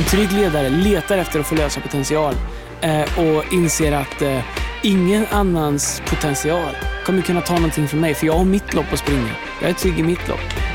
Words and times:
En 0.00 0.06
trygg 0.06 0.32
ledare 0.32 0.68
letar 0.68 1.18
efter 1.18 1.40
att 1.40 1.46
få 1.46 1.54
lösa 1.54 1.80
potential 1.80 2.34
eh, 2.80 3.18
och 3.18 3.52
inser 3.52 3.92
att 3.92 4.22
eh, 4.22 4.40
ingen 4.82 5.26
annans 5.30 6.02
potential 6.06 6.76
kommer 7.06 7.22
kunna 7.22 7.40
ta 7.40 7.54
någonting 7.54 7.88
från 7.88 8.00
mig, 8.00 8.14
för 8.14 8.26
jag 8.26 8.32
har 8.32 8.44
mitt 8.44 8.74
lopp 8.74 8.92
att 8.92 8.98
springa. 8.98 9.30
Jag 9.60 9.70
är 9.70 9.74
trygg 9.74 9.98
i 9.98 10.02
mitt 10.02 10.28
lopp. 10.28 10.69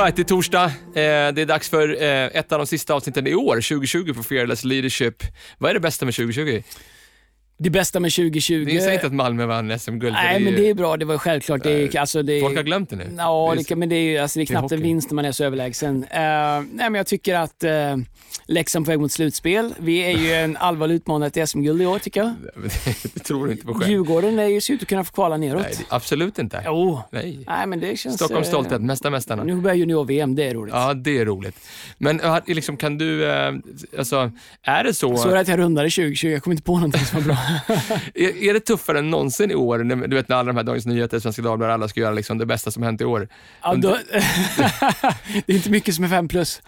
Alright, 0.00 0.16
det 0.16 0.22
är 0.22 0.24
torsdag. 0.24 0.64
Eh, 0.64 0.72
det 1.32 1.42
är 1.42 1.46
dags 1.46 1.68
för 1.68 2.02
eh, 2.02 2.26
ett 2.26 2.52
av 2.52 2.58
de 2.58 2.66
sista 2.66 2.94
avsnitten 2.94 3.26
i 3.26 3.34
år, 3.34 3.54
2020, 3.54 4.14
på 4.14 4.22
Fearless 4.22 4.64
Leadership. 4.64 5.22
Vad 5.58 5.70
är 5.70 5.74
det 5.74 5.80
bästa 5.80 6.04
med 6.04 6.14
2020? 6.14 6.62
Det 7.62 7.70
bästa 7.70 8.00
med 8.00 8.12
2020... 8.12 8.64
Det 8.64 8.80
säger 8.80 8.92
inte 8.92 9.06
att 9.06 9.12
Malmö 9.12 9.46
vann 9.46 9.78
SM-guld. 9.78 10.12
Nej, 10.12 10.38
det 10.38 10.44
men 10.44 10.52
ju- 10.52 10.58
det 10.58 10.68
är 10.70 10.74
bra. 10.74 10.96
Det 10.96 11.04
var 11.04 11.18
självklart. 11.18 11.62
Det 11.62 11.70
är, 11.94 12.00
alltså, 12.00 12.22
det 12.22 12.32
är, 12.32 12.40
Folk 12.40 12.56
har 12.56 12.62
glömt 12.62 12.90
det 12.90 12.96
nu. 12.96 13.10
Ja, 13.18 13.54
Det 13.56 13.70
är 13.70 13.76
men 13.76 13.88
det 13.88 13.96
är, 13.96 14.00
ju- 14.00 14.18
alltså, 14.18 14.38
det 14.38 14.42
är 14.42 14.46
det 14.46 14.52
är 14.52 14.58
knappt 14.58 14.72
en 14.72 14.82
vinst 14.82 15.10
när 15.10 15.14
man 15.14 15.24
är 15.24 15.32
så 15.32 15.44
överlägsen. 15.44 15.96
Uh, 15.96 16.08
nej, 16.10 16.64
men 16.72 16.94
jag 16.94 17.06
tycker 17.06 17.34
att 17.34 17.64
uh, 17.64 17.70
Leksand 18.46 18.84
på 18.84 18.90
väg 18.90 19.00
mot 19.00 19.12
slutspel. 19.12 19.74
Vi 19.78 19.98
är 19.98 20.18
ju 20.18 20.32
en 20.32 20.56
allvarlig 20.60 20.94
utmanare 20.94 21.30
till 21.30 21.46
SM-guld 21.46 21.82
i 21.82 21.86
år 21.86 21.98
tycker 21.98 22.20
jag. 22.20 22.34
det 23.14 23.20
tror 23.24 23.46
du 23.46 23.52
inte 23.52 23.66
på 23.66 23.74
själv. 23.74 23.90
Djurgården 23.90 24.38
är 24.38 24.46
ju, 24.46 24.60
ser 24.60 24.74
ut 24.74 24.82
att 24.82 24.88
kunna 24.88 25.04
få 25.04 25.12
kvala 25.12 25.36
neråt. 25.36 25.62
Nej, 25.62 25.86
absolut 25.88 26.38
inte. 26.38 26.62
Jo. 26.66 27.00
Nej. 27.10 27.44
Nej, 27.46 27.66
men 27.66 27.80
det 27.80 27.98
känns... 27.98 28.14
Stockholms 28.16 28.46
eh, 28.46 28.50
stolthet, 28.50 28.82
mesta 28.82 29.10
mästarna. 29.10 29.44
Nu 29.44 29.54
börjar 29.54 29.76
junior-VM, 29.76 30.34
det 30.34 30.48
är 30.48 30.54
roligt. 30.54 30.74
Ja, 30.74 30.94
det 30.94 31.18
är 31.18 31.24
roligt. 31.24 31.56
Men 31.98 32.20
liksom, 32.46 32.76
kan 32.76 32.98
du, 32.98 33.32
alltså, 33.98 34.32
är 34.62 34.84
det 34.84 34.94
så, 34.94 35.16
Så 35.16 35.28
är 35.28 35.34
det 35.34 35.40
att 35.40 35.48
jag 35.48 35.58
rundade 35.58 35.90
2020, 35.90 36.26
jag 36.28 36.42
kom 36.42 36.52
inte 36.52 36.62
på 36.64 36.74
någonting 36.74 37.04
som 37.04 37.18
var 37.18 37.26
bra. 37.26 37.38
är, 38.14 38.42
är 38.42 38.54
det 38.54 38.60
tuffare 38.60 38.98
än 38.98 39.10
någonsin 39.10 39.50
i 39.50 39.54
år? 39.54 39.78
Du 40.08 40.16
vet 40.16 40.28
när 40.28 40.36
alla 40.36 40.46
de 40.46 40.56
här 40.56 40.64
Dagens 40.64 40.86
Nyheter, 40.86 41.18
Svenska 41.18 41.42
Dagbladet, 41.42 41.74
alla 41.74 41.88
ska 41.88 42.00
göra 42.00 42.14
liksom 42.14 42.38
det 42.38 42.46
bästa 42.46 42.70
som 42.70 42.82
hänt 42.82 43.00
i 43.00 43.04
år. 43.04 43.28
Ja, 43.62 43.74
då, 43.74 43.96
det 45.46 45.52
är 45.52 45.56
inte 45.56 45.70
mycket 45.70 45.94
som 45.94 46.04
är 46.04 46.08
fem 46.08 46.28
plus. 46.28 46.62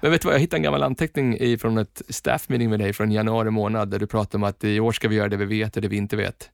Men 0.00 0.10
vet 0.10 0.22
du 0.22 0.26
vad, 0.26 0.34
jag 0.34 0.40
hittade 0.40 0.58
en 0.58 0.62
gammal 0.62 0.82
anteckning 0.82 1.58
från 1.58 1.78
ett 1.78 2.02
staff 2.08 2.48
meeting 2.48 2.70
med 2.70 2.78
dig 2.78 2.92
från 2.92 3.12
januari 3.12 3.50
månad 3.50 3.90
där 3.90 3.98
du 3.98 4.06
pratade 4.06 4.36
om 4.36 4.44
att 4.44 4.64
i 4.64 4.80
år 4.80 4.92
ska 4.92 5.08
vi 5.08 5.16
göra 5.16 5.28
det 5.28 5.36
vi 5.36 5.44
vet 5.44 5.76
och 5.76 5.82
det 5.82 5.88
vi 5.88 5.96
inte 5.96 6.16
vet. 6.16 6.50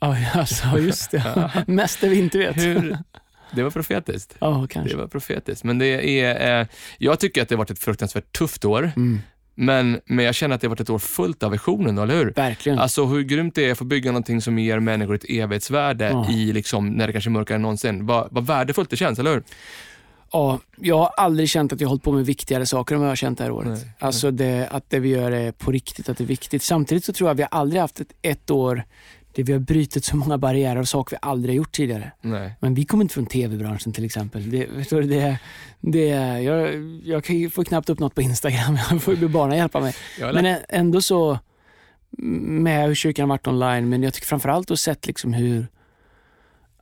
Ja, 0.00 0.16
alltså, 0.34 0.78
just 0.78 1.10
det. 1.10 1.50
Mest 1.66 2.00
det 2.00 2.08
vi 2.08 2.18
inte 2.18 2.38
vet. 2.38 2.56
Hur, 2.56 2.98
det 3.54 3.62
var 3.62 3.70
profetiskt. 3.70 4.36
Ja, 4.38 4.66
Det 4.84 4.96
var 4.96 5.06
profetiskt. 5.06 5.64
Men 5.64 5.78
det 5.78 6.20
är, 6.20 6.60
eh, 6.60 6.66
jag 6.98 7.20
tycker 7.20 7.42
att 7.42 7.48
det 7.48 7.54
har 7.54 7.58
varit 7.58 7.70
ett 7.70 7.78
fruktansvärt 7.78 8.32
tufft 8.38 8.64
år, 8.64 8.92
Mm, 8.96 9.20
men, 9.54 10.00
men 10.06 10.24
jag 10.24 10.34
känner 10.34 10.54
att 10.54 10.60
det 10.60 10.66
har 10.66 10.70
varit 10.70 10.80
ett 10.80 10.90
år 10.90 10.98
fullt 10.98 11.42
av 11.42 11.50
visionen, 11.50 11.98
eller 11.98 12.16
hur? 12.16 12.32
verkligen. 12.36 12.78
Alltså 12.78 13.04
hur 13.06 13.22
grymt 13.22 13.54
det 13.54 13.64
är 13.64 13.72
att 13.72 13.78
få 13.78 13.84
bygga 13.84 14.10
någonting 14.10 14.40
som 14.40 14.58
ger 14.58 14.78
människor 14.80 15.14
ett 15.14 15.24
evighetsvärde 15.28 16.08
Ja. 16.08 16.30
i 16.30 16.52
liksom, 16.52 16.88
när 16.88 17.06
det 17.06 17.12
kanske 17.12 17.30
är 17.30 17.32
mörkare 17.32 17.54
än 17.56 17.62
någonsin. 17.62 18.06
Vad, 18.06 18.28
vad 18.30 18.46
värdefullt 18.46 18.90
det 18.90 18.96
känns, 18.96 19.18
eller 19.18 19.30
hur? 19.32 19.42
Ja, 20.32 20.60
jag 20.76 20.98
har 20.98 21.06
aldrig 21.16 21.48
känt 21.48 21.72
att 21.72 21.80
jag 21.80 21.88
hållit 21.88 22.02
på 22.02 22.12
med 22.12 22.26
viktigare 22.26 22.66
saker 22.66 22.94
än 22.94 23.00
vad 23.00 23.06
jag 23.06 23.10
har 23.10 23.16
känt 23.16 23.38
det 23.38 23.44
här 23.44 23.50
året. 23.50 23.68
Nej, 23.68 23.92
alltså 23.98 24.30
det, 24.30 24.68
att 24.70 24.90
det 24.90 24.98
vi 24.98 25.08
gör 25.08 25.30
är 25.32 25.52
på 25.52 25.70
riktigt, 25.72 26.08
att 26.08 26.18
det 26.18 26.24
är 26.24 26.26
viktigt. 26.26 26.62
Samtidigt 26.62 27.04
så 27.04 27.12
tror 27.12 27.28
jag 27.28 27.34
att 27.34 27.40
vi 27.40 27.46
aldrig 27.50 27.80
haft 27.80 28.00
ett, 28.00 28.12
ett 28.22 28.50
år 28.50 28.84
där 29.34 29.42
vi 29.42 29.52
har 29.52 29.60
brutit 29.60 30.04
så 30.04 30.16
många 30.16 30.38
barriärer 30.38 30.80
och 30.80 30.88
saker 30.88 31.16
vi 31.16 31.18
aldrig 31.22 31.54
har 31.54 31.56
gjort 31.56 31.72
tidigare. 31.72 32.12
Nej. 32.20 32.52
Men 32.60 32.74
vi 32.74 32.84
kommer 32.84 33.04
inte 33.04 33.14
från 33.14 33.26
tv-branschen 33.26 33.92
till 33.92 34.04
exempel. 34.04 34.50
Det, 34.50 34.66
förstår 34.66 35.00
du, 35.00 35.08
det, 35.08 35.38
det, 35.80 36.06
jag, 36.42 36.74
jag 37.04 37.24
kan 37.24 37.36
ju 37.36 37.50
få 37.50 37.64
knappt 37.64 37.90
upp 37.90 37.98
något 37.98 38.14
på 38.14 38.22
Instagram, 38.22 38.78
jag 38.90 39.02
får 39.02 39.14
ju 39.14 39.28
barnen 39.28 39.58
hjälpa 39.58 39.80
mig. 39.80 39.94
Men 40.20 40.56
ändå 40.68 41.02
så, 41.02 41.38
med 42.18 42.86
hur 42.86 42.94
kyrkan 42.94 43.22
har 43.22 43.36
varit 43.36 43.46
online, 43.46 43.88
men 43.88 44.02
jag 44.02 44.14
tycker 44.14 44.26
framförallt 44.26 44.70
att 44.70 44.80
sett 44.80 45.06
liksom 45.06 45.32
hur, 45.32 45.66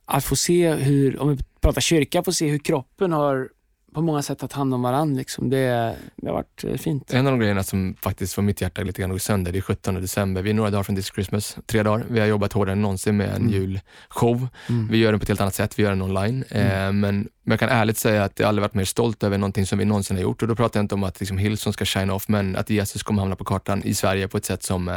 att 0.05 0.23
få 0.23 0.35
se 0.35 0.73
hur, 0.73 1.19
om 1.19 1.29
vi 1.29 1.37
pratar 1.61 1.81
kyrka, 1.81 2.23
få 2.23 2.31
se 2.31 2.49
hur 2.49 2.59
kroppen 2.59 3.11
har 3.11 3.49
på 3.93 4.01
många 4.01 4.21
sätt 4.21 4.39
tagit 4.39 4.53
hand 4.53 4.73
om 4.73 4.81
varandra. 4.81 5.17
Liksom. 5.17 5.49
Det, 5.49 5.95
det 6.15 6.27
har 6.27 6.33
varit 6.33 6.63
eh, 6.63 6.75
fint. 6.77 7.13
En 7.13 7.27
av 7.27 7.33
de 7.33 7.39
grejerna 7.39 7.63
som 7.63 7.95
faktiskt 8.01 8.33
får 8.33 8.41
mitt 8.41 8.61
hjärta 8.61 8.81
lite 8.81 9.01
grann 9.01 9.11
att 9.11 9.15
gå 9.15 9.19
sönder, 9.19 9.51
det 9.51 9.59
är 9.59 9.61
17 9.61 9.95
december. 9.95 10.41
Vi 10.41 10.49
är 10.49 10.53
några 10.53 10.69
dagar 10.69 10.83
från 10.83 10.95
This 10.95 11.11
Christmas, 11.13 11.57
tre 11.65 11.83
dagar. 11.83 12.05
Vi 12.09 12.19
har 12.19 12.27
jobbat 12.27 12.53
hårdare 12.53 12.73
än 12.73 12.81
någonsin 12.81 13.17
med 13.17 13.29
en 13.29 13.35
Mm. 13.35 13.49
julshow. 13.53 14.47
Mm. 14.69 14.87
Vi 14.91 14.97
gör 14.97 15.11
den 15.11 15.19
på 15.19 15.23
ett 15.23 15.27
helt 15.29 15.41
annat 15.41 15.55
sätt, 15.55 15.79
vi 15.79 15.83
gör 15.83 15.89
den 15.89 16.01
online. 16.01 16.43
Eh, 16.49 16.61
men, 16.63 17.01
men 17.01 17.27
jag 17.43 17.59
kan 17.59 17.69
ärligt 17.69 17.97
säga 17.97 18.23
att 18.23 18.39
jag 18.39 18.47
aldrig 18.47 18.61
varit 18.61 18.73
mer 18.73 18.85
stolt 18.85 19.23
över 19.23 19.37
någonting 19.37 19.65
som 19.65 19.79
vi 19.79 19.85
någonsin 19.85 20.15
har 20.17 20.23
gjort. 20.23 20.41
Och 20.41 20.47
då 20.47 20.55
pratar 20.55 20.79
jag 20.79 20.83
inte 20.83 20.95
om 20.95 21.03
att 21.03 21.19
liksom 21.19 21.37
Hillsong 21.37 21.73
ska 21.73 21.85
shine 21.85 22.09
off, 22.09 22.27
men 22.27 22.55
att 22.55 22.69
Jesus 22.69 23.03
kommer 23.03 23.19
hamna 23.21 23.35
på 23.35 23.43
kartan 23.43 23.83
i 23.83 23.93
Sverige 23.93 24.27
på 24.27 24.37
ett 24.37 24.45
sätt 24.45 24.63
som 24.63 24.89
eh, 24.89 24.95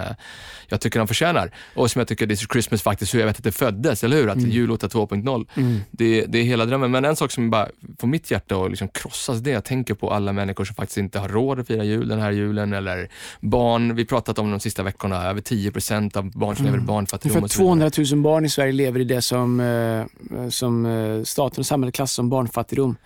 jag 0.68 0.80
tycker 0.80 0.98
han 1.00 1.08
förtjänar. 1.08 1.50
Och 1.74 1.90
som 1.90 2.00
jag 2.00 2.08
tycker 2.08 2.26
This 2.26 2.46
Christmas 2.52 2.82
faktiskt, 2.82 3.14
hur 3.14 3.18
jag 3.18 3.26
vet 3.26 3.36
att 3.38 3.44
det 3.44 3.52
föddes, 3.52 4.04
eller 4.04 4.16
hur? 4.16 4.28
Att 4.28 4.36
Mm. 4.36 4.50
jullåta 4.50 4.88
2.0. 4.88 5.46
Mm. 5.54 5.80
Det, 5.90 6.24
det 6.28 6.38
är 6.38 6.42
hela 6.42 6.64
drömmen. 6.66 6.90
Men 6.90 7.04
en 7.04 7.16
sak 7.16 7.30
som 7.32 7.50
bara 7.50 7.68
får 8.00 8.08
mitt 8.08 8.30
hjärta 8.30 8.56
att 8.56 8.70
liksom 8.70 8.85
krossas, 8.88 9.38
det 9.38 9.50
jag 9.50 9.64
tänker 9.64 9.94
på 9.94 10.10
alla 10.12 10.32
människor 10.32 10.64
som 10.64 10.74
faktiskt 10.74 10.98
inte 10.98 11.18
har 11.18 11.28
råd 11.28 11.60
att 11.60 11.66
fira 11.66 11.84
jul 11.84 12.08
den 12.08 12.20
här 12.20 12.30
julen, 12.32 12.72
eller 12.72 13.08
barn. 13.40 13.94
Vi 13.96 14.02
har 14.02 14.06
pratat 14.06 14.38
om 14.38 14.50
de 14.50 14.60
sista 14.60 14.82
veckorna, 14.82 15.24
över 15.24 15.40
10% 15.40 16.16
av 16.16 16.30
barn 16.30 16.56
som 16.56 16.64
lever 16.64 16.78
i 16.78 16.80
barnfattigdom. 16.80 17.36
Ungefär 17.36 17.44
och 17.44 17.50
så 17.50 17.74
vidare. 17.74 17.90
200 17.90 18.16
000 18.16 18.22
barn 18.22 18.44
i 18.44 18.48
Sverige 18.48 18.72
lever 18.72 19.00
i 19.00 19.04
det 19.04 19.22
som, 19.22 19.60
eh, 19.60 20.48
som 20.48 20.86
eh, 20.86 21.22
staten 21.22 21.60
och 21.60 21.66
samhället 21.66 21.94
klassar 21.94 22.14
som 22.14 22.30
barnfattigdom. 22.30 22.96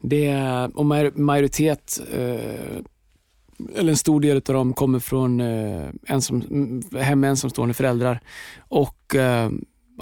Det 0.00 0.26
är, 0.26 0.78
och 0.78 0.86
major- 0.86 1.12
majoritet, 1.14 2.00
eh, 2.12 2.80
eller 3.76 3.90
en 3.90 3.96
stor 3.96 4.20
del 4.20 4.36
av 4.36 4.42
dem 4.54 4.72
kommer 4.72 4.98
från 4.98 5.40
eh, 5.40 5.88
ensam, 6.06 6.42
hem 6.98 7.20
med 7.20 7.30
ensamstående 7.30 7.74
föräldrar. 7.74 8.20
Och 8.58 9.14
eh, 9.14 9.50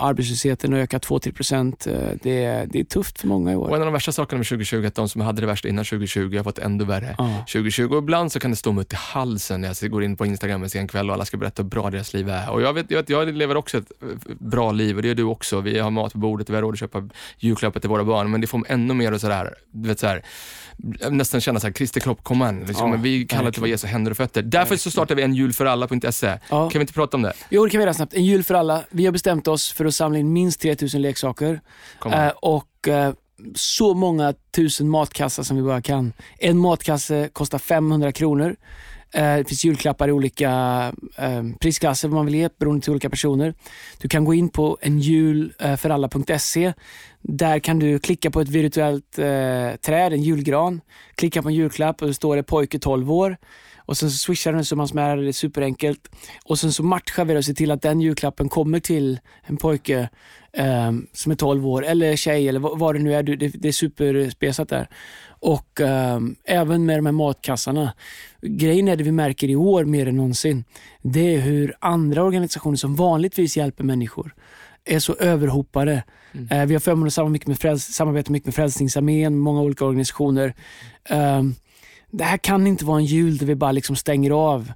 arbetslösheten 0.00 0.72
har 0.72 0.80
ökat 0.80 1.06
2-3 1.06 1.32
procent. 1.32 1.86
Eh, 1.86 1.94
det, 2.22 2.44
är- 2.44 2.66
det 2.66 2.80
är 2.80 2.84
tufft 2.84 3.20
för 3.20 3.28
många 3.28 3.52
i 3.52 3.54
Och 3.54 3.62
år. 3.62 3.68
en 3.76 3.80
av 3.82 3.86
de 3.86 3.92
värsta 3.92 4.12
sakerna 4.12 4.38
med 4.38 4.46
2020 4.46 4.82
är 4.82 4.86
att 4.86 4.94
de 4.94 5.08
som 5.08 5.20
hade 5.20 5.40
det 5.40 5.46
värst 5.46 5.64
innan 5.64 5.84
2020 5.84 6.36
har 6.36 6.44
fått 6.44 6.58
ändå 6.58 6.84
värre. 6.84 7.14
Ja. 7.18 7.44
2020 7.52 7.84
och 7.92 7.98
ibland 7.98 8.32
så 8.32 8.40
kan 8.40 8.50
det 8.50 8.56
stå 8.56 8.72
mig 8.72 8.82
upp 8.82 8.92
i 8.92 8.96
halsen 8.96 9.60
när 9.60 9.76
jag 9.82 9.90
går 9.90 10.04
in 10.04 10.16
på 10.16 10.26
Instagram 10.26 10.62
en 10.62 10.70
sen 10.70 10.88
kväll 10.88 11.08
och 11.08 11.14
alla 11.14 11.24
ska 11.24 11.36
berätta 11.36 11.62
hur 11.62 11.68
bra 11.70 11.90
deras 11.90 12.12
liv 12.14 12.28
är. 12.28 12.50
Och 12.50 12.62
jag, 12.62 12.72
vet, 12.72 12.90
jag, 12.90 12.98
vet, 12.98 13.08
jag 13.08 13.34
lever 13.34 13.56
också 13.56 13.78
ett 13.78 13.92
eh, 14.02 14.08
bra 14.38 14.72
liv 14.72 14.96
och 14.96 15.02
det 15.02 15.08
gör 15.08 15.14
du 15.14 15.22
också. 15.22 15.60
Vi 15.60 15.78
har 15.78 15.90
mat 15.90 16.12
på 16.12 16.18
bordet 16.18 16.48
och 16.48 16.52
vi 16.52 16.56
har 16.56 16.62
råd 16.62 16.72
att 16.74 16.78
köpa 16.80 17.08
julklappar 17.38 17.80
till 17.80 17.90
våra 17.90 18.04
barn 18.04 18.30
men 18.30 18.40
det 18.40 18.46
får 18.46 18.58
mig 18.58 18.66
ännu 18.70 18.94
mer 18.94 19.12
att 19.12 19.20
sådär, 19.20 19.54
du 19.72 19.88
vet 19.88 19.98
såhär, 19.98 20.22
nästan 21.10 21.40
känna 21.40 21.60
såhär, 21.60 21.72
Christer 21.74 22.00
Klopp, 22.00 22.24
kom 22.24 22.42
igen. 22.42 22.64
Liksom, 22.68 22.90
Ja, 22.92 22.96
vi 23.02 23.26
kallar 23.26 23.44
det 23.44 23.52
till 23.52 23.60
vad 23.60 23.70
Jesu 23.70 23.86
händer 23.86 24.10
och 24.10 24.16
fötter. 24.16 24.42
Därför 24.42 24.76
så 24.76 24.90
startar 24.90 25.14
vi 25.14 25.22
en 25.22 25.34
jul 25.34 25.52
för 25.52 25.66
alla.se. 25.66 26.26
Ja. 26.50 26.70
Kan 26.70 26.78
vi 26.78 26.80
inte 26.80 26.92
prata 26.92 27.16
om 27.16 27.22
det? 27.22 27.32
Jo, 27.50 27.64
det 27.64 27.70
kan 27.70 27.78
vi 27.78 27.82
göra 27.84 27.94
snabbt. 27.94 28.14
En 28.14 28.24
jul 28.24 28.44
för 28.44 28.54
alla. 28.54 28.84
Vi 28.90 29.04
har 29.04 29.12
bestämt 29.12 29.48
oss 29.48 29.72
för 29.72 29.86
att 29.88 29.94
samla 29.94 30.18
in 30.18 30.32
minst 30.32 30.60
3000 30.60 31.02
leksaker. 31.02 31.60
Eh, 32.06 32.28
och 32.28 32.88
eh, 32.88 33.12
så 33.54 33.94
många 33.94 34.34
tusen 34.54 34.88
matkassar 34.88 35.42
som 35.42 35.56
vi 35.56 35.62
bara 35.62 35.82
kan. 35.82 36.12
En 36.38 36.58
matkasse 36.58 37.28
kostar 37.32 37.58
500 37.58 38.12
kronor. 38.12 38.56
Eh, 39.12 39.36
det 39.36 39.48
finns 39.48 39.64
julklappar 39.64 40.08
i 40.08 40.12
olika 40.12 40.50
eh, 41.16 41.42
prisklasser 41.60 42.08
vad 42.08 42.14
man 42.14 42.26
vill 42.26 42.34
ge 42.34 42.48
beroende 42.58 42.84
till 42.84 42.90
olika 42.90 43.10
personer. 43.10 43.54
Du 43.98 44.08
kan 44.08 44.24
gå 44.24 44.34
in 44.34 44.48
på 44.48 44.78
enjulforalla.se. 44.80 46.72
Där 47.20 47.58
kan 47.58 47.78
du 47.78 47.98
klicka 47.98 48.30
på 48.30 48.40
ett 48.40 48.48
virtuellt 48.48 49.18
eh, 49.18 49.76
träd, 49.76 50.12
en 50.12 50.22
julgran. 50.22 50.80
Klicka 51.14 51.42
på 51.42 51.48
en 51.48 51.54
julklapp 51.54 52.02
och 52.02 52.08
det 52.08 52.14
står 52.14 52.36
det 52.36 52.42
pojke 52.42 52.78
12 52.78 53.12
år. 53.12 53.36
Och 53.88 53.96
sen 53.96 54.10
så 54.10 54.16
swishar 54.18 54.52
du 54.52 54.58
en 54.58 54.64
summa 54.64 54.86
som 54.86 54.98
är, 54.98 55.16
det 55.16 55.28
är 55.28 55.32
superenkelt. 55.32 56.08
Och 56.44 56.58
sen 56.58 56.72
så 56.72 56.82
matchar 56.82 57.24
vi 57.24 57.32
det 57.32 57.38
och 57.38 57.44
ser 57.44 57.54
till 57.54 57.70
att 57.70 57.82
den 57.82 58.00
julklappen 58.00 58.48
kommer 58.48 58.80
till 58.80 59.20
en 59.42 59.56
pojke 59.56 60.08
eh, 60.52 60.92
som 61.12 61.32
är 61.32 61.36
12 61.36 61.66
år, 61.66 61.84
eller 61.84 62.16
tjej 62.16 62.48
eller 62.48 62.60
vad, 62.60 62.78
vad 62.78 62.94
det 62.94 62.98
nu 62.98 63.14
är. 63.14 63.22
Det, 63.22 63.36
det 63.36 63.68
är 63.68 63.72
superspesat 63.72 64.68
där. 64.68 64.88
Och 65.28 65.80
eh, 65.80 66.20
även 66.44 66.86
med 66.86 66.98
de 66.98 67.06
här 67.06 67.12
matkassarna. 67.12 67.92
Grejen 68.42 68.88
är 68.88 68.96
det 68.96 69.04
vi 69.04 69.12
märker 69.12 69.48
i 69.48 69.56
år 69.56 69.84
mer 69.84 70.06
än 70.08 70.16
någonsin. 70.16 70.64
Det 71.02 71.34
är 71.34 71.40
hur 71.40 71.74
andra 71.80 72.22
organisationer 72.22 72.76
som 72.76 72.96
vanligtvis 72.96 73.56
hjälper 73.56 73.84
människor 73.84 74.34
är 74.84 74.98
så 74.98 75.14
överhopade. 75.14 76.02
Eh, 76.50 76.64
vi 76.66 76.74
har 76.74 76.80
förmånen 76.80 77.06
att 77.06 77.12
samarbeta 77.14 77.32
mycket 77.32 77.48
med, 77.48 77.56
Fräls- 77.58 77.92
samarbeta 77.92 78.32
mycket 78.32 78.46
med 78.46 78.54
Frälsningsarmén, 78.54 79.38
många 79.38 79.60
olika 79.60 79.84
organisationer. 79.84 80.54
Eh, 81.04 81.42
det 82.10 82.24
här 82.24 82.36
kan 82.36 82.66
inte 82.66 82.84
vara 82.84 82.98
en 82.98 83.04
jul 83.04 83.36
där 83.36 83.46
vi 83.46 83.54
bara 83.54 83.72
liksom 83.72 83.96
stänger 83.96 84.30
av 84.30 84.72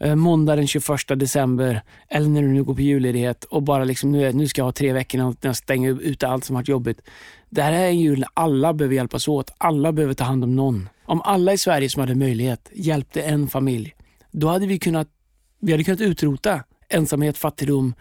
eh, 0.00 0.14
måndag 0.14 0.56
den 0.56 0.66
21 0.66 0.86
december 1.08 1.82
eller 2.08 2.28
när 2.28 2.42
du 2.42 2.48
nu 2.48 2.64
går 2.64 2.74
på 2.74 2.80
julledighet 2.80 3.44
och 3.44 3.62
bara 3.62 3.84
liksom 3.84 4.12
nu, 4.12 4.32
nu 4.32 4.48
ska 4.48 4.60
jag 4.60 4.66
ha 4.66 4.72
tre 4.72 4.92
veckor 4.92 5.18
när 5.18 5.34
jag 5.40 5.56
stänger 5.56 6.00
ut 6.00 6.22
allt 6.22 6.44
som 6.44 6.54
varit 6.54 6.68
jobbigt. 6.68 7.00
Det 7.50 7.62
här 7.62 7.72
är 7.72 7.86
en 7.86 7.98
jul 7.98 8.18
när 8.18 8.28
alla 8.34 8.72
behöver 8.74 8.94
hjälpas 8.94 9.28
åt. 9.28 9.50
Alla 9.58 9.92
behöver 9.92 10.14
ta 10.14 10.24
hand 10.24 10.44
om 10.44 10.56
någon. 10.56 10.88
Om 11.04 11.22
alla 11.22 11.52
i 11.52 11.58
Sverige 11.58 11.88
som 11.88 12.00
hade 12.00 12.14
möjlighet 12.14 12.70
hjälpte 12.74 13.22
en 13.22 13.48
familj, 13.48 13.94
då 14.30 14.48
hade 14.48 14.66
vi 14.66 14.78
kunnat, 14.78 15.08
vi 15.60 15.72
hade 15.72 15.84
kunnat 15.84 16.00
utrota 16.00 16.64
ensamhet, 16.88 17.38
fattigdom, 17.38 17.94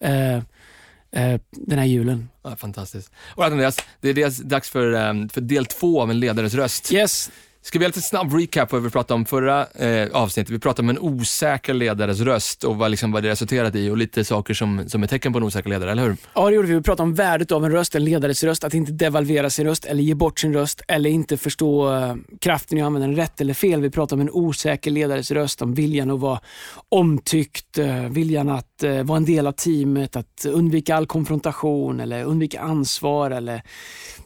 eh, 0.00 0.36
eh, 0.36 1.40
den 1.50 1.78
här 1.78 1.86
julen. 1.86 2.28
Ja, 2.42 2.56
fantastiskt. 2.56 3.12
Och 3.34 3.44
Andreas, 3.44 3.76
det 4.00 4.08
är 4.08 4.44
dags 4.44 4.70
för, 4.70 4.92
ehm, 4.92 5.28
för 5.28 5.40
del 5.40 5.66
två 5.66 6.02
av 6.02 6.10
En 6.10 6.20
ledares 6.20 6.54
röst. 6.54 6.92
Yes, 6.92 7.30
Ska 7.66 7.78
vi 7.78 7.82
göra 7.82 7.88
lite 7.88 8.00
snabb 8.00 8.32
recap 8.32 8.70
på 8.70 8.76
vad 8.76 8.82
vi 8.82 8.90
pratade 8.90 9.14
om 9.14 9.24
förra 9.24 9.66
eh, 9.66 10.08
avsnittet? 10.12 10.50
Vi 10.50 10.58
pratade 10.58 10.86
om 10.86 10.90
en 10.90 10.98
osäker 10.98 11.74
ledares 11.74 12.20
röst 12.20 12.64
och 12.64 12.76
vad, 12.76 12.90
liksom, 12.90 13.12
vad 13.12 13.22
det 13.22 13.28
resulterat 13.28 13.74
i 13.74 13.90
och 13.90 13.96
lite 13.96 14.24
saker 14.24 14.54
som, 14.54 14.88
som 14.88 15.02
är 15.02 15.06
tecken 15.06 15.32
på 15.32 15.38
en 15.38 15.44
osäker 15.44 15.70
ledare, 15.70 15.90
eller 15.90 16.02
hur? 16.02 16.16
Ja, 16.34 16.48
det 16.48 16.54
gjorde 16.54 16.68
vi. 16.68 16.74
Vi 16.74 16.82
pratade 16.82 17.02
om 17.02 17.14
värdet 17.14 17.52
av 17.52 17.64
en 17.64 17.72
röst, 17.72 17.94
en 17.94 18.04
ledares 18.04 18.44
röst, 18.44 18.64
att 18.64 18.74
inte 18.74 18.92
devalvera 18.92 19.50
sin 19.50 19.66
röst 19.66 19.84
eller 19.84 20.02
ge 20.02 20.14
bort 20.14 20.38
sin 20.38 20.52
röst 20.52 20.82
eller 20.88 21.10
inte 21.10 21.36
förstå 21.36 21.94
eh, 21.94 22.14
kraften 22.40 22.78
i 22.78 22.82
att 22.82 22.86
använda 22.86 23.08
den 23.08 23.16
rätt 23.16 23.40
eller 23.40 23.54
fel. 23.54 23.80
Vi 23.80 23.90
pratade 23.90 24.22
om 24.22 24.28
en 24.28 24.34
osäker 24.34 24.90
ledares 24.90 25.30
röst, 25.30 25.62
om 25.62 25.74
viljan 25.74 26.10
att 26.10 26.20
vara 26.20 26.40
omtyckt, 26.88 27.78
eh, 27.78 28.08
viljan 28.08 28.48
att 28.48 28.82
eh, 28.82 29.02
vara 29.02 29.16
en 29.16 29.24
del 29.24 29.46
av 29.46 29.52
teamet, 29.52 30.16
att 30.16 30.46
undvika 30.48 30.96
all 30.96 31.06
konfrontation 31.06 32.00
eller 32.00 32.24
undvika 32.24 32.60
ansvar 32.60 33.30
eller 33.30 33.62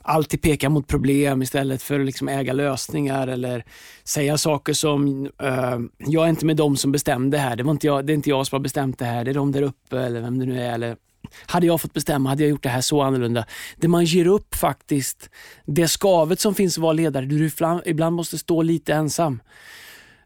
alltid 0.03 0.43
peka 0.43 0.69
mot 0.69 0.89
problem 0.89 1.43
istället 1.43 1.83
för 1.83 2.01
att 2.01 2.07
liksom 2.07 2.29
äga 2.29 2.53
lösningar 2.53 3.29
eller 3.29 3.65
säga 4.05 4.39
saker 4.39 4.73
som 4.73 5.25
uh, 5.43 5.79
jag 5.99 6.25
är 6.25 6.29
inte 6.29 6.47
med 6.47 6.57
dem 6.57 6.77
som 6.77 6.93
bestämde 6.93 7.39
här. 7.39 7.57
Det, 7.57 7.63
var 7.63 7.71
inte 7.71 7.87
jag, 7.87 8.07
det 8.07 8.13
är 8.13 8.15
inte 8.15 8.31
jag 8.31 8.47
som 8.47 8.57
har 8.57 8.63
bestämt 8.63 8.99
det 8.99 9.05
här. 9.05 9.25
Det 9.25 9.31
är 9.31 9.35
de 9.35 9.53
där 9.53 9.63
uppe 9.63 10.01
eller 10.01 10.21
vem 10.21 10.39
det 10.39 10.47
nu 10.47 10.63
är. 10.63 10.73
Eller, 10.73 10.97
hade 11.47 11.67
jag 11.67 11.81
fått 11.81 11.93
bestämma 11.93 12.29
hade 12.29 12.43
jag 12.43 12.51
gjort 12.51 12.63
det 12.63 12.69
här 12.69 12.81
så 12.81 13.03
annorlunda. 13.03 13.45
Det 13.77 13.89
man 13.89 14.05
ger 14.05 14.27
upp 14.27 14.55
faktiskt, 14.55 15.31
det 15.67 15.89
skavet 15.89 16.41
som 16.41 16.55
finns 16.55 16.79
att 16.79 16.83
vara 16.83 16.93
ledare, 16.93 17.25
du 17.27 17.51
ibland 17.85 18.17
måste 18.17 18.39
stå 18.39 18.63
lite 18.63 18.95
ensam. 18.95 19.41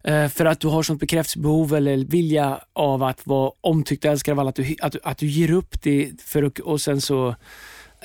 Eh, 0.04 0.28
för 0.28 0.44
att 0.44 0.60
du 0.60 0.68
har 0.68 0.82
sånt 0.82 1.00
bekräftelsebehov 1.00 1.74
eller 1.74 1.96
vilja 1.96 2.60
av 2.72 3.02
att 3.02 3.26
vara 3.26 3.52
omtyckt 3.60 4.04
och 4.04 4.10
älskad 4.10 4.32
av 4.32 4.40
alla, 4.40 4.48
att 4.48 4.56
du, 4.56 4.76
att, 4.80 4.96
att 5.02 5.18
du 5.18 5.26
ger 5.26 5.50
upp 5.50 5.82
det 5.82 6.22
för 6.22 6.42
att, 6.42 6.58
och 6.58 6.80
sen 6.80 7.00
så 7.00 7.34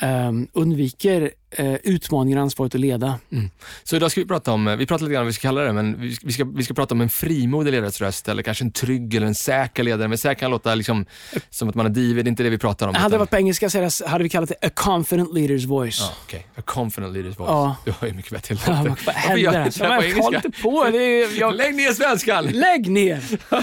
um, 0.01 0.48
undviker 0.54 1.31
uh, 1.60 1.75
utmaningar 1.84 2.40
ansvaret 2.40 2.75
att 2.75 2.81
leda. 2.81 3.19
Mm. 3.31 3.50
Så 3.84 3.96
idag 3.96 4.12
ska 4.12 4.22
vi 4.22 4.28
prata 4.28 4.51
om, 4.51 4.75
vi 4.80 4.86
pratar 4.86 5.06
lite 5.06 5.13
grann 5.13 5.22
om 5.22 5.25
vad 5.25 5.28
vi 5.28 5.34
ska 5.34 5.42
kalla 5.42 5.62
det, 5.62 5.74
men 5.74 6.01
vi, 6.01 6.18
vi, 6.24 6.34
ska, 6.34 6.44
vi 6.44 6.63
ska 6.63 6.74
prata 6.74 6.96
om 6.96 7.01
en 7.01 7.10
frimodig 7.10 7.72
ledares 7.72 8.01
röst 8.01 8.28
eller 8.28 8.44
kanske 8.44 8.63
en 8.63 8.72
trygg 8.72 9.16
eller 9.16 9.28
en 9.28 9.36
säker 9.36 9.84
ledare. 9.84 10.07
Men 10.07 10.18
säker 10.18 10.40
kan 10.40 10.51
låta 10.51 10.75
liksom, 10.75 11.06
som 11.50 11.69
att 11.69 11.75
man 11.75 11.86
är 11.86 11.90
divig, 11.90 12.25
det 12.25 12.28
är 12.28 12.30
inte 12.30 12.44
det 12.44 12.50
vi 12.50 12.57
pratar 12.57 12.88
om. 12.88 12.96
Hade 12.96 13.01
utan... 13.01 13.12
det 13.12 13.18
varit 13.18 13.30
på 13.30 13.38
engelska 13.38 13.69
så 13.69 14.07
hade 14.07 14.24
vi 14.24 14.30
kallat 14.30 14.50
det 14.50 14.68
a 14.68 14.69
confident 14.75 15.30
leader's 15.30 15.68
voice. 15.68 16.02
Ah, 16.02 16.13
okay. 16.25 16.40
A 16.56 16.62
confident 16.66 17.16
leader's 17.16 17.38
voice. 17.38 17.50
Ja. 17.50 17.75
Du 17.86 17.94
har 18.00 18.07
ju 18.07 18.13
mycket 18.13 18.31
bättre 18.31 18.56
till 18.56 18.66
ja, 18.68 18.95
Vad 19.06 19.16
händer? 19.16 19.44
Jag 19.44 19.66
inte 19.66 19.80
på 19.80 20.04
engelska? 20.04 20.42
på. 20.62 20.90
Det 20.92 20.98
är, 20.98 21.40
jag... 21.40 21.56
Lägg 21.56 21.75
ner 21.75 21.94
svenskan! 21.94 22.45
Lägg 22.45 22.90
ner! 22.90 23.24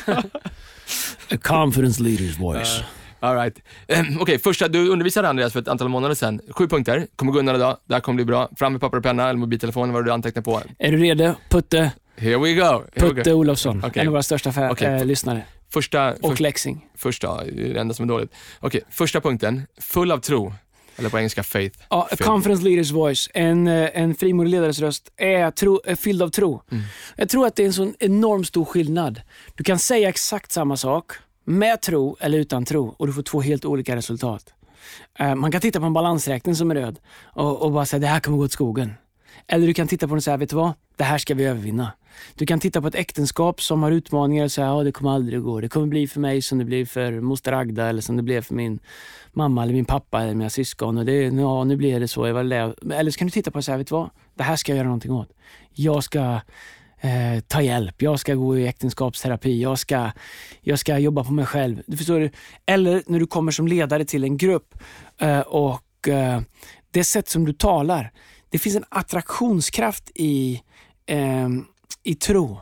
a 1.31 1.39
confident 1.43 1.99
leader's 1.99 2.39
voice. 2.39 2.79
Uh. 2.79 2.85
All 3.27 3.37
right. 3.37 3.59
Um, 3.89 3.99
Okej, 4.01 4.17
okay, 4.21 4.39
första, 4.39 4.69
du 4.69 4.89
undervisade 4.89 5.29
Andreas 5.29 5.53
för 5.53 5.61
ett 5.61 5.69
antal 5.69 5.89
månader 5.89 6.15
sedan. 6.15 6.41
Sju 6.51 6.69
punkter, 6.69 7.07
kommer 7.17 7.33
gå 7.33 7.39
undan 7.39 7.57
idag. 7.57 7.77
Det 7.85 7.95
här 7.95 8.01
kommer 8.01 8.17
bli 8.17 8.25
bra. 8.25 8.51
Fram 8.57 8.73
med 8.73 8.81
papper 8.81 8.97
och 8.97 9.03
penna 9.03 9.29
eller 9.29 9.39
mobiltelefon, 9.39 9.93
vad 9.93 10.05
du 10.05 10.13
antecknar 10.13 10.43
på. 10.43 10.63
Är 10.79 10.93
du 10.93 10.99
redo? 10.99 11.35
Putte. 11.49 11.93
Here 12.17 12.39
we 12.39 12.55
go. 12.55 12.63
Here 12.63 12.85
Putte 12.95 13.15
we 13.15 13.31
go. 13.31 13.31
Olofsson, 13.31 13.85
okay. 13.85 14.01
en 14.01 14.07
av 14.07 14.13
våra 14.13 14.23
största 14.23 14.53
fär, 14.53 14.71
okay. 14.71 14.95
äh, 14.95 15.05
lyssnare. 15.05 15.43
Första, 15.73 16.13
och 16.13 16.37
för, 16.37 16.43
Lexing. 16.43 16.87
Första, 16.95 17.45
det 17.45 17.71
är 17.71 17.75
det 17.75 17.81
enda 17.81 17.95
som 17.95 18.05
är 18.05 18.09
dåligt. 18.09 18.33
Okej, 18.61 18.81
första 18.91 19.21
punkten. 19.21 19.63
Full 19.81 20.13
av 20.13 20.19
tro. 20.19 20.53
Eller 20.99 21.09
på 21.09 21.19
engelska 21.19 21.43
faith. 21.43 21.79
Ja, 21.91 22.09
a 22.11 22.17
confidence 22.17 22.65
leader's 22.65 22.93
voice. 22.93 23.31
En, 23.35 23.69
eh, 23.69 23.89
en 23.93 24.15
frimodig 24.15 24.51
ledares 24.51 24.81
röst 24.81 25.13
är, 25.17 25.51
tro, 25.51 25.81
är 25.85 25.95
fylld 25.95 26.23
av 26.23 26.29
tro. 26.29 26.63
Mm. 26.71 26.85
Jag 27.17 27.29
tror 27.29 27.47
att 27.47 27.57
det 27.57 27.63
är 27.63 27.67
en 27.67 27.73
sån 27.73 27.95
enormt 27.99 28.47
stor 28.47 28.65
skillnad. 28.65 29.21
Du 29.55 29.65
kan 29.65 29.79
säga 29.79 30.09
exakt 30.09 30.53
samma 30.53 30.77
sak 30.77 31.13
med 31.47 31.81
tro 31.81 32.17
eller 32.21 32.39
utan 32.39 32.65
tro 32.65 32.95
och 32.99 33.07
du 33.07 33.13
får 33.13 33.23
två 33.23 33.41
helt 33.41 33.65
olika 33.65 33.97
resultat. 33.97 34.55
Eh, 35.19 35.35
man 35.35 35.53
kan 35.53 35.61
titta 35.61 35.81
på 35.81 35.87
en 35.87 35.93
balansräkning 35.93 36.55
som 36.55 36.71
är 36.71 36.75
röd 36.75 36.99
och, 37.25 37.63
och 37.63 37.73
bara 37.73 37.87
säga 37.87 38.01
det 38.01 38.07
här 38.07 38.21
kommer 38.21 38.39
gå 38.39 38.45
åt 38.45 38.53
skogen. 38.53 38.95
Eller 39.47 39.67
du 39.67 39.75
kan 39.75 39.89
titta 39.89 40.07
på 40.07 40.11
den 40.11 40.17
och 40.17 40.23
säga, 40.23 40.37
vet 40.37 40.51
du 40.51 40.57
vad? 40.57 40.73
Det 40.97 41.05
här 41.05 41.19
ska 41.19 41.35
vi 41.35 41.45
övervinna. 41.45 41.93
Du 42.35 42.47
kan 42.47 42.61
titta 42.61 42.81
på 42.81 42.89
ett 42.89 42.95
äktenskap 42.95 43.63
som 43.63 43.83
har 43.83 43.91
utmaningar 43.91 44.45
och 44.45 44.53
säga, 44.53 44.67
ja 44.67 44.85
det 44.85 44.93
kommer 44.93 45.11
aldrig 45.11 45.43
gå. 45.43 45.61
Det 45.61 45.69
kommer 45.69 45.87
bli 45.87 46.07
för 46.09 46.21
mig 46.21 46.43
som 46.43 46.59
det 46.59 46.65
blir 46.65 46.87
för 46.87 47.21
moster 47.21 47.53
Agda 47.53 47.87
eller 47.87 48.03
som 48.03 48.17
det 48.17 48.23
blev 48.23 48.43
för 48.43 48.55
min 48.55 48.79
mamma 49.33 49.63
eller 49.63 49.73
min 49.73 49.85
pappa 49.85 50.23
eller 50.23 50.35
mina 50.35 50.51
syskon. 50.51 50.99
Och 50.99 51.05
det, 51.05 51.23
ja, 51.23 51.65
nu 51.65 51.77
blir 51.77 52.01
det 52.01 52.09
så. 52.09 52.25
Eller 52.25 53.11
så 53.11 53.19
kan 53.19 53.27
du 53.27 53.31
titta 53.31 53.51
på 53.51 53.57
det 53.57 53.61
och 53.61 53.65
säga, 53.65 53.77
vet 53.77 53.87
du 53.87 53.95
vad? 53.95 54.11
Det 54.35 54.43
här 54.43 54.57
ska 54.57 54.73
jag 54.73 54.77
göra 54.77 54.89
någonting 54.89 55.13
åt. 55.13 55.29
Jag 55.73 56.05
ska 56.05 56.41
eh, 57.01 57.41
ta 57.47 57.63
hjälp, 57.63 58.03
jag 58.03 58.21
ska 58.21 58.35
gå 58.35 58.59
i 58.59 58.67
äktenskapsterapi, 58.67 59.63
jag 59.63 59.79
ska, 59.79 60.11
jag 60.61 60.79
ska 60.79 60.99
jobba 60.99 61.25
på 61.25 61.33
mig 61.33 61.47
själv. 61.47 61.83
Du 61.87 61.97
förstår? 61.97 62.31
Eller 62.67 63.03
när 63.07 63.21
du 63.21 63.27
kommer 63.27 63.53
som 63.53 63.69
ledare 63.69 64.05
till 64.05 64.25
en 64.25 64.37
grupp 64.37 64.79
eh, 65.21 65.41
och 65.41 66.09
eh, 66.09 66.41
det 66.91 67.05
sätt 67.05 67.29
som 67.29 67.45
du 67.45 67.53
talar. 67.53 68.13
Det 68.51 68.59
finns 68.59 68.77
en 68.77 68.85
attraktionskraft 68.89 70.11
i, 70.15 70.63
eh, 71.07 71.49
i 72.03 72.15
tro. 72.15 72.59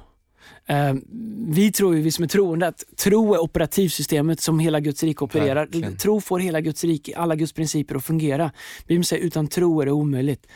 Uh, 0.71 1.01
vi 1.49 1.73
tror, 1.73 1.95
vi 1.95 2.13
som 2.13 2.25
är 2.25 2.29
troende, 2.29 2.67
att 2.67 2.85
tro 2.97 3.35
är 3.35 3.39
operativsystemet 3.39 4.41
som 4.41 4.59
hela 4.59 4.81
Guds 4.81 5.03
rike 5.03 5.25
opererar. 5.25 5.55
Verkligen. 5.55 5.97
Tro 5.97 6.21
får 6.21 6.39
hela 6.39 6.61
Guds 6.61 6.85
rike, 6.85 7.17
alla 7.17 7.37
Guds 7.37 7.53
principer 7.53 7.95
att 7.95 8.05
fungera. 8.05 8.51
Bibeln 8.87 9.05
säger 9.05 9.25
utan 9.25 9.47
tro 9.47 9.81
är 9.81 9.87
det 9.87 9.93
omöjligt 9.93 10.47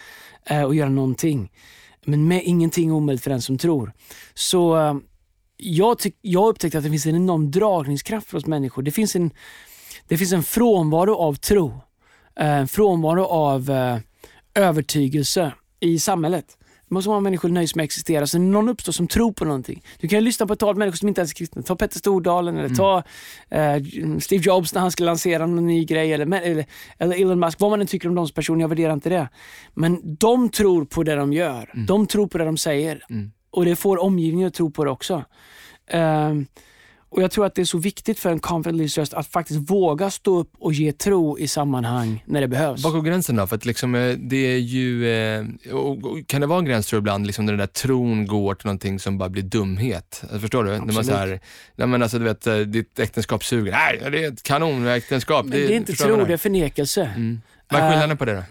uh, 0.51 0.65
att 0.65 0.77
göra 0.77 0.89
någonting. 0.89 1.51
Men 2.09 2.29
med 2.29 2.43
ingenting 2.45 2.93
omöjligt 2.93 3.25
för 3.25 3.31
den 3.31 3.43
som 3.43 3.59
tror. 3.59 3.93
Så 4.35 4.77
eh, 4.77 4.97
jag, 5.57 5.99
tyck, 5.99 6.17
jag 6.21 6.49
upptäckte 6.49 6.79
att 6.79 6.85
det 6.85 6.91
finns 6.91 7.07
en 7.07 7.17
enorm 7.17 7.51
dragningskraft 7.51 8.33
hos 8.33 8.47
människor. 8.47 8.83
Det 8.83 8.91
finns 8.91 9.17
en, 9.17 9.31
det 10.09 10.19
finns 10.19 10.33
en 10.33 10.43
frånvaro 10.43 11.15
av 11.15 11.35
tro. 11.35 11.81
Eh, 12.41 12.47
en 12.47 12.69
frånvaro 12.69 13.25
av 13.25 13.71
eh, 13.71 13.99
övertygelse 14.55 15.53
i 15.81 15.99
samhället. 15.99 16.58
Måste 16.88 17.08
många 17.08 17.20
människor 17.20 17.49
nöjs 17.49 17.75
med 17.75 17.82
att 17.82 17.87
existera. 17.87 18.26
Så 18.26 18.38
någon 18.38 18.69
uppstår 18.69 18.93
som 18.93 19.08
tror 19.08 19.32
på 19.32 19.44
någonting. 19.44 19.82
Du 20.00 20.08
kan 20.08 20.19
ju 20.19 20.25
lyssna 20.25 20.46
på 20.46 20.52
ett 20.52 20.58
tal 20.58 20.76
människor 20.76 20.96
som 20.96 21.08
inte 21.08 21.20
ens 21.20 21.32
är 21.32 21.35
kristna. 21.35 21.62
Ta 21.62 21.76
Petter 21.76 21.99
Stordalen 21.99 22.56
eller 22.56 22.67
mm. 22.67 22.76
ta 22.76 23.02
eh, 23.49 23.82
Steve 24.20 24.43
Jobs 24.44 24.75
när 24.75 24.81
han 24.81 24.90
ska 24.90 25.05
lansera 25.05 25.46
någon 25.46 25.67
ny 25.67 25.85
grej. 25.85 26.12
Eller, 26.12 26.43
eller, 26.43 26.67
eller 26.99 27.23
Elon 27.23 27.40
Musk. 27.40 27.61
Vad 27.61 27.70
man 27.70 27.81
än 27.81 27.87
tycker 27.87 28.08
om 28.08 28.14
de 28.14 28.29
personer, 28.29 28.61
jag 28.61 28.69
värderar 28.69 28.93
inte 28.93 29.08
det. 29.08 29.29
Men 29.75 30.17
de 30.17 30.49
tror 30.49 30.85
på 30.85 31.02
det 31.02 31.14
de 31.14 31.32
gör. 31.32 31.70
Mm. 31.75 31.87
De 31.87 32.06
tror 32.06 32.26
på 32.26 32.38
det 32.38 32.44
de 32.44 32.56
säger. 32.56 33.05
Mm. 33.11 33.32
Och 33.50 33.64
det 33.64 33.76
får 33.76 34.02
omgivningen 34.02 34.49
att 34.49 34.55
tro 34.55 34.70
på 34.70 34.85
det 34.85 34.90
också. 34.90 35.25
Uh, 35.94 36.43
och 37.11 37.23
Jag 37.23 37.31
tror 37.31 37.47
att 37.47 37.55
det 37.55 37.61
är 37.61 37.65
så 37.67 37.79
viktigt 37.79 38.19
för 38.19 38.31
en 38.31 38.41
confident 38.41 38.97
röst 38.99 39.15
att 39.15 39.27
faktiskt 39.27 39.71
våga 39.71 40.11
stå 40.11 40.39
upp 40.39 40.53
och 40.59 40.73
ge 40.73 40.93
tro 40.93 41.39
i 41.39 41.49
sammanhang 41.49 42.25
när 42.27 42.41
det 42.41 42.49
behövs. 42.49 42.85
Var 42.85 42.91
går 42.91 43.03
gränsen 43.03 43.37
då? 43.37 43.47
För 43.47 43.57
att 43.57 43.65
liksom, 43.65 43.95
eh, 43.95 44.17
det 44.19 44.37
är 44.37 44.59
ju, 44.59 45.11
eh, 45.11 45.45
kan 46.27 46.41
det 46.41 46.47
vara 46.47 46.59
en 46.59 46.65
gräns 46.65 46.87
tror 46.87 46.97
du 46.97 47.01
ibland, 47.01 47.27
liksom, 47.27 47.45
när 47.45 47.53
den 47.53 47.59
där 47.59 47.67
tron 47.67 48.27
går 48.27 48.55
till 48.55 48.67
någonting 48.67 48.99
som 48.99 49.19
bara 49.19 49.29
blir 49.29 49.43
dumhet? 49.43 50.21
Alltså, 50.23 50.39
förstår 50.39 50.65
du? 50.65 50.71
När 50.71 50.95
man 50.95 51.05
så 51.05 51.13
här, 51.13 51.41
nej, 51.77 51.89
men 51.89 52.03
alltså, 52.03 52.19
du 52.19 52.25
vet, 52.25 52.47
eh, 52.47 52.57
ditt 52.57 52.99
äktenskap 52.99 53.45
suger. 53.45 53.73
Nej, 53.73 54.11
det 54.12 54.25
är 54.25 54.33
ett 54.33 54.43
kanonäktenskap. 54.43 55.47
Men 55.47 55.59
det, 55.59 55.73
är 55.73 55.77
inte 55.77 55.93
tro, 55.93 56.25
det 56.25 56.33
är 56.33 56.37
förnekelse. 56.37 57.12
Mm. 57.17 57.41
Vad 57.71 57.81
är 57.81 57.91
skillnaden 57.91 58.17
på 58.17 58.25
det 58.25 58.35
då? 58.35 58.43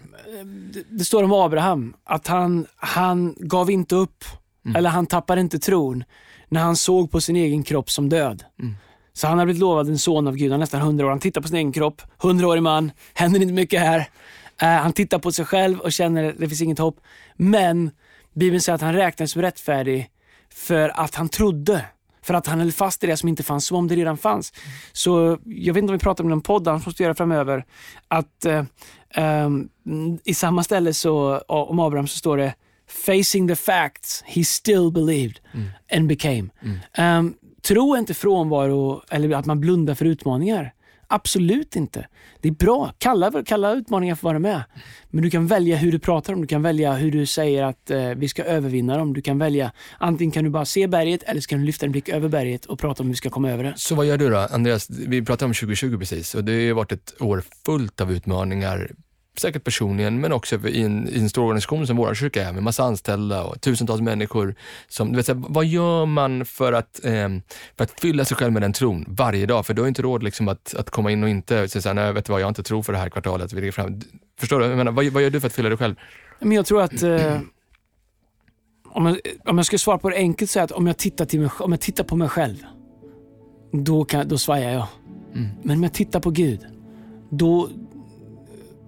Det, 0.74 0.84
det 0.90 1.06
står 1.06 1.24
om 1.24 1.34
Abraham, 1.34 1.94
att 2.04 2.28
han, 2.28 2.66
han 2.76 3.36
gav 3.40 3.72
inte 3.72 3.96
upp. 3.96 4.24
Mm. 4.66 4.76
Eller 4.76 4.90
han 4.90 5.06
tappade 5.06 5.42
inte 5.42 5.60
tron 5.60 6.04
när 6.50 6.62
han 6.62 6.76
såg 6.76 7.12
på 7.12 7.22
sin 7.22 7.36
egen 7.36 7.64
kropp 7.64 7.92
som 7.92 8.10
död. 8.10 8.44
Mm. 8.60 8.76
Så 9.14 9.28
han 9.28 9.38
har 9.38 9.46
blivit 9.46 9.60
lovad 9.60 9.90
en 9.90 10.00
son 10.00 10.28
av 10.28 10.36
Gud, 10.36 10.52
han 10.52 10.60
är 10.60 10.64
nästan 10.64 10.82
100 10.82 11.06
år. 11.06 11.10
Han 11.10 11.20
tittar 11.20 11.42
på 11.42 11.48
sin 11.48 11.58
egen 11.58 11.72
kropp, 11.72 12.02
100-årig 12.20 12.64
man, 12.64 12.92
händer 13.14 13.42
inte 13.42 13.54
mycket 13.54 13.80
här. 13.80 14.00
Uh, 14.64 14.68
han 14.68 14.94
tittar 14.94 15.20
på 15.20 15.32
sig 15.32 15.46
själv 15.46 15.80
och 15.80 15.92
känner 15.92 16.24
att 16.24 16.38
det 16.38 16.48
finns 16.48 16.62
inget 16.62 16.80
hopp. 16.80 17.00
Men 17.36 17.92
Bibeln 18.34 18.62
säger 18.62 18.76
att 18.76 18.82
han 18.82 18.94
räknades 18.94 19.32
som 19.32 19.42
rättfärdig 19.42 20.10
för 20.54 20.90
att 21.00 21.16
han 21.16 21.30
trodde. 21.30 21.86
För 22.22 22.34
att 22.34 22.48
han 22.48 22.60
höll 22.60 22.72
fast 22.72 23.04
i 23.04 23.08
det 23.08 23.18
som 23.18 23.30
inte 23.30 23.44
fanns, 23.44 23.66
som 23.66 23.78
om 23.78 23.88
det 23.88 23.96
redan 23.96 24.18
fanns. 24.18 24.52
Mm. 24.52 24.78
Så 24.94 25.38
jag 25.46 25.74
vet 25.74 25.82
inte 25.82 25.92
om 25.92 25.98
vi 25.98 26.04
pratar 26.04 26.24
om 26.24 26.30
någon 26.30 26.42
podd, 26.42 26.68
han 26.68 26.82
måste 26.86 27.04
göra 27.04 27.16
framöver. 27.16 27.66
Att 28.08 28.46
uh, 28.48 28.64
um, 29.46 29.70
i 30.24 30.34
samma 30.34 30.64
ställe 30.64 30.94
så, 30.94 31.38
om 31.48 31.80
Abraham 31.80 32.08
så 32.08 32.18
står 32.18 32.38
det 32.38 32.54
facing 32.88 33.48
the 33.48 33.56
facts, 33.56 34.24
he 34.26 34.44
still 34.44 34.92
believed 34.92 35.40
mm. 35.54 35.68
and 35.92 36.08
became. 36.08 36.50
Mm. 36.62 37.20
Um, 37.20 37.34
tro 37.62 37.94
är 37.94 38.00
inte 38.00 38.14
frånvaro 38.14 39.02
eller 39.10 39.36
att 39.36 39.46
man 39.46 39.60
blundar 39.60 39.96
för 39.96 40.06
utmaningar. 40.06 40.74
Absolut 41.10 41.76
inte. 41.76 42.08
Det 42.42 42.48
är 42.48 42.54
bra. 42.54 42.94
Kalla, 42.98 43.44
kalla 43.44 43.74
utmaningar 43.74 44.16
för 44.16 44.20
att 44.20 44.24
vara 44.24 44.40
med. 44.40 44.64
Men 45.10 45.24
du 45.24 45.30
kan 45.30 45.48
välja 45.48 45.78
hur 45.78 45.92
du 45.92 46.00
pratar 46.00 46.34
om 46.34 46.42
Du 46.42 46.48
kan 46.48 46.62
välja 46.62 46.94
hur 46.94 47.12
du 47.12 47.26
säger 47.26 47.64
att 47.64 47.92
eh, 47.92 48.10
vi 48.10 48.30
ska 48.30 48.44
övervinna 48.44 48.98
dem. 48.98 49.14
Du 49.14 49.22
kan 49.22 49.38
välja, 49.38 49.72
antingen 49.98 50.32
kan 50.32 50.44
du 50.44 50.50
bara 50.50 50.66
se 50.66 50.88
berget 50.88 51.24
eller 51.24 51.42
så 51.42 51.48
kan 51.48 51.60
du 51.60 51.66
lyfta 51.66 51.86
en 51.86 51.92
blick 51.92 52.10
över 52.10 52.30
berget 52.30 52.66
och 52.66 52.80
prata 52.80 53.04
om 53.04 53.08
hur 53.08 53.14
vi 53.14 53.18
ska 53.18 53.30
komma 53.30 53.52
över 53.52 53.64
det. 53.64 53.74
Så 53.78 53.96
vad 53.96 54.06
gör 54.06 54.18
du 54.18 54.30
då? 54.30 54.38
Andreas, 54.38 54.90
vi 54.90 55.22
pratade 55.22 55.46
om 55.46 55.54
2020 55.54 55.98
precis 56.00 56.36
och 56.36 56.44
det 56.44 56.68
har 56.68 56.74
varit 56.74 56.92
ett 56.92 57.22
år 57.22 57.44
fullt 57.66 58.02
av 58.02 58.12
utmaningar 58.12 58.92
säkert 59.40 59.64
personligen, 59.64 60.20
men 60.20 60.34
också 60.34 60.68
i 60.68 60.82
en, 60.82 61.10
i 61.10 61.20
en 61.20 61.30
stor 61.30 61.44
organisation 61.44 61.88
som 61.88 61.98
vår 61.98 62.14
kyrka 62.14 62.50
är 62.50 62.54
med 62.54 62.64
massa 62.64 62.84
anställda 62.84 63.44
och 63.44 63.62
tusentals 63.62 64.02
människor. 64.02 64.56
Som, 64.88 65.12
du 65.12 65.18
vet, 65.18 65.30
vad 65.30 65.66
gör 65.66 66.06
man 66.06 66.46
för 66.46 66.74
att, 66.74 67.06
eh, 67.06 67.30
för 67.78 67.84
att 67.84 68.00
fylla 68.00 68.26
sig 68.26 68.38
själv 68.38 68.54
med 68.54 68.62
den 68.62 68.74
tron 68.74 69.06
varje 69.08 69.46
dag? 69.46 69.66
För 69.66 69.74
du 69.74 69.82
har 69.82 69.88
inte 69.88 70.02
råd 70.02 70.24
liksom, 70.24 70.48
att, 70.48 70.76
att 70.76 70.90
komma 70.90 71.12
in 71.12 71.24
och 71.24 71.30
inte 71.30 71.68
säga, 71.68 71.94
nej 71.94 72.14
vet 72.14 72.26
du 72.26 72.32
vad, 72.32 72.42
jag 72.42 72.46
har 72.46 72.50
inte 72.52 72.64
tro 72.64 72.84
för 72.84 72.94
det 72.94 73.00
här 73.00 73.10
kvartalet. 73.10 73.54
Vi 73.54 73.72
fram. 73.72 74.02
Förstår 74.40 74.60
du? 74.60 74.66
Jag 74.66 74.78
menar, 74.78 74.92
vad, 74.92 75.06
vad 75.06 75.24
gör 75.24 75.30
du 75.30 75.40
för 75.40 75.48
att 75.48 75.54
fylla 75.54 75.70
dig 75.70 75.78
själv? 75.78 75.96
Men 76.40 76.52
jag 76.52 76.66
tror 76.66 76.82
att 76.82 77.04
eh, 77.04 77.40
om, 78.90 79.06
jag, 79.06 79.20
om 79.46 79.58
jag 79.58 79.66
ska 79.66 79.78
svara 79.78 79.98
på 79.98 80.10
det 80.10 80.16
enkelt 80.16 80.52
så 80.52 80.60
är 80.60 80.64
att 80.64 80.72
om 80.72 80.88
jag 80.88 80.98
tittar, 80.98 81.26
till 81.26 81.40
mig, 81.40 81.50
om 81.60 81.72
jag 81.72 81.82
tittar 81.82 82.04
på 82.04 82.16
mig 82.16 82.30
själv, 82.30 82.58
då, 83.72 84.06
kan, 84.06 84.28
då 84.28 84.38
svajar 84.38 84.72
jag. 84.72 84.88
Mm. 85.36 85.50
Men 85.64 85.78
om 85.78 85.84
jag 85.84 85.94
tittar 85.94 86.20
på 86.20 86.30
Gud, 86.30 86.66
då... 87.30 87.70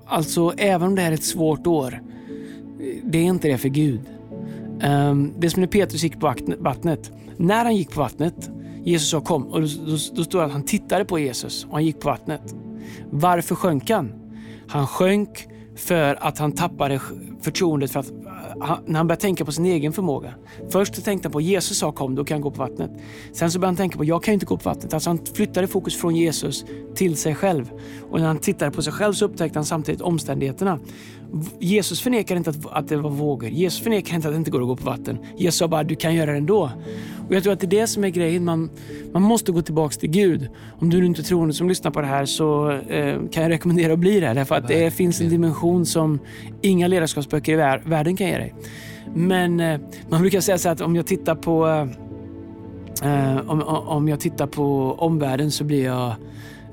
Alltså, 0.09 0.53
även 0.57 0.87
om 0.87 0.95
det 0.95 1.01
här 1.01 1.11
är 1.11 1.15
ett 1.15 1.23
svårt 1.23 1.67
år, 1.67 2.01
det 3.03 3.17
är 3.17 3.23
inte 3.23 3.47
det 3.47 3.57
för 3.57 3.69
Gud. 3.69 4.01
Um, 4.83 5.33
det 5.37 5.47
är 5.47 5.49
som 5.49 5.61
när 5.61 5.67
Petrus 5.67 6.03
gick 6.03 6.19
på 6.19 6.33
vattnet. 6.59 7.11
När 7.37 7.63
han 7.63 7.75
gick 7.75 7.91
på 7.91 7.99
vattnet, 7.99 8.49
Jesus 8.83 9.09
sa 9.09 9.21
kom, 9.21 9.47
och 9.47 9.61
då, 9.61 9.67
då, 9.67 9.97
då 10.15 10.23
står 10.23 10.39
det 10.39 10.45
att 10.45 10.51
han 10.51 10.63
tittade 10.63 11.05
på 11.05 11.19
Jesus 11.19 11.65
och 11.65 11.73
han 11.73 11.85
gick 11.85 11.99
på 11.99 12.09
vattnet. 12.09 12.55
Varför 13.09 13.55
sjönk 13.55 13.89
han? 13.89 14.11
Han 14.67 14.87
sjönk 14.87 15.47
för 15.75 16.27
att 16.27 16.37
han 16.37 16.51
tappade 16.51 16.99
förtroendet 17.41 17.91
för 17.91 17.99
att 17.99 18.11
han, 18.59 18.79
när 18.85 18.97
han 18.97 19.07
började 19.07 19.21
tänka 19.21 19.45
på 19.45 19.51
sin 19.51 19.65
egen 19.65 19.93
förmåga. 19.93 20.33
Först 20.69 21.05
tänkte 21.05 21.27
han 21.27 21.31
på 21.31 21.41
Jesus 21.41 21.77
sa 21.77 21.91
kom, 21.91 22.15
då 22.15 22.25
kan 22.25 22.35
jag 22.35 22.41
gå 22.41 22.51
på 22.51 22.57
vattnet. 22.57 22.91
Sen 23.33 23.51
så 23.51 23.59
började 23.59 23.69
han 23.69 23.75
tänka 23.75 23.97
på 23.97 24.05
jag 24.05 24.23
kan 24.23 24.33
inte 24.33 24.45
gå 24.45 24.57
på 24.57 24.69
vattnet. 24.69 24.93
Alltså 24.93 25.09
han 25.09 25.19
flyttade 25.33 25.67
fokus 25.67 25.95
från 25.95 26.15
Jesus 26.15 26.65
till 26.95 27.17
sig 27.17 27.35
själv. 27.35 27.71
Och 28.09 28.19
när 28.19 28.27
han 28.27 28.39
tittade 28.39 28.71
på 28.71 28.81
sig 28.81 28.93
själv 28.93 29.13
så 29.13 29.25
upptäckte 29.25 29.59
han 29.59 29.65
samtidigt 29.65 30.01
omständigheterna. 30.01 30.79
Jesus 31.59 32.01
förnekar 32.01 32.35
inte 32.35 32.49
att, 32.49 32.65
att 32.71 32.87
det 32.87 32.97
var 32.97 33.09
vågor. 33.09 33.49
Jesus 33.49 33.81
förnekar 33.81 34.15
inte 34.15 34.27
att 34.27 34.33
det 34.33 34.37
inte 34.37 34.51
går 34.51 34.61
att 34.61 34.67
gå 34.67 34.75
på 34.75 34.85
vatten. 34.85 35.17
Jesus 35.37 35.55
sa 35.55 35.67
bara 35.67 35.83
du 35.83 35.95
kan 35.95 36.15
göra 36.15 36.31
det 36.31 36.37
ändå. 36.37 36.71
Och 37.27 37.35
Jag 37.35 37.43
tror 37.43 37.53
att 37.53 37.59
det 37.59 37.65
är 37.65 37.81
det 37.81 37.87
som 37.87 38.03
är 38.03 38.09
grejen. 38.09 38.45
Man, 38.45 38.69
man 39.13 39.21
måste 39.21 39.51
gå 39.51 39.61
tillbaka 39.61 39.95
till 39.95 40.09
Gud. 40.09 40.49
Om 40.79 40.89
du 40.89 41.05
inte 41.05 41.23
tror 41.23 41.51
som 41.51 41.69
lyssnar 41.69 41.91
på 41.91 42.01
det 42.01 42.07
här 42.07 42.25
så 42.25 42.71
eh, 42.71 43.15
kan 43.31 43.43
jag 43.43 43.49
rekommendera 43.49 43.93
att 43.93 43.99
bli 43.99 44.19
det. 44.19 44.33
Därför 44.33 44.55
att 44.55 44.67
det 44.67 44.91
finns 44.91 45.21
en 45.21 45.29
dimension 45.29 45.85
som 45.85 46.19
inga 46.61 46.87
ledarskapsböcker 46.87 47.53
i 47.53 47.55
vär, 47.55 47.81
världen 47.85 48.15
kan 48.15 48.27
ge 48.27 48.37
dig. 48.37 48.53
Men 49.15 49.59
eh, 49.59 49.79
man 50.09 50.21
brukar 50.21 50.41
säga 50.41 50.57
så 50.57 50.69
att 50.69 50.81
om 50.81 50.95
jag 50.95 51.07
tittar 51.07 51.35
på 51.35 51.67
eh, 53.03 53.49
om, 53.49 53.61
om 53.87 54.07
jag 54.07 54.19
tittar 54.19 54.47
på 54.47 54.95
omvärlden 54.97 55.51
så 55.51 55.63
blir 55.63 55.85
jag 55.85 56.13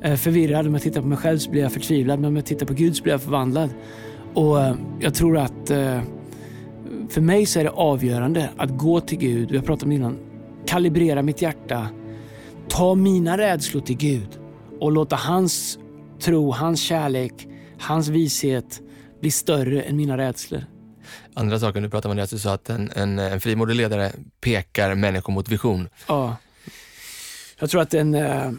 eh, 0.03 0.15
förvirrad. 0.15 0.67
Om 0.67 0.73
jag 0.73 0.83
tittar 0.83 1.01
på 1.01 1.07
mig 1.07 1.19
själv 1.19 1.39
så 1.39 1.51
blir 1.51 1.63
jag 1.63 1.73
förtvivlad. 1.73 2.21
Men 2.21 2.29
om 2.29 2.37
jag 2.37 2.45
tittar 2.45 2.67
på 2.67 2.75
Gud 2.75 2.97
så 2.97 3.03
blir 3.03 3.13
jag 3.13 3.23
förvandlad. 3.23 3.71
Och 4.37 4.61
eh, 4.61 4.75
jag 5.01 5.15
tror 5.15 5.39
att 5.39 5.71
eh, 5.71 6.03
för 7.09 7.21
mig 7.21 7.47
så 7.47 7.61
är 7.61 7.65
det 7.65 7.71
avgörande 7.71 8.51
att 8.57 8.71
gå 8.71 9.01
till 9.01 9.19
Gud, 9.19 9.51
vi 9.51 9.57
har 9.57 9.65
pratat 9.65 9.83
om 9.83 9.89
det 9.89 9.97
innan, 9.97 10.19
kalibrera 10.67 11.23
mitt 11.23 11.43
hjärta, 11.43 11.89
ta 12.69 12.95
mina 12.95 13.39
rädslor 13.39 13.81
till 13.81 13.97
Gud 13.97 14.29
och 14.81 14.93
låta 14.93 15.17
hans 15.17 15.79
tro, 16.21 16.53
hans 16.53 16.81
kärlek, 16.81 17.33
hans 17.81 18.09
vishet 18.09 18.81
bli 19.21 19.31
större 19.31 19.83
än 19.83 19.97
mina 19.97 20.19
rädslor. 20.19 20.65
Andra 21.35 21.59
saken 21.59 21.83
du 21.83 21.91
pratade 21.91 22.15
om, 22.15 22.25
att 22.25 22.31
du 22.31 22.39
sa 22.39 22.53
att 22.53 22.71
en, 22.71 22.91
en, 22.95 23.19
en 23.19 23.41
frimodig 23.41 23.75
ledare 23.75 24.13
pekar 24.41 24.95
människor 24.95 25.33
mot 25.33 25.49
vision. 25.49 25.89
Ja. 26.09 26.37
Jag 27.59 27.71
tror 27.71 27.81
att 27.81 27.95
en, 27.95 28.15
eh, 28.15 28.51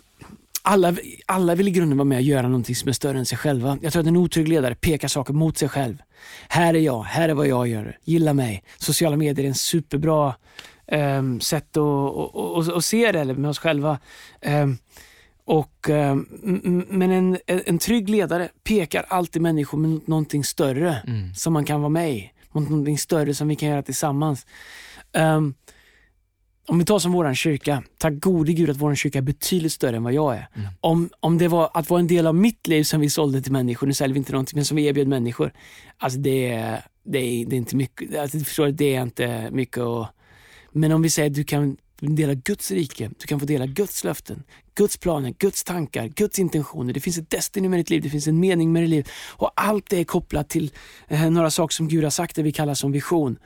alla, 0.67 0.95
alla 1.25 1.55
vill 1.55 1.67
i 1.67 1.71
grunden 1.71 1.97
vara 1.97 2.05
med 2.05 2.15
och 2.15 2.21
göra 2.21 2.47
någonting 2.47 2.75
som 2.75 2.89
är 2.89 2.93
större 2.93 3.17
än 3.17 3.25
sig 3.25 3.37
själva. 3.37 3.77
Jag 3.81 3.93
tror 3.93 4.01
att 4.01 4.07
en 4.07 4.17
otrygg 4.17 4.47
ledare 4.47 4.75
pekar 4.75 5.07
saker 5.07 5.33
mot 5.33 5.57
sig 5.57 5.69
själv. 5.69 6.01
Här 6.47 6.73
är 6.73 6.79
jag, 6.79 7.03
här 7.03 7.29
är 7.29 7.33
vad 7.33 7.47
jag 7.47 7.67
gör, 7.67 7.97
gilla 8.03 8.33
mig. 8.33 8.63
Sociala 8.77 9.17
medier 9.17 9.45
är 9.45 9.49
en 9.49 9.55
superbra 9.55 10.35
um, 10.91 11.39
sätt 11.39 11.69
att 11.69 11.77
och, 11.77 12.35
och, 12.35 12.67
och 12.67 12.83
se 12.83 13.11
det 13.11 13.25
med 13.25 13.49
oss 13.49 13.59
själva. 13.59 13.99
Um, 14.45 14.77
och, 15.45 15.89
um, 15.89 16.27
men 16.89 17.11
en, 17.11 17.37
en 17.45 17.79
trygg 17.79 18.09
ledare 18.09 18.49
pekar 18.63 19.05
alltid 19.07 19.41
människor 19.41 19.77
mot 19.77 20.07
någonting 20.07 20.43
större 20.43 21.01
mm. 21.07 21.33
som 21.33 21.53
man 21.53 21.65
kan 21.65 21.81
vara 21.81 21.89
med 21.89 22.11
i. 22.11 22.31
Mot 22.51 22.69
någonting 22.69 22.97
större 22.97 23.33
som 23.33 23.47
vi 23.47 23.55
kan 23.55 23.69
göra 23.69 23.81
tillsammans. 23.81 24.45
Om 26.69 26.79
vi 26.79 26.85
tar 26.85 26.99
som 26.99 27.11
våran 27.11 27.35
kyrka, 27.35 27.83
tack 27.97 28.13
gode 28.13 28.53
gud 28.53 28.69
att 28.69 28.77
våran 28.77 28.95
kyrka 28.95 29.17
är 29.17 29.21
betydligt 29.21 29.73
större 29.73 29.95
än 29.95 30.03
vad 30.03 30.13
jag 30.13 30.35
är. 30.35 30.47
Mm. 30.55 30.67
Om, 30.81 31.09
om 31.19 31.37
det 31.37 31.47
var 31.47 31.69
att 31.73 31.89
vara 31.89 31.99
en 31.99 32.07
del 32.07 32.27
av 32.27 32.35
mitt 32.35 32.67
liv 32.67 32.83
som 32.83 33.01
vi 33.01 33.09
sålde 33.09 33.41
till 33.41 33.51
människor, 33.51 33.87
nu 33.87 33.93
säljer 33.93 34.13
vi 34.13 34.17
inte 34.17 34.31
någonting, 34.31 34.57
men 34.57 34.65
som 34.65 34.77
vi 34.77 34.85
erbjöd 34.85 35.07
människor. 35.07 35.53
Alltså 35.97 36.19
det, 36.19 36.49
det, 37.03 37.19
är, 37.19 37.45
det 37.45 37.55
är 37.55 37.57
inte 37.57 37.75
mycket, 37.75 38.17
alltså, 38.17 38.39
förstår, 38.39 38.67
det 38.67 38.95
är 38.95 39.01
inte 39.01 39.49
mycket 39.51 39.77
att... 39.77 40.09
Men 40.71 40.91
om 40.91 41.01
vi 41.01 41.09
säger 41.09 41.29
att 41.29 41.35
du 41.35 41.43
kan 41.43 41.77
dela 41.99 42.33
Guds 42.33 42.71
rike, 42.71 43.11
du 43.19 43.27
kan 43.27 43.39
få 43.39 43.45
dela 43.45 43.65
Guds 43.65 44.03
löften, 44.03 44.43
Guds 44.75 44.97
planer, 44.97 45.33
Guds 45.37 45.63
tankar, 45.63 46.07
Guds 46.07 46.39
intentioner. 46.39 46.93
Det 46.93 46.99
finns 46.99 47.17
ett 47.17 47.29
destiny 47.29 47.69
med 47.69 47.79
ditt 47.79 47.89
liv, 47.89 48.01
det 48.01 48.09
finns 48.09 48.27
en 48.27 48.39
mening 48.39 48.71
med 48.71 48.83
ditt 48.83 48.89
liv. 48.89 49.09
Och 49.27 49.51
allt 49.55 49.89
det 49.89 49.99
är 49.99 50.03
kopplat 50.03 50.49
till 50.49 50.71
eh, 51.07 51.29
några 51.29 51.51
saker 51.51 51.73
som 51.73 51.87
Gud 51.87 52.03
har 52.03 52.11
sagt, 52.11 52.35
det 52.35 52.43
vi 52.43 52.51
kallar 52.51 52.73
som 52.73 52.91
vision 52.91 53.39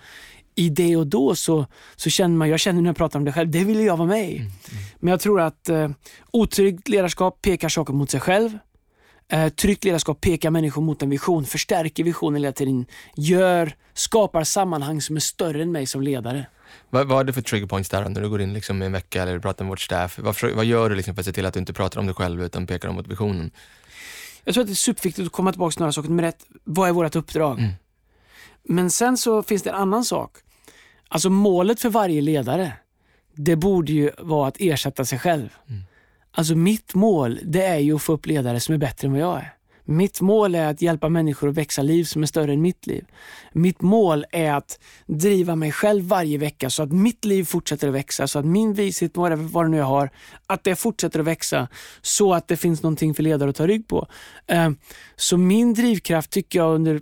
i 0.56 0.70
det 0.70 0.96
och 0.96 1.08
då 1.08 1.36
så, 1.36 1.66
så 1.96 2.10
känner 2.10 2.36
man, 2.36 2.50
jag 2.50 2.60
känner 2.60 2.82
när 2.82 2.90
jag 2.90 2.98
pratar 2.98 3.20
om 3.20 3.26
det 3.26 3.32
själv, 3.32 3.52
det 3.52 3.64
vill 3.64 3.80
jag 3.80 3.98
vara 3.98 4.08
med 4.08 4.30
i. 4.30 4.38
Mm, 4.38 4.42
mm. 4.42 4.84
Men 5.00 5.12
jag 5.12 5.20
tror 5.20 5.42
att 5.42 5.70
eh, 5.70 5.90
otryggt 6.32 6.90
ledarskap 6.90 7.42
pekar 7.42 7.70
saker 7.70 7.94
mot 7.94 8.10
sig 8.10 8.20
själv. 8.20 8.58
Eh, 9.32 9.50
tryggt 9.50 9.84
ledarskap 9.84 10.22
pekar 10.22 10.50
människor 10.50 10.82
mot 10.82 11.02
en 11.02 11.10
vision, 11.10 11.46
förstärker 11.46 12.04
visionen 12.04 12.42
hela 12.44 12.54
tiden, 12.54 12.86
gör, 13.16 13.76
skapar 13.94 14.44
sammanhang 14.44 15.02
som 15.02 15.16
är 15.16 15.20
större 15.20 15.62
än 15.62 15.72
mig 15.72 15.86
som 15.86 16.02
ledare. 16.02 16.46
Vad, 16.90 17.08
vad 17.08 17.20
är 17.20 17.24
det 17.24 17.34
för 17.34 17.42
trigger 17.42 17.68
points 17.68 17.90
där 17.90 18.10
när 18.10 18.22
du 18.22 18.30
går 18.30 18.42
in 18.42 18.54
liksom 18.54 18.82
en 18.82 18.92
vecka 18.92 19.24
eller 19.24 19.40
pratar 19.40 19.66
med 19.66 19.70
vårt 19.70 19.80
staff? 19.80 20.20
Vad, 20.20 20.36
vad 20.56 20.66
gör 20.66 20.90
du 20.90 20.96
liksom 20.96 21.16
för 21.16 21.22
att 21.22 21.26
se 21.26 21.34
till 21.34 21.46
att 21.46 21.54
du 21.54 21.60
inte 21.60 21.74
pratar 21.74 22.00
om 22.00 22.06
dig 22.06 22.16
själv 22.16 22.44
utan 22.44 22.68
pekar 22.68 22.92
mot 22.92 23.08
visionen? 23.08 23.52
Jag 24.44 24.54
tror 24.54 24.62
att 24.62 24.68
det 24.68 24.74
är 24.74 24.76
superviktigt 24.76 25.26
att 25.26 25.32
komma 25.32 25.52
tillbaka 25.52 25.72
till 25.72 25.80
några 25.80 25.92
saker. 25.92 26.10
Nummer 26.10 26.24
ett, 26.24 26.46
vad 26.64 26.90
är 26.90 26.94
vårt 26.94 27.16
uppdrag? 27.16 27.60
Mm. 27.60 27.72
Men 28.64 28.92
sen 28.92 29.18
så 29.18 29.44
finns 29.44 29.64
det 29.64 29.70
en 29.70 29.76
annan 29.76 30.06
sak. 30.06 30.38
Alltså 31.08 31.30
målet 31.30 31.80
för 31.80 31.90
varje 31.90 32.22
ledare, 32.22 32.74
det 33.36 33.56
borde 33.56 33.92
ju 33.92 34.12
vara 34.18 34.48
att 34.48 34.58
ersätta 34.60 35.06
sig 35.06 35.20
själv. 35.20 35.50
Mm. 35.70 35.82
Alltså 36.32 36.56
mitt 36.56 36.94
mål, 36.94 37.40
det 37.44 37.64
är 37.66 37.80
ju 37.80 37.96
att 37.96 38.02
få 38.02 38.14
upp 38.14 38.26
ledare 38.26 38.60
som 38.60 38.74
är 38.74 38.80
bättre 38.80 39.08
än 39.08 39.12
vad 39.12 39.22
jag 39.22 39.38
är. 39.38 39.54
Mitt 39.86 40.22
mål 40.22 40.56
är 40.56 40.68
att 40.68 40.82
hjälpa 40.82 41.10
människor 41.10 41.50
att 41.50 41.56
växa 41.56 41.82
liv 41.82 42.04
som 42.04 42.24
är 42.24 42.28
större 42.28 42.54
än 42.54 42.62
mitt 42.62 42.88
liv. 42.88 43.06
Mitt 43.54 43.82
mål 43.82 44.26
är 44.32 44.54
att 44.54 44.80
driva 45.06 45.56
mig 45.56 45.72
själv 45.72 46.06
varje 46.06 46.38
vecka 46.38 46.70
så 46.70 46.84
att 46.84 46.92
mitt 46.92 47.26
liv 47.26 47.44
fortsätter 47.44 47.88
att 47.88 47.94
växa, 47.94 48.28
så 48.28 48.40
att 48.40 48.46
min 48.46 48.74
vishet, 48.74 49.18
vad 49.18 49.32
det 49.32 49.68
nu 49.68 49.78
jag 49.78 49.86
har, 49.86 50.10
att 50.48 50.64
det 50.64 50.76
fortsätter 50.76 51.20
att 51.20 51.26
växa 51.26 51.68
så 52.02 52.34
att 52.34 52.48
det 52.48 52.58
finns 52.58 52.84
någonting 52.84 53.14
för 53.14 53.24
ledare 53.24 53.50
att 53.50 53.56
ta 53.56 53.68
rygg 53.68 53.88
på. 53.88 54.08
Eh, 54.48 54.70
så 55.16 55.38
min 55.38 55.74
drivkraft 55.74 56.32
tycker 56.32 56.60
jag 56.60 56.76
under 56.76 57.00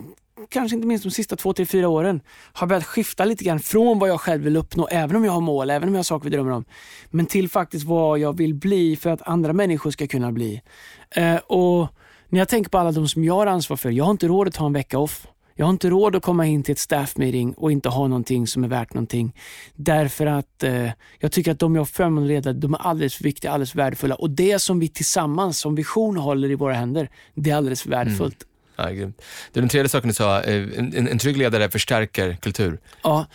kanske 0.48 0.76
inte 0.76 0.88
minst 0.88 1.04
de 1.04 1.10
sista 1.10 1.36
två, 1.36 1.52
tre, 1.52 1.66
fyra 1.66 1.88
åren, 1.88 2.20
har 2.52 2.66
börjat 2.66 2.84
skifta 2.84 3.24
lite 3.24 3.44
grann 3.44 3.60
från 3.60 3.98
vad 3.98 4.08
jag 4.08 4.20
själv 4.20 4.42
vill 4.42 4.56
uppnå, 4.56 4.88
även 4.90 5.16
om 5.16 5.24
jag 5.24 5.32
har 5.32 5.40
mål, 5.40 5.70
även 5.70 5.88
om 5.88 5.94
jag 5.94 5.98
har 5.98 6.04
saker 6.04 6.30
vi 6.30 6.36
drömmer 6.36 6.50
om, 6.52 6.64
men 7.10 7.26
till 7.26 7.48
faktiskt 7.48 7.86
vad 7.86 8.18
jag 8.18 8.36
vill 8.36 8.54
bli 8.54 8.96
för 8.96 9.10
att 9.10 9.22
andra 9.22 9.52
människor 9.52 9.90
ska 9.90 10.06
kunna 10.06 10.32
bli. 10.32 10.62
Eh, 11.10 11.36
och 11.36 11.88
När 12.28 12.38
jag 12.38 12.48
tänker 12.48 12.70
på 12.70 12.78
alla 12.78 12.92
de 12.92 13.08
som 13.08 13.24
jag 13.24 13.34
har 13.34 13.46
ansvar 13.46 13.76
för, 13.76 13.90
jag 13.90 14.04
har 14.04 14.10
inte 14.10 14.28
råd 14.28 14.48
att 14.48 14.54
ta 14.54 14.66
en 14.66 14.72
vecka 14.72 14.98
off. 14.98 15.26
Jag 15.54 15.66
har 15.66 15.70
inte 15.70 15.90
råd 15.90 16.16
att 16.16 16.22
komma 16.22 16.46
in 16.46 16.62
till 16.62 16.72
ett 16.72 16.78
staff 16.78 17.16
meeting 17.16 17.54
och 17.54 17.72
inte 17.72 17.88
ha 17.88 18.06
någonting 18.08 18.46
som 18.46 18.64
är 18.64 18.68
värt 18.68 18.94
någonting. 18.94 19.34
Därför 19.74 20.26
att 20.26 20.62
eh, 20.62 20.90
jag 21.18 21.32
tycker 21.32 21.52
att 21.52 21.58
de 21.58 21.76
jag 21.76 21.88
förmånen 21.88 22.28
leder, 22.28 22.52
de 22.52 22.74
är 22.74 22.78
alldeles 22.78 23.14
för 23.14 23.24
viktiga, 23.24 23.50
alldeles 23.50 23.70
för 23.70 23.78
värdefulla. 23.78 24.14
Och 24.14 24.30
det 24.30 24.58
som 24.58 24.80
vi 24.80 24.88
tillsammans 24.88 25.60
som 25.60 25.74
vision 25.74 26.16
håller 26.16 26.50
i 26.50 26.54
våra 26.54 26.74
händer, 26.74 27.10
det 27.34 27.50
är 27.50 27.56
alldeles 27.56 27.82
för 27.82 27.90
värdefullt. 27.90 28.42
Mm. 28.42 28.49
Ja, 28.80 28.90
grymt. 28.90 29.22
Den 29.52 29.68
tredje 29.68 29.88
saken 29.88 30.08
du 30.08 30.14
sa, 30.14 30.40
eh, 30.40 30.78
en, 30.78 30.94
en, 30.94 31.08
en 31.08 31.18
trygg 31.18 31.36
ledare 31.36 31.70
förstärker 31.70 32.36
kultur. 32.42 32.78
Ja, 33.02 33.26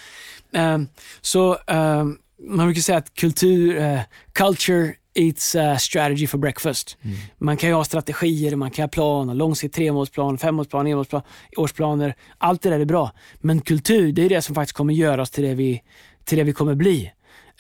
um, 0.52 0.88
så 1.22 1.58
um, 1.68 2.18
man 2.40 2.66
brukar 2.68 2.82
säga 2.82 2.98
att 2.98 3.14
kultur, 3.14 3.76
uh, 3.76 4.00
culture 4.34 4.96
It's 5.18 5.56
a 5.56 5.80
strategy 5.80 6.28
for 6.28 6.38
breakfast. 6.38 6.98
Mm. 7.02 7.18
Man 7.38 7.58
kan 7.58 7.70
ju 7.70 7.76
ha 7.76 7.84
strategier, 7.84 8.56
man 8.56 8.72
kan 8.72 8.84
ha 8.84 8.88
planer, 8.88 9.34
långsiktig 9.34 9.76
tremålsplan, 9.76 10.38
femårsplan, 10.38 10.88
enmålsplan, 10.88 11.22
årsplaner. 11.58 12.16
Allt 12.38 12.62
det 12.62 12.70
där 12.70 12.80
är 12.80 12.86
bra. 12.86 13.12
Men 13.42 13.62
kultur, 13.62 14.12
det 14.12 14.26
är 14.26 14.30
det 14.30 14.42
som 14.42 14.56
faktiskt 14.56 14.78
kommer 14.78 14.94
göra 14.94 15.22
oss 15.22 15.32
till 15.32 15.44
det 15.44 15.54
vi, 15.54 15.82
till 16.26 16.38
det 16.38 16.44
vi 16.44 16.54
kommer 16.54 16.76
bli. 16.76 17.12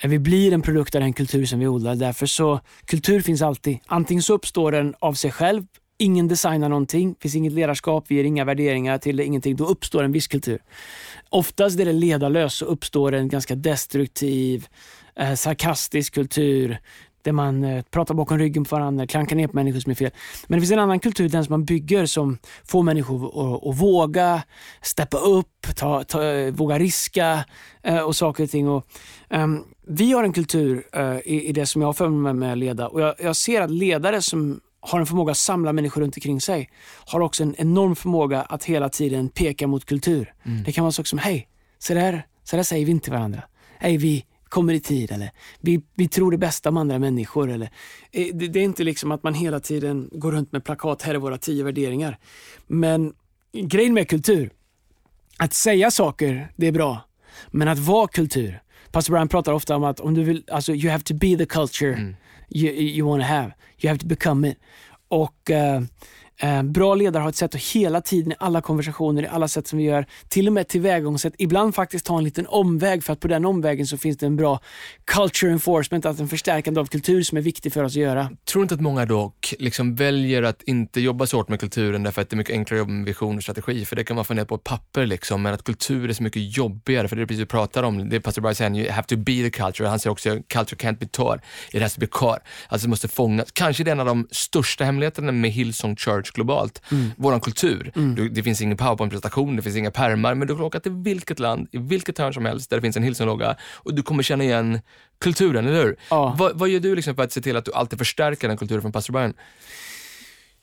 Vi 0.04 0.20
blir 0.20 0.54
en 0.54 0.62
produkt 0.62 0.96
av 0.96 1.02
den 1.02 1.14
kultur 1.14 1.46
som 1.46 1.60
vi 1.60 1.68
odlar. 1.68 1.96
Därför 1.96 2.26
så, 2.26 2.60
kultur 2.86 3.22
finns 3.22 3.42
alltid. 3.42 3.78
Antingen 3.86 4.24
så 4.24 4.34
uppstår 4.34 4.72
den 4.72 4.96
av 5.00 5.14
sig 5.14 5.32
själv 5.32 5.64
Ingen 5.98 6.28
designar 6.28 6.70
någonting, 6.70 7.16
finns 7.20 7.36
inget 7.36 7.54
ledarskap, 7.54 8.06
vi 8.08 8.16
ger 8.16 8.24
inga 8.24 8.46
värderingar 8.46 8.98
till 8.98 9.18
det, 9.18 9.26
ingenting. 9.26 9.56
Då 9.56 9.66
uppstår 9.66 10.04
en 10.04 10.12
viss 10.12 10.28
kultur. 10.28 10.62
Oftast 11.30 11.80
är 11.80 11.86
det 11.86 11.94
ledarlöst 11.94 12.58
så 12.58 12.66
uppstår 12.66 13.12
en 13.12 13.28
ganska 13.28 13.56
destruktiv, 13.56 14.68
eh, 15.16 15.34
sarkastisk 15.34 16.14
kultur 16.14 16.78
där 17.26 17.32
man 17.32 17.64
eh, 17.64 17.84
pratar 17.92 18.16
bakom 18.16 18.38
ryggen 18.38 18.64
på 18.64 18.76
varandra, 18.76 19.08
klankar 19.08 19.36
ner 19.36 19.48
på 19.48 19.56
människor 19.56 19.80
som 19.80 19.92
är 19.92 19.96
fel. 19.96 20.12
Men 20.48 20.58
det 20.58 20.62
finns 20.62 20.72
en 20.72 20.80
annan 20.80 21.00
kultur, 21.00 21.30
den 21.30 21.46
som 21.46 21.54
man 21.54 21.66
bygger 21.66 22.06
som 22.06 22.38
får 22.66 22.84
människor 22.84 23.26
att, 23.26 23.68
att 23.68 23.82
våga 23.82 24.44
steppa 24.82 25.18
upp, 25.18 25.68
ta, 25.76 26.04
ta, 26.04 26.24
eh, 26.24 26.54
våga 26.54 26.80
riska 26.80 27.46
eh, 27.84 28.00
och 28.00 28.16
saker 28.16 28.44
och 28.44 28.50
ting. 28.50 28.70
Och, 28.70 28.88
ehm, 29.30 29.64
vi 29.88 30.12
har 30.12 30.24
en 30.24 30.34
kultur 30.34 30.84
eh, 30.94 31.18
i, 31.26 31.48
i, 31.50 31.52
det 31.52 31.66
som 31.66 31.82
jag 31.82 31.88
har 31.88 31.94
för 31.94 32.10
mig 32.10 32.34
med 32.34 32.52
att 32.52 32.58
leda 32.58 32.88
och 32.88 33.02
jag, 33.02 33.16
jag 33.20 33.36
ser 33.36 33.62
att 33.62 33.72
ledare 33.72 34.22
som 34.22 34.60
har 34.86 35.00
en 35.00 35.06
förmåga 35.06 35.32
att 35.32 35.38
samla 35.38 35.74
människor 35.74 36.02
runt 36.02 36.18
omkring 36.18 36.42
sig, 36.42 36.70
har 37.06 37.20
också 37.20 37.44
en 37.44 37.56
enorm 37.58 37.96
förmåga 37.96 38.42
att 38.42 38.64
hela 38.64 38.90
tiden 38.90 39.30
peka 39.30 39.68
mot 39.68 39.86
kultur. 39.86 40.34
Mm. 40.44 40.64
Det 40.64 40.72
kan 40.72 40.84
vara 40.84 40.92
saker 40.92 41.08
som, 41.08 41.20
hej, 41.20 41.48
se 41.80 41.94
där, 41.94 42.28
Så 42.44 42.56
där 42.56 42.64
säger 42.64 42.86
vi 42.86 42.92
inte 42.92 43.12
varandra. 43.12 43.44
Hej, 43.80 43.98
vi 43.98 44.26
kommer 44.50 44.74
i 44.74 44.80
tid 44.80 45.12
eller 45.12 45.32
vi, 45.60 45.82
vi 45.96 46.08
tror 46.08 46.32
det 46.32 46.38
bästa 46.38 46.70
om 46.70 46.78
andra 46.78 47.00
människor. 47.00 47.52
Eller, 47.52 47.70
eh, 48.12 48.28
det, 48.34 48.48
det 48.48 48.60
är 48.60 48.64
inte 48.64 48.84
liksom 48.84 49.12
att 49.12 49.24
man 49.24 49.34
hela 49.34 49.60
tiden 49.60 50.10
går 50.12 50.32
runt 50.32 50.52
med 50.52 50.64
plakat, 50.64 51.02
här 51.02 51.16
är 51.16 51.20
våra 51.20 51.38
tio 51.38 51.64
värderingar. 51.64 52.18
Men 52.68 53.14
grejen 53.54 53.94
med 53.94 54.10
kultur, 54.10 54.52
att 55.38 55.54
säga 55.54 55.92
saker, 55.92 56.52
det 56.56 56.68
är 56.68 56.72
bra. 56.72 57.02
Men 57.48 57.68
att 57.68 57.80
vara 57.80 58.08
kultur. 58.08 58.62
Pastor 58.92 59.14
Brian 59.14 59.28
pratar 59.28 59.54
ofta 59.54 59.76
om 59.76 59.84
att 59.84 60.00
om 60.00 60.14
du 60.14 60.24
vill, 60.24 60.44
alltså 60.52 60.74
you 60.74 60.92
have 60.92 61.04
to 61.04 61.14
be 61.14 61.38
the 61.38 61.46
culture 61.46 61.94
Mm 61.94 62.16
you, 62.50 62.72
you 62.72 63.06
want 63.06 63.22
to 63.22 63.28
have. 63.28 63.54
You 63.80 63.90
have 63.90 64.00
to 64.00 64.06
become 64.06 64.46
it. 64.46 64.58
Och 65.08 65.50
uh, 65.50 65.82
eh, 66.40 66.64
Bra 66.64 66.96
ledare 66.96 67.22
har 67.22 67.30
ett 67.30 67.36
sätt 67.36 67.56
att 67.56 67.62
hela 67.62 68.02
tiden 68.02 68.32
i 68.32 68.36
alla 68.40 68.62
konversationer, 68.62 69.24
i 69.24 69.28
alla 69.28 69.48
sätt 69.48 69.68
som 69.68 69.80
vi 69.80 69.86
gör, 69.86 70.06
till 70.30 70.48
och 70.48 70.54
med 70.54 70.68
tillvägagångssätt, 70.68 71.34
ibland 71.38 71.76
faktiskt 71.76 72.06
ta 72.06 72.18
en 72.18 72.24
liten 72.24 72.48
omväg 72.48 73.04
för 73.04 73.14
att 73.14 73.20
på 73.20 73.28
den 73.28 73.46
omvägen 73.46 73.88
så 73.88 73.98
finns 73.98 74.18
det 74.18 74.26
en 74.26 74.36
bra 74.36 74.60
culture 75.06 75.52
enforcement, 75.52 76.06
alltså 76.06 76.24
en 76.24 76.30
förstärkande 76.30 76.80
av 76.80 76.86
kultur 76.86 77.24
som 77.24 77.38
är 77.38 77.42
viktig 77.42 77.74
för 77.74 77.84
oss 77.84 77.92
att 77.92 77.96
göra. 77.96 78.30
Tror 78.46 78.62
du 78.62 78.64
inte 78.64 78.76
att 78.76 78.82
många 78.82 79.06
dock 79.06 79.54
liksom 79.60 79.96
väljer 79.96 80.44
att 80.44 80.62
inte 80.64 81.02
jobba 81.02 81.26
så 81.26 81.38
hårt 81.38 81.50
med 81.50 81.60
kulturen 81.60 82.04
därför 82.04 82.22
att 82.22 82.30
det 82.30 82.34
är 82.34 82.38
mycket 82.38 82.54
enklare 82.54 82.80
att 82.80 82.82
jobba 82.82 82.94
med 82.94 83.06
vision 83.06 83.38
och 83.38 83.44
strategi? 83.44 83.86
För 83.86 83.96
det 83.96 84.04
kan 84.04 84.16
man 84.16 84.26
få 84.26 84.34
ner 84.34 84.46
på 84.46 84.56
ett 84.56 84.64
papper, 84.64 85.06
liksom, 85.06 85.42
men 85.42 85.54
att 85.54 85.64
kultur 85.64 86.10
är 86.10 86.14
så 86.14 86.24
mycket 86.24 86.58
jobbigare. 86.58 87.08
För 87.08 87.16
det 87.16 87.22
är 87.22 87.26
precis 87.26 87.40
det 87.40 87.44
vi 87.44 87.48
pratar 87.48 87.84
om. 87.84 88.10
Det 88.10 88.16
är 88.16 88.20
pastor 88.20 88.42
Brian 88.42 88.56
säger, 88.56 88.76
you 88.76 88.92
have 88.92 89.08
to 89.08 89.18
be 89.18 89.26
the 89.26 89.50
culture. 89.50 89.90
Han 89.90 90.00
säger 90.00 90.12
också, 90.12 90.30
culture 90.30 90.90
can't 90.90 91.00
be 91.00 91.08
taught, 91.08 91.40
it 91.72 91.82
has 91.82 91.94
to 91.94 92.00
be 92.00 92.08
caught. 92.12 92.40
Alltså 92.68 92.88
det 92.88 92.90
måste 92.90 93.08
fångas. 93.08 93.52
Kanske 93.54 93.84
det 93.84 93.90
är 93.90 93.94
en 93.94 94.00
av 94.00 94.06
de 94.06 94.28
största 94.32 94.84
hemligheterna 94.84 95.32
med 95.32 95.52
Hillsong 95.52 95.96
Church 95.96 96.25
globalt. 96.34 96.82
Vår 97.18 97.40
kultur. 97.40 97.92
Du, 98.16 98.30
det 98.30 98.44
finns 98.44 98.62
ingen 98.62 98.78
powerpoint-presentation, 98.78 99.56
det 99.56 99.62
finns 99.62 99.76
inga 99.76 99.92
pärmar, 99.92 100.36
men 100.36 100.48
du 100.48 100.56
kan 100.56 100.64
åka 100.64 100.80
till 100.80 100.92
vilket 100.92 101.40
land, 101.40 101.68
i 101.72 101.78
vilket 101.78 102.18
hörn 102.18 102.34
som 102.34 102.46
helst 102.46 102.70
där 102.70 102.78
det 102.78 102.82
finns 102.82 102.98
en 102.98 103.04
Hillsong-logga 103.04 103.56
och 103.74 103.94
du 103.94 104.04
kommer 104.04 104.24
känna 104.24 104.44
igen 104.44 104.80
kulturen, 105.20 105.68
eller 105.68 105.84
hur? 105.84 105.96
Ja. 106.10 106.36
Vad, 106.38 106.60
vad 106.60 106.70
gör 106.70 106.80
du 106.80 106.96
liksom 106.96 107.16
för 107.16 107.24
att 107.24 107.32
se 107.32 107.42
till 107.42 107.58
att 107.58 107.66
du 107.66 107.74
alltid 107.74 108.00
förstärker 108.00 108.48
den 108.48 108.58
kulturen 108.58 108.82
från 108.82 108.92
pastor 108.92 109.14
Brian? 109.14 109.34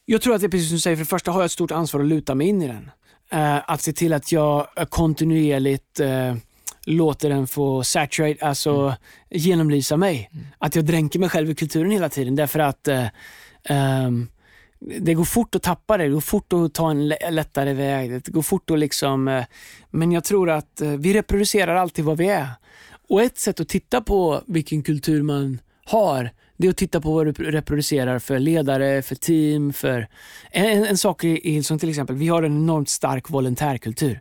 Jag 0.04 0.22
tror 0.22 0.34
att 0.34 0.40
det 0.40 0.46
är 0.46 0.48
precis 0.48 0.68
som 0.68 0.76
du 0.76 0.80
säger, 0.80 0.96
för 0.96 1.04
det 1.04 1.08
första 1.08 1.30
har 1.30 1.40
jag 1.40 1.44
ett 1.44 1.52
stort 1.52 1.70
ansvar 1.70 2.00
att 2.00 2.06
luta 2.06 2.34
mig 2.34 2.46
in 2.46 2.62
i 2.62 2.66
den. 2.66 2.90
Eh, 3.32 3.70
att 3.70 3.80
se 3.80 3.92
till 3.92 4.12
att 4.12 4.32
jag 4.32 4.66
eh, 4.76 4.84
kontinuerligt 4.84 6.00
eh, 6.00 6.34
låter 6.86 7.28
den 7.28 7.46
få 7.46 7.84
saturate, 7.84 8.46
alltså 8.46 8.94
genomlysa 9.30 9.96
mig. 9.96 10.30
Att 10.58 10.76
jag 10.76 10.84
dränker 10.84 11.18
mig 11.18 11.28
själv 11.28 11.50
i 11.50 11.54
kulturen 11.54 11.90
hela 11.90 12.08
tiden 12.08 12.36
därför 12.36 12.58
att 12.58 12.88
ehm, 13.64 14.28
det 15.00 15.14
går 15.14 15.24
fort 15.24 15.54
att 15.54 15.62
tappa 15.62 15.96
det, 15.96 16.04
det 16.04 16.10
går 16.10 16.20
fort 16.20 16.52
att 16.52 16.74
ta 16.74 16.90
en 16.90 17.08
lättare 17.08 17.72
väg, 17.72 18.10
det 18.10 18.28
går 18.28 18.42
fort 18.42 18.70
att 18.70 18.78
liksom... 18.78 19.28
Eh, 19.28 19.44
men 19.90 20.12
jag 20.12 20.24
tror 20.24 20.50
att 20.50 20.80
eh, 20.80 20.90
vi 20.90 21.14
reproducerar 21.14 21.74
alltid 21.74 22.04
vad 22.04 22.18
vi 22.18 22.28
är. 22.28 22.48
Och 23.08 23.22
ett 23.22 23.38
sätt 23.38 23.60
att 23.60 23.68
titta 23.68 24.00
på 24.00 24.42
vilken 24.46 24.82
kultur 24.82 25.22
man 25.22 25.60
har, 25.84 26.30
det 26.56 26.66
är 26.66 26.70
att 26.70 26.76
titta 26.76 27.00
på 27.00 27.14
vad 27.14 27.26
du 27.26 27.32
reproducerar 27.32 28.18
för 28.18 28.38
ledare, 28.38 29.02
för 29.02 29.14
team, 29.14 29.72
för... 29.72 30.08
En, 30.50 30.84
en, 30.84 30.98
sak 30.98 31.24
i 31.24 31.48
i 31.48 31.52
Hillsong 31.52 31.78
till 31.78 31.88
exempel, 31.88 32.16
vi 32.16 32.28
har 32.28 32.42
en 32.42 32.56
enormt 32.56 32.88
stark 32.88 33.30
volontärkultur. 33.30 34.20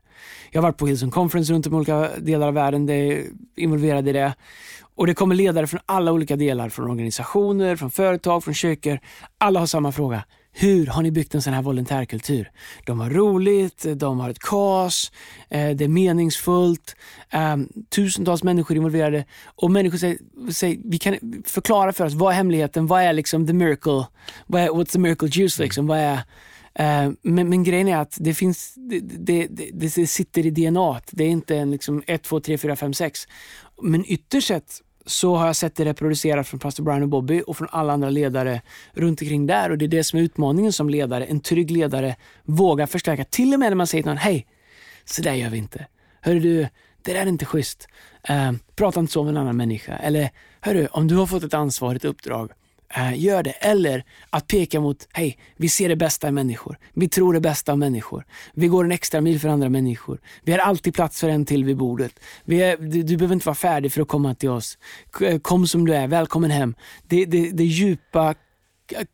Jag 0.52 0.62
har 0.62 0.68
varit 0.68 0.78
på 0.78 0.88
Hillsong 0.88 1.12
Conference 1.12 1.54
runt 1.54 1.68
om 1.68 1.74
i 1.74 1.76
olika 1.76 2.10
delar 2.18 2.48
av 2.48 2.54
världen, 2.54 2.86
det 2.86 2.94
är 2.94 3.26
involverad 3.56 4.08
i 4.08 4.12
det. 4.12 4.34
Och 4.96 5.08
det 5.08 5.14
kommer 5.14 5.36
ledare 5.36 5.68
från 5.68 5.80
alla 5.86 6.12
olika 6.12 6.36
delar, 6.36 6.70
från 6.70 6.92
organisationer, 6.92 7.76
från 7.76 7.92
företag, 7.92 8.44
från 8.44 8.54
kyrkor. 8.54 9.00
Alla 9.38 9.60
har 9.60 9.68
samma 9.68 9.92
fråga. 9.92 10.24
Hur 10.54 10.88
har 10.88 11.04
ni 11.04 11.12
byggt 11.12 11.36
en 11.36 11.42
sån 11.42 11.54
här 11.54 11.62
volontärkultur? 11.62 12.52
De 12.86 13.00
har 13.00 13.10
roligt, 13.10 13.86
de 13.96 14.20
har 14.20 14.30
ett 14.30 14.40
kas, 14.40 15.12
eh, 15.50 15.70
det 15.76 15.84
är 15.84 15.88
meningsfullt, 15.88 16.96
eh, 17.30 17.58
tusentals 17.90 18.44
människor 18.44 18.78
involverade 18.78 19.26
och 19.46 19.72
människor 19.72 19.98
säger, 19.98 20.18
säger, 20.52 20.80
vi 20.86 20.98
kan 20.98 21.18
förklara 21.46 21.94
för 21.94 22.06
oss, 22.06 22.14
vad 22.14 22.32
är 22.34 22.38
hemligheten? 22.38 22.88
Vad 22.88 23.02
är 23.02 23.14
liksom 23.14 23.48
the 23.48 23.54
miracle? 23.54 24.08
Vad 24.48 24.62
är, 24.62 24.70
what's 24.70 24.92
the 24.92 25.00
miracle 25.00 25.28
juice 25.32 25.60
liksom? 25.60 25.88
Vad 25.88 25.98
är, 25.98 26.14
eh, 26.74 27.12
men, 27.22 27.50
men 27.50 27.64
grejen 27.64 27.88
är 27.88 27.98
att 27.98 28.18
det 28.20 28.34
finns, 28.34 28.74
det, 28.76 29.00
det, 29.00 29.48
det, 29.48 29.70
det 29.74 30.08
sitter 30.08 30.46
i 30.46 30.50
DNA. 30.50 31.02
Det 31.12 31.24
är 31.24 31.30
inte 31.30 31.58
en 31.58 31.72
liksom 31.72 32.04
1, 32.08 32.24
2, 32.24 32.40
3, 32.40 32.58
4, 32.58 32.76
5, 32.76 32.94
6. 32.94 33.28
Men 33.82 34.06
ytterst 34.08 34.48
sett 34.48 34.82
så 35.06 35.36
har 35.36 35.46
jag 35.46 35.56
sett 35.56 35.76
det 35.76 35.86
reproducerat 35.86 36.48
från 36.48 36.60
pastor 36.60 36.84
Brian 36.84 37.04
och 37.04 37.10
Bobby 37.10 37.44
och 37.48 37.58
från 37.58 37.68
alla 37.72 37.94
andra 37.94 38.10
ledare 38.10 38.62
runt 38.94 39.22
omkring 39.22 39.48
där. 39.48 39.70
Och 39.70 39.78
det 39.78 39.86
är 39.86 39.90
det 39.90 40.04
som 40.04 40.20
är 40.20 40.24
utmaningen 40.24 40.74
som 40.74 40.90
ledare. 40.90 41.26
En 41.26 41.40
trygg 41.40 41.72
ledare 41.72 42.16
vågar 42.44 42.86
förstärka. 42.86 43.24
Till 43.24 43.54
och 43.54 43.60
med 43.60 43.72
när 43.72 43.76
man 43.76 43.88
säger 43.88 44.04
till 44.04 44.10
någon, 44.10 44.18
hej, 44.18 44.48
så 45.06 45.22
där 45.22 45.34
gör 45.34 45.50
vi 45.50 45.58
inte. 45.58 45.88
Hörru 46.22 46.40
du, 46.40 46.68
det 47.02 47.14
där 47.14 47.22
är 47.22 47.28
inte 47.28 47.46
schysst. 47.46 47.88
Uh, 48.30 48.52
prata 48.76 49.00
inte 49.00 49.14
så 49.14 49.24
med 49.24 49.32
en 49.32 49.38
annan 49.38 49.58
människa. 49.58 49.98
Eller, 49.98 50.30
hörru, 50.60 50.88
om 50.92 51.08
du 51.08 51.16
har 51.16 51.26
fått 51.26 51.44
ett 51.44 51.54
ansvar, 51.54 51.96
ett 51.96 52.06
uppdrag, 52.06 52.52
Eh, 52.96 53.20
gör 53.20 53.44
det. 53.44 53.52
Eller 53.52 54.04
att 54.30 54.48
peka 54.48 54.80
mot, 54.80 55.08
hej, 55.14 55.38
vi 55.58 55.70
ser 55.70 55.90
det 55.90 55.96
bästa 55.96 56.28
i 56.28 56.32
människor. 56.32 56.78
Vi 56.94 57.10
tror 57.10 57.34
det 57.34 57.40
bästa 57.40 57.74
om 57.74 57.80
människor. 57.80 58.26
Vi 58.54 58.68
går 58.68 58.86
en 58.86 58.92
extra 58.92 59.22
mil 59.22 59.40
för 59.40 59.50
andra 59.50 59.70
människor. 59.70 60.20
Vi 60.44 60.52
har 60.52 60.60
alltid 60.60 60.94
plats 60.94 61.20
för 61.20 61.30
en 61.30 61.46
till 61.46 61.64
vid 61.64 61.78
bordet. 61.78 62.20
Vi 62.44 62.62
är, 62.62 62.78
du, 62.78 63.04
du 63.04 63.18
behöver 63.18 63.34
inte 63.34 63.46
vara 63.46 63.56
färdig 63.56 63.94
för 63.94 64.02
att 64.02 64.08
komma 64.08 64.36
till 64.36 64.50
oss. 64.50 64.78
Eh, 65.22 65.40
kom 65.40 65.68
som 65.68 65.86
du 65.86 65.96
är, 65.96 66.08
välkommen 66.08 66.52
hem. 66.52 66.76
Det, 67.08 67.26
det, 67.26 67.52
det 67.52 67.64
är 67.64 67.68
djupa 67.68 68.36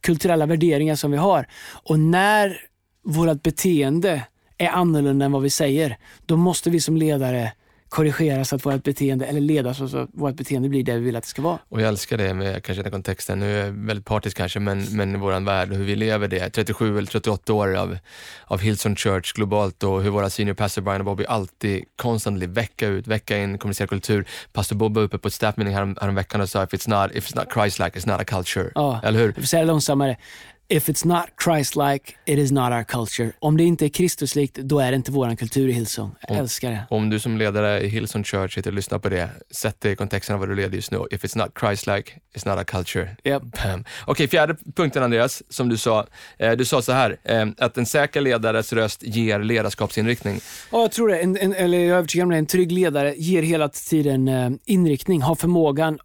kulturella 0.01 0.45
värderingar 0.45 0.95
som 0.95 1.11
vi 1.11 1.17
har. 1.17 1.47
Och 1.83 1.99
när 1.99 2.57
vårt 3.03 3.43
beteende 3.43 4.23
är 4.57 4.69
annorlunda 4.69 5.25
än 5.25 5.31
vad 5.31 5.41
vi 5.41 5.49
säger, 5.49 5.97
då 6.25 6.37
måste 6.37 6.69
vi 6.69 6.79
som 6.79 6.97
ledare 6.97 7.51
korrigera 7.89 8.45
så 8.45 8.55
att 8.55 8.65
vårt 8.65 8.83
beteende, 8.83 9.25
eller 9.25 9.41
leda 9.41 9.73
så 9.73 9.83
att 9.83 10.09
vårt 10.13 10.35
beteende 10.35 10.69
blir 10.69 10.83
det 10.83 10.93
vi 10.93 10.99
vill 10.99 11.15
att 11.15 11.23
det 11.23 11.29
ska 11.29 11.41
vara. 11.41 11.59
Och 11.69 11.81
jag 11.81 11.87
älskar 11.87 12.17
det 12.17 12.33
med 12.33 12.63
kanske 12.63 12.83
den 12.83 12.91
kontexten, 12.91 13.39
nu 13.39 13.59
är 13.59 13.65
jag 13.65 13.71
väldigt 13.71 14.05
partisk 14.05 14.37
kanske, 14.37 14.59
men, 14.59 14.85
men 14.91 15.19
våran 15.19 15.45
värld 15.45 15.71
och 15.71 15.77
hur 15.77 15.83
vi 15.83 15.95
lever 15.95 16.27
det. 16.27 16.49
37 16.49 16.97
eller 16.97 17.07
38 17.07 17.53
år 17.53 17.75
av, 17.75 17.97
av 18.45 18.59
Hillsong 18.59 18.95
Church 18.95 19.33
globalt 19.33 19.83
och 19.83 20.03
hur 20.03 20.09
våra 20.09 20.29
senior 20.29 20.53
pastor 20.53 20.81
Brian 20.81 21.01
och 21.01 21.05
Bobby 21.05 21.25
alltid 21.25 21.83
constantly, 21.95 22.47
vecka 22.47 22.87
ut, 22.87 23.07
vecka 23.07 23.37
in, 23.37 23.57
kommunicerar 23.57 23.87
kultur. 23.87 24.27
Pastor 24.53 24.75
Bob 24.75 24.95
var 24.95 25.03
uppe 25.03 25.17
på 25.17 25.27
ett 25.27 25.33
staff 25.33 25.57
meeting 25.57 25.75
härom, 25.75 25.97
härom 26.01 26.15
veckan 26.15 26.41
och 26.41 26.49
sa 26.49 26.63
if 26.63 26.69
it's 26.69 26.89
not, 26.89 27.15
if 27.15 27.29
it's 27.29 27.35
not 27.35 27.53
Christ-like, 27.53 27.99
it's 27.99 28.07
not 28.07 28.21
a 28.21 28.23
culture. 28.23 28.71
Ja. 28.75 29.01
Eller 29.03 29.19
hur? 29.19 29.27
Jag 29.27 29.35
får 29.35 29.41
säga 29.41 29.61
det 29.61 29.67
långsammare. 29.67 30.17
If 30.69 30.89
it's 30.89 31.05
not 31.05 31.25
Christ-like, 31.45 32.13
it 32.25 32.39
is 32.39 32.51
not 32.51 32.71
our 32.71 32.83
culture. 32.83 33.31
Om 33.39 33.57
det 33.57 33.63
inte 33.63 33.85
är 33.85 33.89
Kristuslikt, 33.89 34.55
då 34.55 34.79
är 34.79 34.91
det 34.91 34.95
inte 34.95 35.11
vår 35.11 35.35
kultur 35.35 35.69
i 35.69 35.71
Hillsong. 35.71 36.11
Jag 36.21 36.31
Om- 36.31 36.37
älskar 36.37 36.71
det. 36.71 36.83
Om 36.89 37.09
du 37.09 37.19
som 37.19 37.37
ledare 37.37 37.81
i 37.81 37.87
Hillsong 37.87 38.23
Church 38.23 38.53
sitter 38.53 38.69
och 38.69 38.75
lyssnar 38.75 38.99
på 38.99 39.09
det, 39.09 39.29
sätt 39.51 39.75
det 39.79 39.91
i 39.91 39.95
kontexten 39.95 40.33
av 40.33 40.39
vad 40.39 40.49
du 40.49 40.55
leder 40.55 40.75
just 40.75 40.91
nu. 40.91 40.99
If 41.11 41.23
it's 41.23 41.37
not 41.37 41.47
Christ-like, 41.59 42.11
it's 42.35 42.49
not 42.49 42.59
a 42.59 42.63
culture. 42.63 43.15
Bam. 43.63 43.85
Okej, 44.05 44.27
fjärde 44.27 44.55
punkten 44.75 45.03
Andreas, 45.03 45.43
som 45.49 45.69
du 45.69 45.77
sa. 45.77 46.05
Eh, 46.37 46.51
du 46.51 46.65
sa 46.65 46.81
så 46.81 46.91
här, 46.91 47.17
eh, 47.23 47.45
att 47.57 47.77
en 47.77 47.85
säker 47.85 48.21
ledares 48.21 48.73
röst 48.73 49.03
ger 49.03 49.39
ledarskapsinriktning. 49.39 50.39
Ja, 50.71 50.81
jag 50.81 50.91
tror 50.91 51.07
det. 51.09 51.17
En, 51.19 51.37
en, 51.37 51.53
eller 51.53 51.77
jag 51.77 51.87
är 51.87 51.93
övertygad 51.93 52.23
om 52.25 52.31
det. 52.31 52.37
En 52.37 52.45
trygg 52.45 52.71
ledare 52.71 53.13
ger 53.17 53.41
hela 53.41 53.69
tiden 53.69 54.27
eh, 54.27 54.49
inriktning, 54.65 55.21
har 55.21 55.35
förmågan 55.35 55.99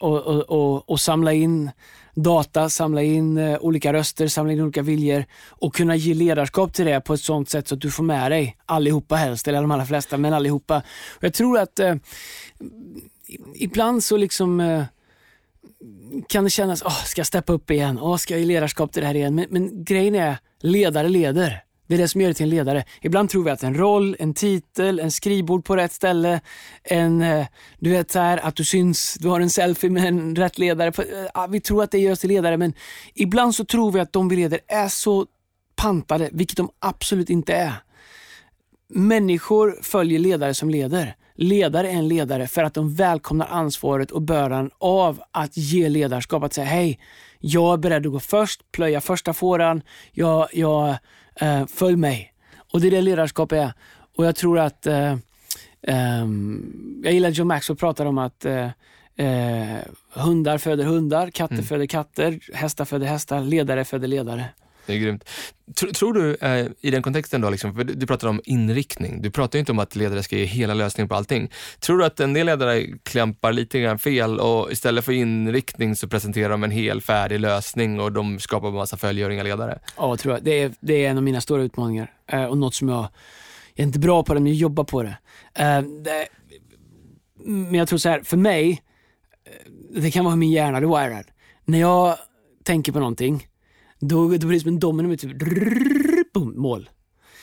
att 0.89 1.01
samla 1.01 1.33
in 1.33 1.71
data, 2.15 2.69
samla 2.69 3.03
in 3.03 3.39
eh, 3.39 3.59
olika 3.61 3.93
röster, 3.93 4.29
samla 4.29 4.53
in 4.53 4.61
olika 4.61 4.83
viljor 4.83 5.25
och 5.49 5.75
kunna 5.75 5.97
ge 5.97 6.15
ledarskap 6.15 6.75
till 6.75 6.87
det 6.87 7.01
på 7.01 7.15
ett 7.15 7.21
sånt 7.21 7.51
sätt 7.51 7.69
så 7.69 7.75
att 7.75 7.81
du 7.81 7.91
får 7.91 8.05
med 8.05 8.31
dig 8.31 8.57
allihopa 8.67 9.17
helst, 9.17 9.49
eller 9.49 9.61
de 9.61 9.71
allra 9.71 9.87
flesta, 9.87 10.19
men 10.19 10.33
allihopa. 10.33 10.83
Och 11.17 11.25
jag 11.25 11.35
tror 11.35 11.59
att 11.59 11.79
eh, 11.79 11.95
ibland 13.55 14.05
så 14.05 14.17
liksom 14.17 14.61
eh, 14.61 14.85
kan 16.29 16.45
det 16.45 16.51
kännas, 16.51 16.83
åh, 16.83 17.05
ska 17.05 17.21
jag 17.21 17.27
steppa 17.27 17.53
upp 17.53 17.71
igen? 17.71 17.99
Åh, 17.99 18.17
ska 18.17 18.35
jag 18.35 18.41
ge 18.41 18.47
ledarskap 18.47 18.93
till 18.93 19.03
det 19.03 19.07
här 19.07 19.15
igen? 19.15 19.35
Men, 19.35 19.47
men 19.51 19.85
grejen 19.85 20.15
är, 20.15 20.37
ledare 20.61 21.09
leder. 21.09 21.65
Det 21.93 21.97
är 21.97 21.99
det 21.99 22.09
som 22.09 22.21
gör 22.21 22.29
det 22.29 22.35
till 22.35 22.45
en 22.45 22.51
ledare. 22.51 22.85
Ibland 23.01 23.31
tror 23.31 23.45
vi 23.45 23.51
att 23.51 23.63
en 23.63 23.75
roll, 23.75 24.17
en 24.19 24.35
titel, 24.35 25.01
en 25.01 25.11
skrivbord 25.11 25.65
på 25.65 25.77
rätt 25.77 25.93
ställe, 25.93 26.41
en, 26.83 27.23
eh, 27.23 27.47
du 27.79 27.91
vet 27.91 28.11
så 28.11 28.19
här, 28.19 28.39
att 28.39 28.57
du 28.57 28.65
syns, 28.65 29.17
du 29.21 29.29
har 29.29 29.41
en 29.41 29.51
selfie 29.51 29.91
med 29.91 30.05
en 30.05 30.37
rätt 30.37 30.59
ledare. 30.59 30.93
Eh, 31.35 31.49
vi 31.49 31.61
tror 31.61 31.83
att 31.83 31.91
det 31.91 31.99
gör 31.99 32.13
oss 32.13 32.21
till 32.21 32.29
ledare, 32.29 32.57
men 32.57 32.75
ibland 33.15 33.55
så 33.55 33.65
tror 33.65 33.93
vi 33.93 34.01
att 34.01 34.13
de 34.13 34.29
vi 34.29 34.37
leder 34.37 34.61
är 34.69 34.89
så 34.89 35.27
pantade, 35.77 36.29
vilket 36.33 36.57
de 36.57 36.71
absolut 36.79 37.31
inte 37.31 37.55
är. 37.55 37.73
Människor 38.89 39.79
följer 39.83 40.19
ledare 40.19 40.55
som 40.55 40.71
leder. 40.71 41.17
Ledare 41.35 41.91
är 41.91 41.97
en 41.97 42.09
ledare 42.09 42.47
för 42.47 42.65
att 42.65 42.75
de 42.75 42.95
välkomnar 42.95 43.47
ansvaret 43.51 44.11
och 44.11 44.23
bördan 44.23 44.71
av 44.79 45.23
att 45.31 45.57
ge 45.57 45.89
ledarskap. 45.89 46.43
Att 46.43 46.55
säga 46.55 46.67
hej, 46.67 47.01
jag 47.39 47.73
är 47.73 47.77
beredd 47.77 48.07
att 48.07 48.13
gå 48.13 48.21
först, 48.21 48.73
plöja 48.73 49.01
första 49.01 49.33
fåran, 49.33 49.83
jag, 50.13 50.49
jag 50.53 50.97
eh, 51.35 51.67
följ 51.67 51.97
mig. 51.97 52.33
Och 52.73 52.81
det 52.81 52.87
är 52.87 52.91
det 52.91 53.03
ledarskap 53.03 53.53
är. 53.53 53.73
Och 54.17 54.25
jag 54.27 54.37
tror 54.37 54.59
att, 54.59 54.87
eh, 54.87 55.17
ehm, 55.83 57.01
jag 57.05 57.13
gillar 57.13 57.31
John 57.31 57.49
Maxwell 57.49 57.77
pratar 57.77 58.07
om 58.07 58.19
att 58.19 58.45
eh, 58.45 58.69
eh, 59.17 59.79
hundar 60.15 60.59
föder 60.59 60.85
hundar, 60.85 61.31
katter 61.31 61.63
föder 61.63 61.87
katter, 61.87 62.41
hästar 62.55 62.85
föder 62.85 63.07
hästar, 63.07 63.41
ledare 63.41 63.85
föder 63.85 64.09
ledare. 64.09 64.45
Det 64.87 64.93
är 64.93 64.99
grymt. 64.99 65.29
Tror, 65.77 65.91
tror 65.91 66.13
du, 66.13 66.35
eh, 66.35 66.67
i 66.81 66.91
den 66.91 67.03
kontexten 67.03 67.41
då, 67.41 67.51
liksom, 67.51 67.75
för 67.75 67.85
du, 67.85 67.95
du 67.95 68.07
pratar 68.07 68.29
om 68.29 68.41
inriktning, 68.45 69.23
du 69.23 69.31
pratar 69.31 69.59
ju 69.59 69.61
inte 69.61 69.73
om 69.73 69.79
att 69.79 69.97
ledare 69.97 70.23
ska 70.23 70.37
ge 70.37 70.45
hela 70.45 70.75
lösningen 70.75 71.09
på 71.09 71.15
allting. 71.15 71.51
Tror 71.81 71.99
du 71.99 72.05
att 72.05 72.21
en 72.21 72.33
del 72.33 72.47
ledare 72.47 72.87
klämpar 73.03 73.53
lite 73.53 73.81
grann 73.81 73.99
fel 73.99 74.41
och 74.41 74.73
istället 74.73 75.05
för 75.05 75.13
inriktning 75.13 75.97
så 75.97 76.09
presenterar 76.09 76.49
de 76.49 76.65
en 76.65 76.71
hel 76.71 77.01
färdig 77.01 77.41
lösning 77.41 78.01
och 78.01 78.13
de 78.13 78.39
skapar 78.39 78.69
en 78.69 78.75
massa 78.75 78.97
följare 78.97 79.27
och 79.27 79.35
inga 79.35 79.43
ledare? 79.43 79.79
Ja, 79.97 80.17
tror 80.17 80.35
jag. 80.35 80.45
Det 80.45 80.63
är, 80.63 80.73
det 80.81 81.05
är 81.05 81.11
en 81.11 81.17
av 81.17 81.23
mina 81.23 81.41
stora 81.41 81.63
utmaningar 81.63 82.13
eh, 82.27 82.45
och 82.45 82.59
något 82.59 82.75
som 82.75 82.89
jag, 82.89 83.09
jag 83.75 83.83
är 83.83 83.87
inte 83.87 83.99
bra 83.99 84.23
på 84.23 84.35
det, 84.35 84.41
men 84.41 84.53
jag 84.53 84.57
jobbar 84.57 84.85
på 84.85 85.03
det. 85.03 85.17
Eh, 85.55 85.83
det 85.83 86.29
men 87.45 87.75
jag 87.75 87.89
tror 87.89 87.99
så 87.99 88.09
här, 88.09 88.21
för 88.21 88.37
mig, 88.37 88.83
eh, 89.45 90.01
det 90.01 90.11
kan 90.11 90.25
vara 90.25 90.33
hur 90.33 90.39
min 90.39 90.51
hjärna 90.51 90.79
är. 90.79 91.27
När 91.65 91.81
jag 91.81 92.17
tänker 92.65 92.93
på 92.93 92.99
någonting, 92.99 93.47
då, 94.03 94.29
då 94.29 94.47
blir 94.47 94.59
det 94.59 94.61
som 94.61 94.69
en 94.69 94.79
domino 94.79 95.09
med 95.09 95.21
typ 95.21 95.39
drrr, 95.39 96.25
Boom, 96.35 96.55
mål. 96.57 96.91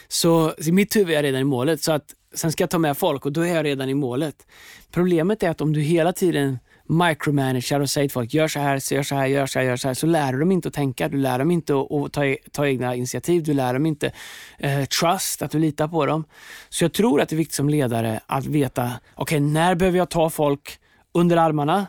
Så 0.07 0.53
i 0.57 0.71
mitt 0.71 0.95
huvud 0.95 1.09
är 1.09 1.13
jag 1.13 1.23
redan 1.23 1.41
i 1.41 1.43
målet. 1.43 1.81
Så 1.81 1.91
att 1.91 2.15
sen 2.35 2.51
ska 2.51 2.63
jag 2.63 2.69
ta 2.69 2.77
med 2.77 2.97
folk 2.97 3.25
och 3.25 3.31
då 3.31 3.41
är 3.41 3.55
jag 3.55 3.65
redan 3.65 3.89
i 3.89 3.93
målet. 3.93 4.47
Problemet 4.91 5.43
är 5.43 5.49
att 5.49 5.61
om 5.61 5.73
du 5.73 5.81
hela 5.81 6.13
tiden 6.13 6.59
micromanager 6.89 7.79
och 7.79 7.89
säger 7.89 8.07
till 8.07 8.13
folk, 8.13 8.33
gör 8.33 8.47
så 8.47 8.59
här, 8.59 8.93
gör 8.93 9.03
så 9.03 9.15
här, 9.15 9.25
gör 9.25 9.45
så 9.45 9.59
här, 9.59 9.65
gör 9.65 9.77
så 9.77 9.87
här, 9.87 9.95
så 9.95 10.07
lär 10.07 10.33
du 10.33 10.39
dem 10.39 10.51
inte 10.51 10.67
att 10.67 10.73
tänka. 10.73 11.09
Du 11.09 11.17
lär 11.17 11.39
dem 11.39 11.51
inte 11.51 11.73
att, 11.73 11.91
att 11.91 12.13
ta, 12.13 12.35
ta 12.51 12.67
egna 12.67 12.95
initiativ. 12.95 13.43
Du 13.43 13.53
lär 13.53 13.73
dem 13.73 13.85
inte 13.85 14.11
eh, 14.57 14.85
trust, 14.85 15.41
att 15.41 15.51
du 15.51 15.59
litar 15.59 15.87
på 15.87 16.05
dem. 16.05 16.23
Så 16.69 16.83
jag 16.83 16.93
tror 16.93 17.21
att 17.21 17.29
det 17.29 17.35
är 17.35 17.37
viktigt 17.37 17.55
som 17.55 17.69
ledare 17.69 18.19
att 18.25 18.45
veta, 18.45 18.91
okej, 19.15 19.37
okay, 19.37 19.39
när 19.39 19.75
behöver 19.75 19.97
jag 19.97 20.09
ta 20.09 20.29
folk 20.29 20.79
under 21.13 21.37
armarna? 21.37 21.87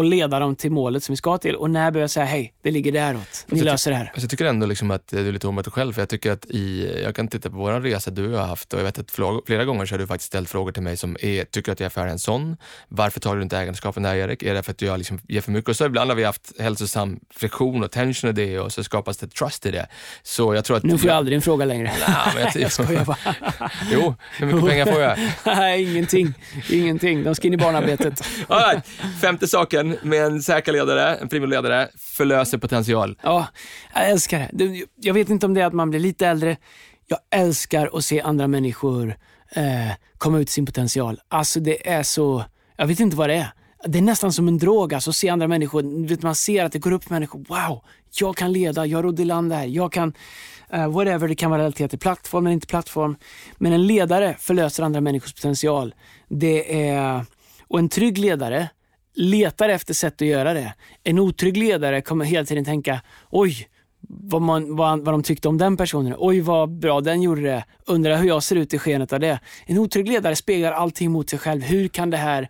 Och 0.00 0.04
leda 0.04 0.38
dem 0.38 0.56
till 0.56 0.72
målet 0.72 1.04
som 1.04 1.12
vi 1.12 1.16
ska 1.16 1.38
till. 1.38 1.56
Och 1.56 1.70
när 1.70 1.90
börjar 1.90 2.02
jag 2.02 2.10
säga, 2.10 2.26
hej, 2.26 2.52
det 2.62 2.70
ligger 2.70 2.92
däråt. 2.92 3.46
Ni 3.46 3.60
löser 3.60 3.90
det 3.90 3.96
här. 3.96 4.12
Jag 4.16 4.30
tycker 4.30 4.44
ändå 4.44 4.66
liksom 4.66 4.90
att 4.90 5.08
du 5.08 5.28
är 5.28 5.32
lite 5.32 5.46
omöjlig 5.46 5.72
själv, 5.72 5.92
för 5.92 6.02
jag 6.02 6.08
tycker 6.08 6.32
att 6.32 6.44
i, 6.44 7.00
jag 7.04 7.16
kan 7.16 7.28
titta 7.28 7.50
på 7.50 7.56
vår 7.56 7.80
resa 7.80 8.10
du 8.10 8.34
har 8.34 8.46
haft 8.46 8.72
och 8.72 8.80
jag 8.80 8.84
vet 8.84 8.98
att 8.98 9.10
flera 9.46 9.64
gånger 9.64 9.86
så 9.86 9.94
har 9.94 9.98
du 9.98 10.06
faktiskt 10.06 10.26
ställt 10.26 10.50
frågor 10.50 10.72
till 10.72 10.82
mig 10.82 10.96
som 10.96 11.16
är, 11.20 11.44
tycker 11.44 11.72
att 11.72 11.80
jag 11.80 11.84
är 11.84 11.90
för 11.90 12.06
en 12.06 12.18
sån? 12.18 12.56
Varför 12.88 13.20
tar 13.20 13.36
du 13.36 13.42
inte 13.42 13.58
ägandeskapet 13.58 14.02
där 14.02 14.14
Erik? 14.14 14.42
Är 14.42 14.54
det 14.54 14.62
för 14.62 14.72
att 14.72 14.82
jag 14.82 14.98
liksom 14.98 15.18
ger 15.28 15.40
för 15.40 15.52
mycket? 15.52 15.68
Och 15.68 15.76
så 15.76 15.86
ibland 15.86 16.10
har 16.10 16.16
vi 16.16 16.24
haft 16.24 16.60
hälsosam 16.60 17.20
friktion 17.34 17.84
och 17.84 17.90
tension 17.90 18.30
i 18.30 18.32
det 18.32 18.58
och 18.58 18.72
så 18.72 18.84
skapas 18.84 19.16
det 19.16 19.26
trust 19.26 19.66
i 19.66 19.70
det. 19.70 19.86
Så 20.22 20.54
jag 20.54 20.64
tror 20.64 20.76
att... 20.76 20.82
Nu 20.82 20.98
får 20.98 21.06
jag, 21.06 21.14
jag 21.14 21.16
aldrig 21.16 21.36
en 21.36 21.42
fråga 21.42 21.64
längre. 21.64 21.92
Nej, 22.08 22.16
men 22.34 22.42
jag, 22.42 22.56
jag 22.62 22.72
skojar 22.72 23.04
bara. 23.04 23.16
jo, 23.92 24.14
hur 24.38 24.46
mycket 24.46 24.70
pengar 24.70 24.86
får 24.86 25.00
jag? 25.00 25.18
Nej, 25.44 25.90
ingenting. 25.90 26.34
Ingenting. 26.70 27.24
De 27.24 27.34
ska 27.34 27.46
in 27.46 27.54
i 27.54 27.56
barnarbetet. 27.56 28.24
All 28.48 28.60
right. 28.60 28.84
Femte 29.20 29.48
saken 29.48 29.89
med 30.02 30.24
en 30.24 30.42
säker 30.42 30.72
ledare, 30.72 31.16
en 31.16 31.28
primoledare, 31.28 31.88
förlöser 31.98 32.58
potential. 32.58 33.18
Ja, 33.22 33.46
jag 33.94 34.10
älskar 34.10 34.48
det. 34.52 34.84
Jag 34.96 35.14
vet 35.14 35.30
inte 35.30 35.46
om 35.46 35.54
det 35.54 35.60
är 35.60 35.66
att 35.66 35.72
man 35.72 35.90
blir 35.90 36.00
lite 36.00 36.26
äldre. 36.26 36.56
Jag 37.06 37.18
älskar 37.30 37.90
att 37.92 38.04
se 38.04 38.20
andra 38.20 38.48
människor 38.48 39.16
eh, 39.52 39.92
komma 40.18 40.38
ut 40.38 40.50
sin 40.50 40.66
potential. 40.66 41.20
Alltså 41.28 41.60
det 41.60 41.88
är 41.88 42.02
så, 42.02 42.44
jag 42.76 42.86
vet 42.86 43.00
inte 43.00 43.16
vad 43.16 43.28
det 43.28 43.34
är. 43.34 43.52
Det 43.84 43.98
är 43.98 44.02
nästan 44.02 44.32
som 44.32 44.48
en 44.48 44.58
drog, 44.58 44.94
alltså 44.94 45.10
att 45.10 45.16
se 45.16 45.28
andra 45.28 45.48
människor. 45.48 46.08
Vet, 46.08 46.22
man 46.22 46.34
ser 46.34 46.64
att 46.64 46.72
det 46.72 46.78
går 46.78 46.92
upp 46.92 47.04
för 47.04 47.10
människor. 47.10 47.44
Wow, 47.48 47.84
jag 48.20 48.36
kan 48.36 48.52
leda, 48.52 48.86
jag 48.86 49.04
rodde 49.04 49.22
i 49.22 49.24
land 49.24 49.50
det 49.50 49.56
här. 49.56 49.66
Jag 49.66 49.92
kan, 49.92 50.12
uh, 50.74 50.88
whatever, 50.88 51.28
det 51.28 51.34
kan 51.34 51.50
vara 51.50 51.62
relaterat 51.62 51.90
till 51.90 51.98
plattform 51.98 52.46
eller 52.46 52.54
inte 52.54 52.66
plattform. 52.66 53.16
Men 53.58 53.72
en 53.72 53.86
ledare 53.86 54.36
förlöser 54.38 54.82
andra 54.82 55.00
människors 55.00 55.34
potential. 55.34 55.94
Det 56.28 56.88
är, 56.88 57.24
och 57.68 57.78
en 57.78 57.88
trygg 57.88 58.18
ledare 58.18 58.68
letar 59.20 59.68
efter 59.68 59.94
sätt 59.94 60.22
att 60.22 60.28
göra 60.28 60.54
det. 60.54 60.74
En 61.04 61.18
otrygg 61.18 61.56
ledare 61.56 62.02
kommer 62.02 62.24
hela 62.24 62.44
tiden 62.44 62.64
tänka, 62.64 63.00
oj, 63.30 63.68
vad, 64.08 64.42
man, 64.42 64.76
vad, 64.76 65.04
vad 65.04 65.14
de 65.14 65.22
tyckte 65.22 65.48
om 65.48 65.58
den 65.58 65.76
personen. 65.76 66.14
Oj, 66.18 66.40
vad 66.40 66.70
bra 66.70 67.00
den 67.00 67.22
gjorde 67.22 67.42
det. 67.42 67.64
Undrar 67.86 68.16
hur 68.16 68.28
jag 68.28 68.42
ser 68.42 68.56
ut 68.56 68.74
i 68.74 68.78
skenet 68.78 69.12
av 69.12 69.20
det. 69.20 69.40
En 69.66 69.78
otrygg 69.78 70.08
ledare 70.08 70.36
speglar 70.36 70.72
allting 70.72 71.10
mot 71.10 71.30
sig 71.30 71.38
själv. 71.38 71.62
Hur 71.62 71.88
kan 71.88 72.10
det 72.10 72.16
här 72.16 72.48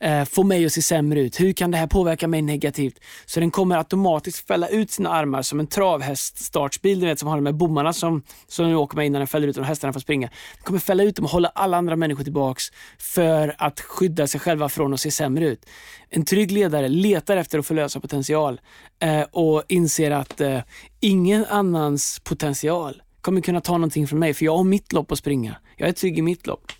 eh, 0.00 0.24
få 0.24 0.42
mig 0.42 0.66
att 0.66 0.72
se 0.72 0.82
sämre 0.82 1.20
ut? 1.20 1.40
Hur 1.40 1.52
kan 1.52 1.70
det 1.70 1.76
här 1.76 1.86
påverka 1.86 2.28
mig 2.28 2.42
negativt? 2.42 3.00
Så 3.26 3.40
den 3.40 3.50
kommer 3.50 3.76
automatiskt 3.76 4.46
fälla 4.46 4.68
ut 4.68 4.90
sina 4.90 5.10
armar 5.10 5.42
som 5.42 5.60
en 5.60 5.66
travhäst 5.66 6.38
startsbil, 6.38 7.00
du 7.00 7.06
vet 7.06 7.18
som 7.18 7.28
har 7.28 7.36
de 7.36 7.46
här 7.46 7.52
bommarna 7.52 7.92
som, 7.92 8.22
som 8.46 8.68
du 8.68 8.74
åker 8.74 8.96
med 8.96 9.06
innan 9.06 9.20
den 9.20 9.26
fäller 9.26 9.48
ut 9.48 9.56
och 9.56 9.64
hästarna 9.64 9.92
får 9.92 10.00
springa. 10.00 10.26
Den 10.26 10.64
kommer 10.64 10.80
fälla 10.80 11.02
ut 11.02 11.16
dem 11.16 11.24
och 11.24 11.30
hålla 11.30 11.48
alla 11.48 11.76
andra 11.76 11.96
människor 11.96 12.24
tillbaks 12.24 12.64
för 12.98 13.54
att 13.58 13.80
skydda 13.80 14.26
sig 14.26 14.40
själva 14.40 14.68
från 14.68 14.94
att 14.94 15.00
se 15.00 15.10
sämre 15.10 15.48
ut. 15.48 15.66
En 16.10 16.24
trygg 16.24 16.52
ledare 16.52 16.88
letar 16.88 17.36
efter 17.36 17.58
att 17.58 17.66
förlösa 17.66 18.00
potential 18.00 18.60
eh, 18.98 19.22
och 19.22 19.62
inser 19.68 20.10
att 20.10 20.40
eh, 20.40 20.60
ingen 21.00 21.44
annans 21.44 22.20
potential 22.24 23.02
kommer 23.20 23.40
kunna 23.40 23.60
ta 23.60 23.72
någonting 23.72 24.06
från 24.08 24.18
mig, 24.18 24.34
för 24.34 24.44
jag 24.44 24.56
har 24.56 24.64
mitt 24.64 24.92
lopp 24.92 25.12
att 25.12 25.18
springa. 25.18 25.56
Jag 25.76 25.88
är 25.88 25.92
trygg 25.92 26.18
i 26.18 26.22
mitt 26.22 26.46
lopp. 26.46 26.72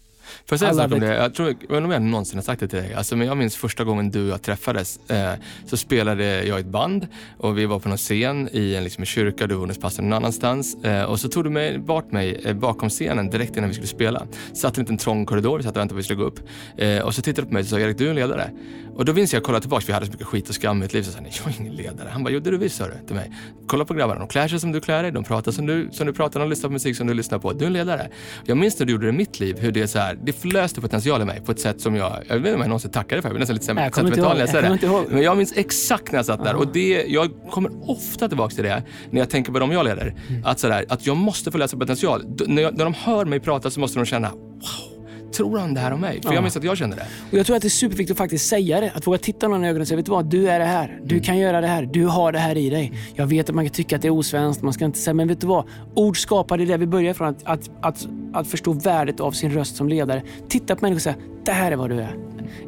Får 0.47 0.55
jag 0.55 0.59
säga 0.59 0.71
en 0.71 0.77
sak 0.77 0.93
om 0.93 1.01
det? 1.01 1.15
Jag 1.15 1.35
tror, 1.35 1.49
jag 1.49 1.55
inte 1.57 1.77
om 1.77 1.91
jag 1.91 2.03
någonsin 2.03 2.39
har 2.39 2.43
sagt 2.43 2.61
det 2.61 2.69
till 2.69 2.79
dig. 2.79 2.95
Alltså, 2.95 3.17
men 3.17 3.27
jag 3.27 3.37
minns 3.37 3.57
första 3.57 3.85
gången 3.85 4.11
du 4.11 4.23
och 4.23 4.29
jag 4.29 4.43
träffades 4.43 5.11
eh, 5.11 5.33
så 5.67 5.77
spelade 5.77 6.45
jag 6.45 6.59
i 6.59 6.61
ett 6.61 6.67
band 6.67 7.07
och 7.39 7.59
vi 7.59 7.67
var 7.67 7.79
på 7.79 7.89
någon 7.89 7.99
scen 7.99 8.49
i 8.53 8.75
en 8.75 8.85
liksom, 8.85 9.05
kyrka, 9.05 9.47
du 9.47 9.55
och 9.55 9.81
pastorn 9.81 10.09
någon 10.09 10.17
annanstans. 10.17 10.85
Eh, 10.85 11.03
och 11.03 11.21
så 11.21 11.29
tog 11.29 11.45
du 11.45 11.51
mig, 11.51 11.79
bort 11.79 12.13
mig 12.13 12.41
eh, 12.45 12.55
bakom 12.55 12.89
scenen 12.89 13.31
direkt 13.31 13.57
innan 13.57 13.69
vi 13.69 13.75
skulle 13.75 13.89
spela. 13.89 14.27
Satt 14.53 14.79
i 14.79 14.81
en 14.81 14.85
liten 14.85 14.99
trång 14.99 15.27
korridor, 15.27 15.57
vi 15.57 15.63
satt 15.63 15.77
och 15.77 15.81
väntade 15.81 15.95
på 15.95 15.95
att 15.95 15.99
vi 15.99 16.05
skulle 16.05 16.19
gå 16.19 16.25
upp. 16.25 16.41
Eh, 16.77 16.99
och 16.99 17.15
så 17.15 17.23
tittade 17.23 17.43
du 17.43 17.47
på 17.47 17.53
mig 17.53 17.61
och 17.61 17.67
sa, 17.69 17.79
Erik 17.79 17.99
du 17.99 18.07
är 18.07 18.11
en 18.11 18.17
ledare. 18.17 18.51
Och 18.97 19.05
då 19.05 19.13
minns 19.13 19.35
jag, 19.35 19.43
kolla 19.43 19.61
tillbaka, 19.61 19.85
vi 19.87 19.93
hade 19.93 20.07
så 20.07 20.13
mycket 20.13 20.27
skit 20.27 20.49
och 20.49 20.55
skam 20.55 20.77
i 20.77 20.81
mitt 20.81 20.93
liv. 20.93 21.03
Så 21.03 21.13
sa 21.13 21.19
jag, 21.19 21.33
jag 21.45 21.55
är 21.55 21.61
ingen 21.61 21.75
ledare. 21.75 22.09
Han 22.13 22.25
bara, 22.25 22.31
jo 22.31 22.41
det 22.41 22.51
är 22.51 22.53
du 22.53 22.59
visst 22.59 22.83
till 23.07 23.17
mig. 23.17 23.33
Kolla 23.67 23.85
på 23.85 23.95
grabbarna, 23.95 24.21
de 24.21 24.29
klär 24.29 24.49
sig 24.49 24.61
som 24.61 24.73
du 24.73 24.81
klär 24.81 25.03
dig, 25.03 25.13
de 25.13 25.25
pratar 25.25 25.53
som 25.53 25.67
du, 25.67 25.89
som 25.93 26.07
du 26.07 26.13
pratar, 26.13 26.41
de 26.41 26.51
lyssnar 26.51 26.69
på 26.69 26.73
musik 26.73 26.97
som 26.97 27.07
du 27.07 27.15
lyssnar 27.15 27.39
på. 27.39 27.53
Du 27.53 27.65
är 27.65 27.67
en 27.67 27.73
ledare. 27.73 28.09
Jag 28.45 28.57
minns 28.57 28.79
när 28.79 28.87
du 28.87 28.93
gjorde 28.93 29.07
det 29.07 29.11
i 29.11 29.17
mitt 29.17 29.41
liv, 29.41 29.59
hur 29.59 29.73
det 29.73 29.83
är 29.83 29.87
så 29.87 29.99
här, 29.99 30.19
det 30.23 30.33
förlöste 30.33 30.81
potential 30.81 31.23
i 31.23 31.25
mig 31.25 31.41
på 31.41 31.53
ett 31.53 31.61
sätt 31.61 31.81
som 31.81 31.97
jag, 31.97 32.23
jag 32.29 32.35
vet 32.35 32.37
inte 32.37 32.55
om 32.55 32.61
jag 32.61 32.69
någonsin 32.69 32.91
tackade 32.91 33.23
för, 33.23 33.29
jag 33.29 33.35
blir 33.35 33.41
nästan 33.41 33.55
lite 33.55 33.67
sentimental 33.67 34.35
när 34.35 34.41
jag 34.41 34.49
säger 34.49 35.03
det. 35.05 35.15
Men 35.15 35.23
jag 35.23 35.37
minns 35.37 35.53
exakt 35.57 36.13
när 36.13 36.19
jag 36.19 36.27
satt 36.27 36.45
där 36.45 36.55
och 36.55 36.73
det, 36.73 37.05
jag 37.09 37.31
kommer 37.51 37.91
ofta 37.91 38.29
tillbaka 38.29 38.55
till 38.55 38.65
det 38.65 38.83
när 39.11 39.21
jag 39.21 39.31
tänker 39.31 39.53
på 39.53 39.59
dem 39.59 39.73
jag 39.73 39.85
leder. 39.85 40.15
Mm. 40.29 40.45
Att, 40.45 40.61
sådär, 40.61 40.85
att 40.89 41.07
jag 41.07 41.17
måste 41.17 41.51
förlösa 41.51 41.77
potential. 41.77 42.25
När, 42.47 42.63
jag, 42.63 42.77
när 42.77 42.85
de 42.85 42.95
hör 42.95 43.25
mig 43.25 43.41
prata 43.41 43.71
så 43.71 43.81
måste 43.81 43.99
de 43.99 44.05
känna, 44.05 44.31
wow 44.31 44.96
tror 45.33 45.59
han 45.59 45.75
det 45.75 45.81
här 45.81 45.93
om 45.93 46.01
mig? 46.01 46.23
För 46.23 46.29
ja. 46.29 46.35
jag 46.35 46.43
minns 46.43 46.57
att 46.57 46.65
jag 46.65 46.77
kände 46.77 46.97
det. 46.97 47.07
Och 47.31 47.39
jag 47.39 47.47
tror 47.47 47.57
att 47.57 47.63
det 47.63 47.69
är 47.69 47.71
superviktigt 47.71 48.11
att 48.11 48.19
faktiskt 48.19 48.49
säga 48.49 48.81
det. 48.81 48.93
Att 48.95 49.07
våga 49.07 49.19
titta 49.19 49.49
någon 49.49 49.65
i 49.65 49.69
ögonen 49.69 49.81
och 49.81 49.89
säga, 49.89 49.97
vet 49.97 50.07
du 50.07 50.13
vad? 50.13 50.27
Du 50.27 50.49
är 50.49 50.59
det 50.59 50.65
här. 50.65 51.01
Du 51.05 51.15
mm. 51.15 51.25
kan 51.25 51.39
göra 51.39 51.61
det 51.61 51.67
här. 51.67 51.83
Du 51.83 52.07
har 52.07 52.33
det 52.33 52.39
här 52.39 52.57
i 52.57 52.71
dig. 52.71 52.93
Jag 53.15 53.27
vet 53.27 53.49
att 53.49 53.55
man 53.55 53.65
kan 53.65 53.73
tycka 53.73 53.97
att 53.97 54.03
det 54.03 54.09
är 54.09 54.13
osvenskt, 54.13 54.63
man 54.63 54.73
ska 54.73 54.85
inte 54.85 54.99
säga, 54.99 55.15
men 55.15 55.29
vet 55.29 55.41
du 55.41 55.47
vad? 55.47 55.65
Ord 55.95 56.19
skapar, 56.19 56.59
det 56.59 56.65
är 56.65 56.67
där 56.67 56.79
vi 56.79 56.87
börjar 56.87 57.11
ifrån. 57.11 57.29
Att, 57.29 57.43
att, 57.45 57.71
att, 57.81 58.09
att 58.33 58.47
förstå 58.47 58.73
värdet 58.73 59.21
av 59.21 59.33
sin 59.33 59.51
röst 59.51 59.77
som 59.77 59.89
ledare. 59.89 60.23
Titta 60.49 60.77
på 60.77 60.85
människor 60.85 60.97
och 60.97 61.03
säga, 61.03 61.17
det 61.45 61.53
här 61.53 61.73
är 61.73 61.77
vad 61.77 61.91
du 61.91 62.01
är. 62.01 62.17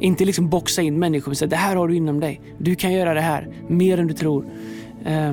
Inte 0.01 0.25
liksom 0.25 0.49
boxa 0.49 0.83
in 0.83 0.99
människor 0.99 1.31
och 1.31 1.37
säga, 1.37 1.49
det 1.49 1.57
här 1.57 1.77
har 1.77 1.89
du 1.89 1.97
inom 1.97 2.21
dig. 2.21 2.41
Du 2.59 2.75
kan 2.75 2.93
göra 2.93 3.15
det 3.15 3.21
här, 3.21 3.49
mer 3.69 4.01
än 4.01 4.07
du 4.07 4.15
tror. 4.15 4.45
Uh, 5.07 5.33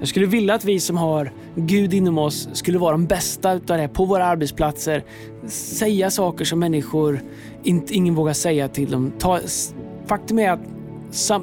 jag 0.00 0.08
skulle 0.08 0.26
vilja 0.26 0.54
att 0.54 0.64
vi 0.64 0.80
som 0.80 0.96
har 0.96 1.32
Gud 1.56 1.94
inom 1.94 2.18
oss 2.18 2.48
skulle 2.52 2.78
vara 2.78 2.92
de 2.92 3.06
bästa 3.06 3.52
utav 3.52 3.78
det 3.78 3.88
på 3.88 4.04
våra 4.04 4.26
arbetsplatser. 4.26 5.04
Säga 5.46 6.10
saker 6.10 6.44
som 6.44 6.58
människor 6.58 7.20
inte, 7.62 7.94
ingen 7.94 8.14
vågar 8.14 8.32
säga 8.32 8.68
till 8.68 8.90
dem. 8.90 9.12
Ta, 9.18 9.40
faktum 10.06 10.38
är 10.38 10.50
att 10.50 10.60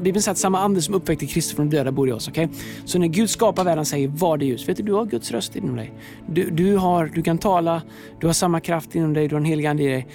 Bibeln 0.01 0.21
säger 0.21 0.31
att 0.31 0.37
samma 0.37 0.59
ande 0.59 0.81
som 0.81 0.95
uppväckte 0.95 1.25
Kristus 1.25 1.55
från 1.55 1.69
de 1.69 1.75
döda 1.75 1.91
bor 1.91 2.09
i 2.09 2.11
oss. 2.11 2.27
Okay? 2.27 2.47
Så 2.85 2.99
när 2.99 3.07
Gud 3.07 3.29
skapar 3.29 3.63
världen 3.63 3.85
säger 3.85 4.07
var 4.07 4.37
det 4.37 4.45
ljus. 4.45 4.69
Vet 4.69 4.77
du, 4.77 4.83
du 4.83 4.93
har 4.93 5.05
Guds 5.05 5.31
röst 5.31 5.55
inom 5.55 5.75
dig. 5.75 5.93
Du, 6.29 6.49
du, 6.49 6.75
har, 6.75 7.05
du 7.05 7.21
kan 7.21 7.37
tala, 7.37 7.81
du 8.19 8.27
har 8.27 8.33
samma 8.33 8.59
kraft 8.59 8.95
inom 8.95 9.13
dig, 9.13 9.27
du 9.27 9.35
har 9.35 9.39
en 9.39 9.45
helig 9.45 9.65
ande 9.65 9.83
i 9.83 9.87
dig. 9.87 10.07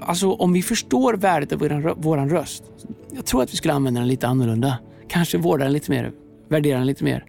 Alltså 0.00 0.32
om 0.32 0.52
vi 0.52 0.62
förstår 0.62 1.14
värdet 1.14 1.52
av 1.52 1.58
vår 1.96 2.28
röst. 2.28 2.64
Jag 3.14 3.24
tror 3.24 3.42
att 3.42 3.52
vi 3.52 3.56
skulle 3.56 3.74
använda 3.74 4.00
den 4.00 4.08
lite 4.08 4.26
annorlunda. 4.26 4.78
Kanske 5.08 5.38
vårda 5.38 5.64
den 5.64 5.72
lite 5.72 5.90
mer, 5.90 6.12
värdera 6.48 6.78
den 6.78 6.86
lite 6.86 7.04
mer. 7.04 7.24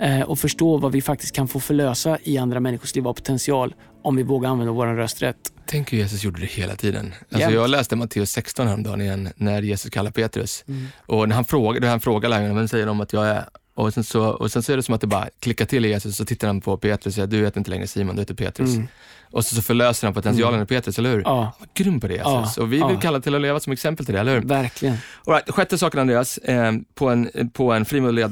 Eh, 0.00 0.22
och 0.22 0.38
förstå 0.38 0.76
vad 0.76 0.92
vi 0.92 1.02
faktiskt 1.02 1.34
kan 1.34 1.48
få 1.48 1.60
förlösa 1.60 2.18
i 2.22 2.38
andra 2.38 2.60
människors 2.60 2.94
liv 2.94 3.08
av 3.08 3.14
potential 3.14 3.74
om 4.02 4.16
vi 4.16 4.22
vågar 4.22 4.50
använda 4.50 4.72
vår 4.72 4.86
röst 4.86 5.22
rätt. 5.22 5.52
Tänk 5.66 5.92
hur 5.92 5.98
Jesus 5.98 6.24
gjorde 6.24 6.40
det 6.40 6.46
hela 6.46 6.76
tiden. 6.76 7.14
Alltså 7.32 7.50
jag 7.50 7.70
läste 7.70 7.96
Matteus 7.96 8.30
16 8.30 8.66
häromdagen 8.66 9.00
igen, 9.00 9.28
när 9.36 9.62
Jesus 9.62 9.90
kallar 9.90 10.10
Petrus. 10.10 10.64
Mm. 10.68 10.86
Och 11.06 11.28
när 11.28 11.34
han 11.34 11.44
frågar, 11.44 11.88
han 11.88 12.00
frågar 12.00 12.28
lärjungarna, 12.28 12.54
vem 12.54 12.68
säger 12.68 12.86
de 12.86 13.00
att 13.00 13.12
jag 13.12 13.26
är? 13.26 13.44
Och 13.74 13.94
sen, 13.94 14.04
så, 14.04 14.24
och 14.24 14.52
sen 14.52 14.62
så 14.62 14.72
är 14.72 14.76
det 14.76 14.82
som 14.82 14.94
att 14.94 15.00
det 15.00 15.06
bara 15.06 15.28
klickar 15.40 15.64
till 15.64 15.84
i 15.84 15.88
Jesus, 15.88 16.16
så 16.16 16.24
tittar 16.24 16.46
han 16.46 16.60
på 16.60 16.76
Petrus 16.76 17.06
och 17.06 17.12
säger, 17.14 17.26
du 17.26 17.44
heter 17.44 17.58
inte 17.58 17.70
längre 17.70 17.86
Simon, 17.86 18.16
du 18.16 18.22
heter 18.22 18.34
Petrus. 18.34 18.74
Mm. 18.74 18.88
Och 19.30 19.44
så, 19.44 19.54
så 19.54 19.62
förlöser 19.62 20.06
han 20.06 20.14
potentialen 20.14 20.54
mm. 20.54 20.64
i 20.64 20.66
Petrus, 20.66 20.98
eller 20.98 21.10
hur? 21.10 21.22
Ja. 21.22 21.52
Vad 21.58 21.68
grym 21.74 22.00
på 22.00 22.08
det 22.08 22.14
Jesus. 22.14 22.26
Ja. 22.56 22.62
Och 22.62 22.72
vi 22.72 22.76
vill 22.76 22.80
ja. 22.80 23.00
kalla 23.00 23.20
till 23.20 23.34
att 23.34 23.40
leva 23.40 23.60
som 23.60 23.72
exempel 23.72 24.06
till 24.06 24.14
det, 24.14 24.20
eller 24.20 24.34
hur? 24.34 24.42
Verkligen. 24.42 24.96
All 25.26 25.34
right, 25.34 25.50
sjätte 25.50 25.78
saken 25.78 26.00
Andreas, 26.00 26.38
eh, 26.38 26.72
på 26.94 27.08
en, 27.08 27.50
på 27.52 27.72
en 27.72 27.84
frimodig 27.84 28.22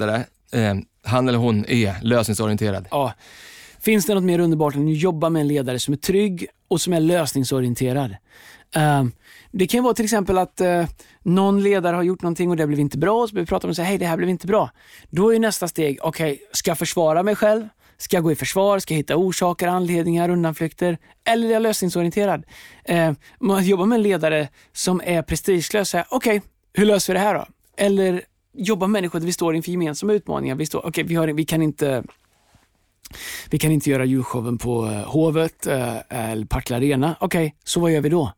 eh, 0.52 0.74
han 1.02 1.28
eller 1.28 1.38
hon 1.38 1.64
är 1.68 2.02
lösningsorienterad. 2.02 2.88
Ja. 2.90 3.12
Finns 3.80 4.06
det 4.06 4.14
något 4.14 4.24
mer 4.24 4.38
underbart 4.38 4.74
än 4.74 4.88
att 4.88 4.98
jobba 4.98 5.30
med 5.30 5.40
en 5.40 5.48
ledare 5.48 5.78
som 5.78 5.94
är 5.94 5.98
trygg 5.98 6.46
och 6.68 6.80
som 6.80 6.92
är 6.92 7.00
lösningsorienterad? 7.00 8.16
Uh, 8.76 9.04
det 9.50 9.66
kan 9.66 9.84
vara 9.84 9.94
till 9.94 10.04
exempel 10.04 10.38
att 10.38 10.60
uh, 10.60 10.86
någon 11.22 11.62
ledare 11.62 11.96
har 11.96 12.02
gjort 12.02 12.22
någonting 12.22 12.50
och 12.50 12.56
det 12.56 12.66
blev 12.66 12.80
inte 12.80 12.98
bra, 12.98 13.22
och 13.22 13.28
så 13.28 13.36
vi 13.36 13.46
prata 13.46 13.66
om 13.66 13.70
och 13.70 13.76
hej 13.76 13.98
det 13.98 14.06
här 14.06 14.16
blev 14.16 14.28
inte 14.28 14.46
bra. 14.46 14.70
Då 15.10 15.34
är 15.34 15.38
nästa 15.38 15.68
steg, 15.68 15.98
okej, 16.02 16.32
okay, 16.32 16.46
ska 16.52 16.70
jag 16.70 16.78
försvara 16.78 17.22
mig 17.22 17.34
själv? 17.34 17.68
Ska 18.00 18.16
jag 18.16 18.24
gå 18.24 18.32
i 18.32 18.36
försvar? 18.36 18.78
Ska 18.78 18.94
jag 18.94 18.98
hitta 18.98 19.16
orsaker, 19.16 19.68
anledningar, 19.68 20.28
undanflykter? 20.28 20.98
Eller 21.24 21.48
är 21.48 21.52
jag 21.52 21.62
lösningsorienterad? 21.62 22.44
Eh, 22.84 23.12
man 23.40 23.64
jobbar 23.64 23.86
med 23.86 23.96
en 23.96 24.02
ledare 24.02 24.48
som 24.72 25.00
är 25.04 25.22
prestigelös. 25.22 25.94
Okej, 25.94 26.04
okay, 26.10 26.40
hur 26.72 26.84
löser 26.86 27.12
vi 27.12 27.18
det 27.18 27.24
här 27.24 27.34
då? 27.34 27.46
Eller 27.76 28.22
jobba 28.58 28.86
med 28.86 28.92
människor 28.92 29.18
där 29.18 29.26
vi 29.26 29.32
står 29.32 29.56
inför 29.56 29.70
gemensamma 29.70 30.12
utmaningar. 30.12 30.54
Vi, 30.54 30.66
står, 30.66 30.86
okay, 30.86 31.04
vi, 31.04 31.14
har, 31.14 31.28
vi 31.28 31.44
kan 31.44 31.62
inte 31.62 32.04
vi 33.50 33.58
kan 33.58 33.72
inte 33.72 33.90
göra 33.90 34.04
julshowen 34.04 34.58
på 34.58 34.84
uh, 34.84 34.90
Hovet 34.90 35.66
uh, 35.66 35.96
eller 36.08 36.46
Partille 36.46 36.76
Arena. 36.76 37.16
Okej, 37.20 37.46
okay, 37.46 37.58
så 37.64 37.80
vad 37.80 37.92
gör 37.92 38.00
vi 38.00 38.08
då? 38.08 38.32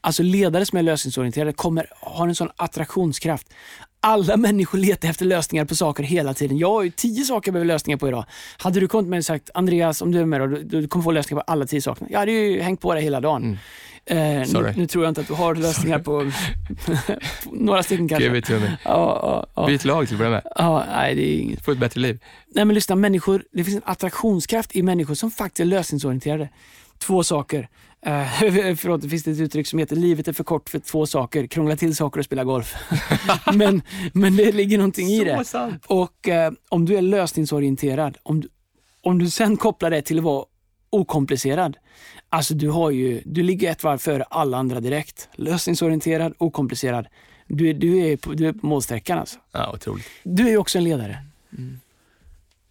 Alltså 0.00 0.22
ledare 0.22 0.66
som 0.66 0.78
är 0.78 0.82
lösningsorienterade 0.82 1.52
kommer, 1.52 1.86
har 2.00 2.28
en 2.28 2.34
sån 2.34 2.50
attraktionskraft. 2.56 3.46
Alla 4.02 4.36
människor 4.36 4.78
letar 4.78 5.08
efter 5.08 5.24
lösningar 5.24 5.64
på 5.64 5.74
saker 5.74 6.02
hela 6.02 6.34
tiden. 6.34 6.58
Jag 6.58 6.70
har 6.70 6.82
ju 6.82 6.90
tio 6.90 7.24
saker 7.24 7.48
jag 7.48 7.52
behöver 7.52 7.66
lösningar 7.66 7.98
på 7.98 8.08
idag. 8.08 8.24
Hade 8.58 8.80
du 8.80 8.88
kommit 8.88 9.08
med 9.08 9.18
och 9.18 9.24
sagt 9.24 9.50
Andreas, 9.54 10.02
om 10.02 10.12
du 10.12 10.20
är 10.20 10.24
med 10.24 10.40
då, 10.40 10.46
du, 10.46 10.62
du 10.62 10.88
kommer 10.88 11.02
få 11.02 11.10
lösningar 11.10 11.42
på 11.42 11.52
alla 11.52 11.66
tio 11.66 11.82
sakerna. 11.82 12.10
Jag 12.10 12.18
hade 12.18 12.32
ju 12.32 12.60
hängt 12.60 12.80
på 12.80 12.94
dig 12.94 13.02
hela 13.02 13.20
dagen. 13.20 13.44
Mm. 13.44 13.58
Eh, 14.06 14.48
nu, 14.52 14.72
nu, 14.76 14.86
tror 14.86 15.04
jag 15.04 15.10
inte 15.10 15.20
att 15.20 15.26
du 15.26 15.34
har 15.34 15.54
lösningar 15.54 15.98
på, 15.98 16.30
på 16.86 16.92
några 17.52 17.82
stycken 17.82 18.08
kanske. 18.08 18.38
It 18.38 18.44
to 18.44 18.52
me. 18.52 18.76
Ja, 18.84 19.20
ja, 19.22 19.46
ja. 19.54 19.66
Byt 19.66 19.84
lag 19.84 20.06
till 20.06 20.14
att 20.14 20.18
börja 20.18 20.30
med. 20.30 20.42
Ja, 20.56 20.84
nej, 20.92 21.14
det 21.14 21.22
är 21.22 21.38
inget. 21.38 21.64
Få 21.64 21.72
ett 21.72 21.78
bättre 21.78 22.00
liv. 22.00 22.18
Nej 22.54 22.64
men 22.64 22.74
lyssna, 22.74 22.96
människor, 22.96 23.44
det 23.52 23.64
finns 23.64 23.76
en 23.76 23.82
attraktionskraft 23.84 24.76
i 24.76 24.82
människor 24.82 25.14
som 25.14 25.30
faktiskt 25.30 25.60
är 25.60 25.64
lösningsorienterade. 25.64 26.48
Två 26.98 27.24
saker. 27.24 27.68
Uh, 28.06 28.74
förlåt, 28.74 29.02
det 29.02 29.08
finns 29.08 29.26
ett 29.26 29.40
uttryck 29.40 29.66
som 29.66 29.78
heter 29.78 29.96
livet 29.96 30.28
är 30.28 30.32
för 30.32 30.44
kort 30.44 30.68
för 30.68 30.78
två 30.78 31.06
saker, 31.06 31.46
krångla 31.46 31.76
till 31.76 31.96
saker 31.96 32.18
och 32.18 32.24
spela 32.24 32.44
golf. 32.44 32.74
men, 33.54 33.82
men 34.12 34.36
det 34.36 34.52
ligger 34.52 34.78
någonting 34.78 35.08
i 35.08 35.24
det. 35.24 35.44
Sant. 35.44 35.84
Och 35.86 36.28
uh, 36.28 36.58
om 36.68 36.86
du 36.86 36.96
är 36.96 37.02
lösningsorienterad, 37.02 38.18
om 38.22 38.40
du, 38.40 38.48
om 39.02 39.18
du 39.18 39.30
sen 39.30 39.56
kopplar 39.56 39.90
det 39.90 40.02
till 40.02 40.18
att 40.18 40.24
vara 40.24 40.44
okomplicerad. 40.90 41.76
Alltså 42.28 42.54
du 42.54 42.68
har 42.68 42.90
ju, 42.90 43.22
du 43.24 43.42
ligger 43.42 43.70
ett 43.70 43.84
varv 43.84 43.98
före 43.98 44.22
alla 44.22 44.56
andra 44.58 44.80
direkt. 44.80 45.28
Lösningsorienterad, 45.32 46.34
okomplicerad. 46.38 47.06
Du, 47.46 47.72
du, 47.72 47.98
är, 47.98 48.16
på, 48.16 48.32
du 48.32 48.48
är 48.48 48.52
på 48.52 48.66
målsträckan 48.66 49.18
alltså. 49.18 49.38
Ja, 49.52 49.72
otroligt. 49.74 50.06
Du 50.22 50.46
är 50.46 50.50
ju 50.50 50.56
också 50.56 50.78
en 50.78 50.84
ledare. 50.84 51.18
Mm. 51.58 51.80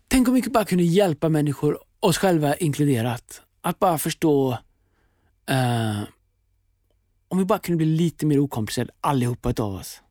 Tänk 0.08 0.28
om 0.28 0.34
vi 0.34 0.42
bara 0.42 0.66
kunde 0.66 0.84
hjälpa 0.84 1.30
människor, 1.30 1.80
oss 2.00 2.18
själva 2.18 2.56
inkluderat, 2.56 3.42
att 3.62 3.80
bara 3.80 3.98
förstå 3.98 4.58
uh, 5.50 6.04
om 7.28 7.38
vi 7.38 7.46
bara 7.46 7.60
kunde 7.60 7.78
bli 7.78 7.86
lite 7.86 8.26
mer 8.26 8.40
okomplicerade 8.40 8.92
allihopa 9.02 9.54
av 9.64 9.74
oss. 9.74 10.02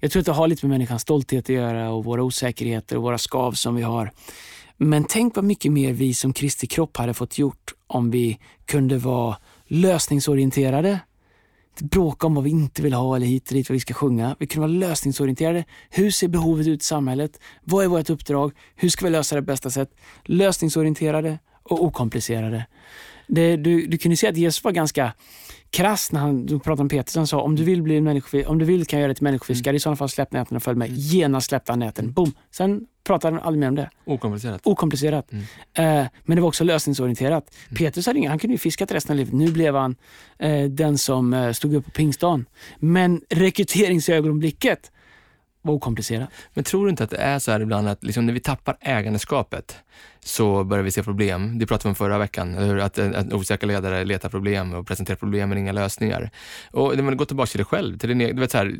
Jag 0.00 0.10
tror 0.10 0.20
att 0.20 0.26
det 0.26 0.32
har 0.32 0.48
lite 0.48 0.66
med 0.66 0.70
människans 0.70 1.02
stolthet 1.02 1.44
att 1.44 1.48
göra 1.48 1.90
och 1.90 2.04
våra 2.04 2.22
osäkerheter 2.22 2.96
och 2.96 3.02
våra 3.02 3.18
skav 3.18 3.52
som 3.52 3.74
vi 3.74 3.82
har. 3.82 4.12
Men 4.76 5.04
tänk 5.04 5.36
vad 5.36 5.44
mycket 5.44 5.72
mer 5.72 5.92
vi 5.92 6.14
som 6.14 6.32
Kristi 6.32 6.66
kropp 6.66 6.96
hade 6.96 7.14
fått 7.14 7.38
gjort 7.38 7.74
om 7.86 8.10
vi 8.10 8.38
kunde 8.64 8.98
vara 8.98 9.36
lösningsorienterade. 9.66 11.00
Bråka 11.80 12.26
om 12.26 12.34
vad 12.34 12.44
vi 12.44 12.50
inte 12.50 12.82
vill 12.82 12.92
ha 12.92 13.16
eller 13.16 13.26
hit 13.26 13.48
och 13.48 13.54
dit 13.54 13.68
vad 13.68 13.74
vi 13.74 13.80
ska 13.80 13.94
sjunga. 13.94 14.36
Vi 14.38 14.46
kunde 14.46 14.68
vara 14.68 14.78
lösningsorienterade. 14.78 15.64
Hur 15.90 16.10
ser 16.10 16.28
behovet 16.28 16.66
ut 16.66 16.80
i 16.80 16.84
samhället? 16.84 17.40
Vad 17.64 17.84
är 17.84 17.88
vårt 17.88 18.10
uppdrag? 18.10 18.52
Hur 18.74 18.88
ska 18.88 19.04
vi 19.04 19.10
lösa 19.10 19.34
det 19.34 19.42
på 19.42 19.46
bästa 19.46 19.70
sätt? 19.70 19.90
Lösningsorienterade 20.24 21.38
och 21.62 21.84
okomplicerade. 21.84 22.66
Det, 23.26 23.56
du, 23.56 23.86
du 23.86 23.98
kunde 23.98 24.16
se 24.16 24.28
att 24.28 24.36
Jesus 24.36 24.64
var 24.64 24.72
ganska 24.72 25.12
krass 25.70 26.12
när 26.12 26.20
han 26.20 26.46
pratade 26.46 26.82
om 26.82 26.88
Petrus. 26.88 27.16
Han 27.16 27.26
sa 27.26 27.40
om 27.40 27.56
du 27.56 27.64
vill 27.64 27.82
bli 27.82 27.96
en 27.96 28.22
om 28.46 28.58
du 28.58 28.64
vill 28.64 28.86
kan 28.86 28.98
jag 28.98 29.02
göra 29.02 29.08
dig 29.08 29.14
till 29.14 29.24
människofiskare. 29.24 29.70
Mm. 29.70 29.76
I 29.76 29.80
sådana 29.80 29.96
fall 29.96 30.08
släpp 30.08 30.32
näten 30.32 30.56
och 30.56 30.62
följ 30.62 30.78
mig. 30.78 30.90
Genast 30.92 31.48
släppte 31.48 31.72
han 31.72 31.78
näten. 31.78 32.12
Boom! 32.12 32.32
Sen 32.50 32.86
pratade 33.04 33.36
han 33.36 33.46
aldrig 33.46 33.60
mer 33.60 33.68
om 33.68 33.74
det. 33.74 33.90
Okomplicerat. 34.04 34.60
Okomplicerat. 34.64 35.32
Mm. 35.32 35.44
Eh, 35.74 36.06
men 36.24 36.36
det 36.36 36.40
var 36.40 36.48
också 36.48 36.64
lösningsorienterat. 36.64 37.54
Mm. 37.68 37.76
Petrus 37.76 38.06
hade 38.06 38.18
inga, 38.18 38.28
han 38.30 38.38
kunde 38.38 38.54
ju 38.54 38.58
fiskat 38.58 38.92
resten 38.92 39.12
av 39.12 39.16
livet. 39.16 39.34
Nu 39.34 39.52
blev 39.52 39.74
han 39.74 39.96
eh, 40.38 40.64
den 40.64 40.98
som 40.98 41.34
eh, 41.34 41.52
stod 41.52 41.74
upp 41.74 41.84
på 41.84 41.90
pingstdagen. 41.90 42.46
Men 42.78 43.20
rekryteringsögonblicket 43.30 44.90
var 45.62 45.74
okomplicerat. 45.74 46.28
Men 46.54 46.64
tror 46.64 46.84
du 46.84 46.90
inte 46.90 47.04
att 47.04 47.10
det 47.10 47.16
är 47.16 47.38
så 47.38 47.52
här 47.52 47.60
ibland 47.60 47.88
att 47.88 48.04
liksom 48.04 48.26
när 48.26 48.32
vi 48.32 48.40
tappar 48.40 48.76
ägandeskapet 48.80 49.76
så 50.26 50.64
börjar 50.64 50.84
vi 50.84 50.90
se 50.90 51.02
problem. 51.02 51.58
Det 51.58 51.66
pratade 51.66 51.88
vi 51.88 51.90
om 51.90 51.94
förra 51.94 52.18
veckan, 52.18 52.80
att 52.80 52.98
en, 52.98 53.32
osäker 53.32 53.66
ledare 53.66 54.04
letar 54.04 54.28
problem 54.28 54.74
och 54.74 54.86
presenterar 54.86 55.16
problem 55.16 55.48
men 55.48 55.58
inga 55.58 55.72
lösningar. 55.72 56.30
Och 56.70 56.96
men 56.96 57.16
gå 57.16 57.24
tillbaka 57.24 57.46
till 57.46 57.58
dig 57.58 57.64
själv. 57.64 57.98
Till 57.98 58.08
din, 58.08 58.18
du 58.18 58.40
vet 58.40 58.50
så 58.50 58.58
här, 58.58 58.74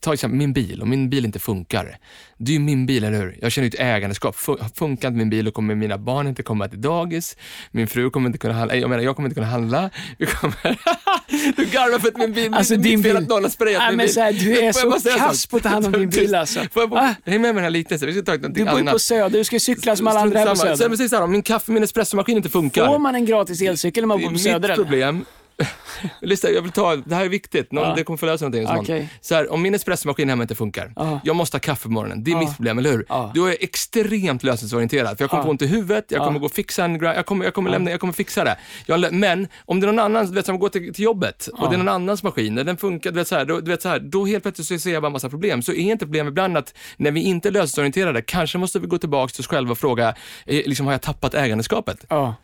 ta 0.00 0.14
exempel 0.14 0.38
min 0.38 0.52
bil, 0.52 0.82
om 0.82 0.90
min 0.90 1.10
bil 1.10 1.24
inte 1.24 1.38
funkar. 1.38 1.98
Det 2.36 2.50
är 2.50 2.54
ju 2.54 2.60
min 2.60 2.86
bil, 2.86 3.04
eller 3.04 3.18
hur? 3.18 3.38
Jag 3.40 3.52
känner 3.52 3.68
ju 3.68 3.68
ett 3.68 3.80
ägandeskap. 3.80 4.36
Funkar 4.74 5.08
inte 5.08 5.10
min 5.10 5.30
bil, 5.30 5.44
då 5.44 5.50
kommer 5.50 5.74
mina 5.74 5.98
barn 5.98 6.26
inte 6.26 6.42
komma 6.42 6.68
till 6.68 6.80
dagis. 6.80 7.36
Min 7.70 7.88
fru 7.88 8.10
kommer 8.10 8.26
inte 8.26 8.38
kunna 8.38 8.54
handla. 8.54 8.76
Jag 8.76 8.90
menar, 8.90 9.02
jag 9.02 9.16
kommer 9.16 9.28
inte 9.28 9.34
kunna 9.34 9.46
handla. 9.46 9.90
Vi 10.18 10.26
kommer... 10.26 10.56
du 11.56 11.64
garvar 11.64 11.98
för 11.98 12.08
att 12.08 12.16
min 12.16 12.32
bil, 12.32 12.54
alltså, 12.54 12.76
din 12.76 13.02
bil... 13.02 13.16
att 13.16 13.28
någon 13.28 13.42
har 13.42 13.50
sprayat 13.50 13.82
min 13.88 14.06
bil. 14.06 14.16
Här, 14.16 14.32
du 14.32 14.58
är 14.58 14.72
så 14.72 15.18
kass 15.18 15.46
på 15.46 15.56
att 15.56 15.62
ta 15.62 15.68
hand 15.68 15.86
om 15.86 15.92
din 15.92 16.10
bil 16.20 16.34
alltså. 16.34 16.60
Får 16.72 16.82
jag 16.82 16.90
bo... 16.90 16.96
ah. 16.96 17.14
Häng 17.24 17.40
med 17.40 17.40
mig 17.40 17.52
den 17.52 17.62
här 17.62 17.70
liknelsen, 17.70 18.06
vi 18.06 18.14
ska 18.14 18.22
ta 18.22 18.32
någonting 18.32 18.62
annat. 18.62 18.76
Du 18.76 18.82
bor 18.82 18.88
ju 18.88 18.92
på 18.92 18.98
Söder, 18.98 19.38
du 19.38 19.44
ska 19.44 19.58
cykla 19.58 19.96
som 19.96 20.06
alla 20.06 20.20
andra 20.20 20.38
här 20.38 20.46
på 20.46 20.56
Söder. 20.56 20.83
Säg 20.84 20.90
precis 20.90 21.10
så 21.10 21.16
här, 21.16 21.22
om 21.22 21.30
min 21.30 21.42
kaffe, 21.42 21.72
min 21.72 21.82
espressomaskin 21.82 22.36
inte 22.36 22.48
funkar. 22.48 22.86
Får 22.86 22.98
man 22.98 23.14
en 23.14 23.26
gratis 23.26 23.62
elcykel 23.62 24.02
när 24.02 24.08
man 24.08 24.22
bor 24.22 24.30
på 24.30 24.38
Söder? 24.38 24.68
Mitt 24.68 24.76
problem 24.76 25.24
Lyssna, 26.20 26.50
jag 26.50 26.62
vill 26.62 26.72
ta, 26.72 26.96
det 26.96 27.14
här 27.14 27.24
är 27.24 27.28
viktigt, 27.28 27.72
Någon, 27.72 27.88
ja. 27.88 27.94
det 27.94 28.04
kommer 28.04 28.16
förlösa 28.16 28.48
någonting. 28.48 28.78
Okay. 28.78 29.06
Så 29.20 29.34
här, 29.34 29.52
om 29.52 29.62
min 29.62 29.74
espressomaskin 29.74 30.28
hemma 30.28 30.42
inte 30.42 30.54
funkar, 30.54 30.92
ja. 30.96 31.20
jag 31.24 31.36
måste 31.36 31.54
ha 31.54 31.60
kaffe 31.60 31.82
på 31.82 31.90
morgonen. 31.90 32.24
Det 32.24 32.30
är 32.30 32.32
ja. 32.32 32.38
mitt 32.38 32.56
problem, 32.56 32.78
eller 32.78 32.92
hur? 32.92 33.06
Ja. 33.08 33.30
Då 33.34 33.44
är 33.44 33.48
jag 33.48 33.62
extremt 33.62 34.42
lösningsorienterad. 34.42 35.16
För 35.16 35.24
jag 35.24 35.30
kommer 35.30 35.42
få 35.42 35.50
ont 35.50 35.62
i 35.62 35.66
huvudet, 35.66 36.04
jag 36.08 36.24
kommer 36.24 36.38
gå 36.38 36.46
och 36.46 36.52
fixa 36.52 36.84
en 36.84 37.00
jag 37.00 37.26
kommer, 37.26 37.44
jag 37.44 37.54
kommer, 37.54 37.70
lämna, 37.70 37.90
jag 37.90 38.00
kommer 38.00 38.12
fixa 38.12 38.44
det. 38.44 38.56
Jag, 38.86 39.12
men 39.12 39.48
om 39.64 39.80
det 39.80 39.84
är 39.84 39.92
någon 39.92 40.04
annan, 40.04 40.26
du 40.26 40.32
vet, 40.32 40.46
som 40.46 40.58
går 40.58 40.68
till, 40.68 40.94
till 40.94 41.04
jobbet 41.04 41.48
och 41.52 41.70
det 41.70 41.76
är 41.76 41.78
någon 41.78 41.88
annans 41.88 42.22
maskin, 42.22 42.54
den 42.54 42.76
funkar, 42.76 43.10
du 43.10 43.16
vet, 43.16 43.28
så 43.28 43.34
här, 43.34 43.44
då, 43.44 43.60
du 43.60 43.70
vet, 43.70 43.82
så 43.82 43.88
här, 43.88 43.98
då 43.98 44.26
helt 44.26 44.44
plötsligt 44.44 44.68
så 44.68 44.78
ser 44.78 44.92
jag 44.92 45.02
bara 45.02 45.10
massa 45.10 45.30
problem. 45.30 45.62
Så 45.62 45.72
är 45.72 45.78
inte 45.78 46.04
problem 46.04 46.28
ibland 46.28 46.56
att 46.56 46.74
när 46.96 47.10
vi 47.10 47.20
inte 47.20 47.48
är 47.48 47.50
lösningsorienterade, 47.50 48.22
kanske 48.22 48.58
måste 48.58 48.78
vi 48.78 48.86
gå 48.86 48.98
tillbaka 48.98 49.32
till 49.32 49.40
oss 49.40 49.46
själva 49.46 49.72
och 49.72 49.78
fråga, 49.78 50.08
eh, 50.46 50.62
liksom, 50.66 50.86
har 50.86 50.92
jag 50.92 51.02
tappat 51.02 51.34
ägandeskapet? 51.34 52.04
Ja, 52.08 52.34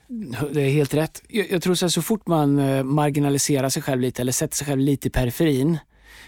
det 0.52 0.60
är 0.60 0.70
helt 0.70 0.94
rätt. 0.94 1.22
Jag, 1.28 1.50
jag 1.50 1.62
tror 1.62 1.74
så, 1.74 1.84
här, 1.84 1.90
så 1.90 2.02
fort 2.02 2.26
man 2.26 2.58
eh, 2.58 2.82
marginaliserar 3.00 3.62
marginalisera 3.62 3.70
sig 3.70 3.82
själv 3.82 4.00
lite 4.00 4.22
eller 4.22 4.32
sätta 4.32 4.54
sig 4.54 4.66
själv 4.66 4.80
lite 4.80 5.08
i 5.08 5.10
periferin. 5.10 5.78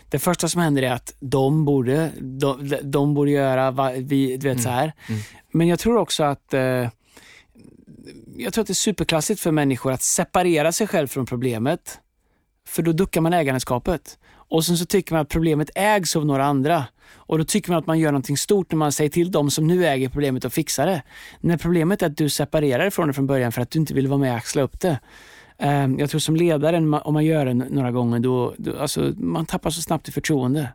Det 0.09 0.19
första 0.19 0.49
som 0.49 0.61
händer 0.61 0.83
är 0.83 0.93
att 0.93 1.15
de 1.21 1.65
borde, 1.65 2.11
de, 2.21 2.77
de 2.83 3.15
borde 3.15 3.31
göra, 3.31 3.93
vi, 3.93 4.37
du 4.37 4.49
vet 4.49 4.55
mm. 4.55 4.63
så 4.63 4.69
här. 4.69 4.93
Mm. 5.09 5.21
Men 5.53 5.69
jag 5.69 5.79
tror 5.79 5.97
också 5.97 6.25
att 6.25 6.55
eh, 6.55 6.89
jag 8.37 8.53
tror 8.53 8.63
att 8.63 8.67
det 8.67 8.73
är 8.73 8.75
superklassigt 8.75 9.41
för 9.41 9.51
människor 9.51 9.93
att 9.93 10.03
separera 10.03 10.73
sig 10.73 10.87
själv 10.87 11.07
från 11.07 11.27
problemet. 11.27 11.99
För 12.69 12.83
då 12.83 12.93
duckar 12.93 13.21
man 13.21 13.33
ägandeskapet. 13.33 14.19
Och 14.53 14.65
sen 14.65 14.79
så 14.79 14.87
tycker 14.87 15.15
man 15.15 15.23
att 15.23 15.29
problemet 15.29 15.71
ägs 15.75 16.17
av 16.17 16.27
några 16.27 16.45
andra. 16.45 16.85
Och 17.15 17.39
då 17.39 17.45
tycker 17.45 17.71
man 17.71 17.79
att 17.79 17.87
man 17.87 17.99
gör 17.99 18.13
någonting 18.13 18.37
stort 18.37 18.73
när 18.73 18.77
man 18.77 18.93
säger 18.93 19.11
till 19.11 19.31
dem 19.31 19.51
som 19.51 19.67
nu 19.67 19.87
äger 19.87 20.09
problemet 20.09 20.45
att 20.45 20.55
fixa 20.55 20.87
det. 20.87 21.03
När 21.41 21.57
problemet 21.57 22.03
är 22.03 22.07
att 22.07 22.17
du 22.17 22.29
separerar 22.29 22.91
från 22.91 23.09
det 23.09 23.15
från 23.15 23.27
början 23.27 23.53
för 23.53 23.63
att 23.63 23.71
du 23.71 23.79
inte 23.79 23.95
vill 23.95 24.09
vara 24.09 24.19
med 24.19 24.31
och 24.31 24.37
axla 24.37 24.63
upp 24.63 24.81
det. 24.81 25.01
Ehm, 25.63 25.99
jag 25.99 26.11
tror 26.11 26.21
som 26.21 26.37
ledare, 26.37 26.77
om 26.77 27.15
man 27.15 27.25
gör 27.25 27.47
det 27.47 27.55
några 27.55 27.91
gånger, 27.91 28.19
då, 28.19 28.55
då 28.59 28.79
alltså, 28.79 29.13
man 29.17 29.47
tappar 29.47 29.71
så 29.71 29.83
snabbt 29.83 30.09
i 30.09 30.13
förtroende. 30.13 30.69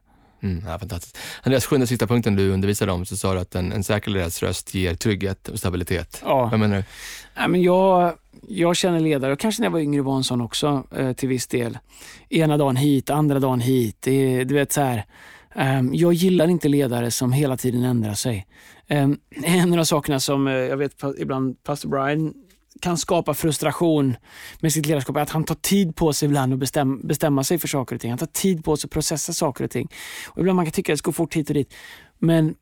Mm, 0.43 0.63
ja, 0.67 0.79
fantastiskt. 0.79 1.17
Andreas, 1.43 1.65
sjunde 1.65 1.87
sista 1.87 2.07
punkten 2.07 2.35
du 2.35 2.51
undervisade 2.51 2.91
om, 2.91 3.05
så 3.05 3.17
sa 3.17 3.33
du 3.33 3.39
att 3.39 3.55
en, 3.55 3.71
en 3.71 3.83
säker 3.83 4.11
ledares 4.11 4.43
röst 4.43 4.73
ger 4.73 4.95
trygghet 4.95 5.47
och 5.47 5.59
stabilitet. 5.59 6.21
Ja. 6.25 6.47
Vad 6.51 6.59
menar 6.59 6.77
du? 6.77 6.83
Ja, 7.35 7.47
men 7.47 7.61
jag, 7.61 8.13
jag 8.47 8.75
känner 8.75 8.99
ledare, 8.99 9.33
och 9.33 9.39
kanske 9.39 9.61
när 9.61 9.65
jag 9.65 9.71
var 9.71 9.79
yngre 9.79 10.01
var 10.01 10.15
en 10.15 10.23
sån 10.23 10.41
också 10.41 10.83
eh, 10.95 11.13
till 11.13 11.29
viss 11.29 11.47
del. 11.47 11.77
Ena 12.29 12.57
dagen 12.57 12.75
hit, 12.75 13.09
andra 13.09 13.39
dagen 13.39 13.59
hit. 13.59 13.97
Det, 13.99 14.43
du 14.43 14.53
vet 14.55 14.71
så 14.71 14.81
här, 14.81 15.05
eh, 15.55 15.81
Jag 15.91 16.13
gillar 16.13 16.47
inte 16.47 16.67
ledare 16.67 17.11
som 17.11 17.31
hela 17.31 17.57
tiden 17.57 17.83
ändrar 17.83 18.13
sig. 18.13 18.47
Eh, 18.87 19.09
en 19.43 19.79
av 19.79 19.83
sakerna 19.83 20.19
som 20.19 20.47
eh, 20.47 20.53
jag 20.53 20.77
vet 20.77 21.03
ibland 21.17 21.63
pastor 21.63 21.89
Brian 21.89 22.33
kan 22.81 22.97
skapa 22.97 23.33
frustration 23.33 24.15
med 24.59 24.73
sitt 24.73 24.85
ledarskap 24.85 25.17
är 25.17 25.21
att 25.21 25.29
han 25.29 25.43
tar 25.43 25.55
tid 25.55 25.95
på 25.95 26.13
sig 26.13 26.25
ibland 26.25 26.53
att 26.53 26.59
bestäm, 26.59 27.07
bestämma 27.07 27.43
sig 27.43 27.57
för 27.57 27.67
saker 27.67 27.95
och 27.95 28.01
ting. 28.01 28.11
Han 28.11 28.17
tar 28.17 28.25
tid 28.25 28.63
på 28.63 28.77
sig 28.77 28.87
att 28.87 28.91
processa 28.91 29.33
saker 29.33 29.63
och 29.63 29.71
ting. 29.71 29.87
Och 30.27 30.39
ibland 30.39 30.55
man 30.55 30.65
kan 30.65 30.71
tycka 30.71 30.91
att 30.91 30.93
det 30.93 30.97
ska 30.97 31.07
gå 31.07 31.13
fort 31.13 31.33
hit 31.33 31.49
och 31.49 31.53
dit. 31.53 31.73
Men 32.19 32.55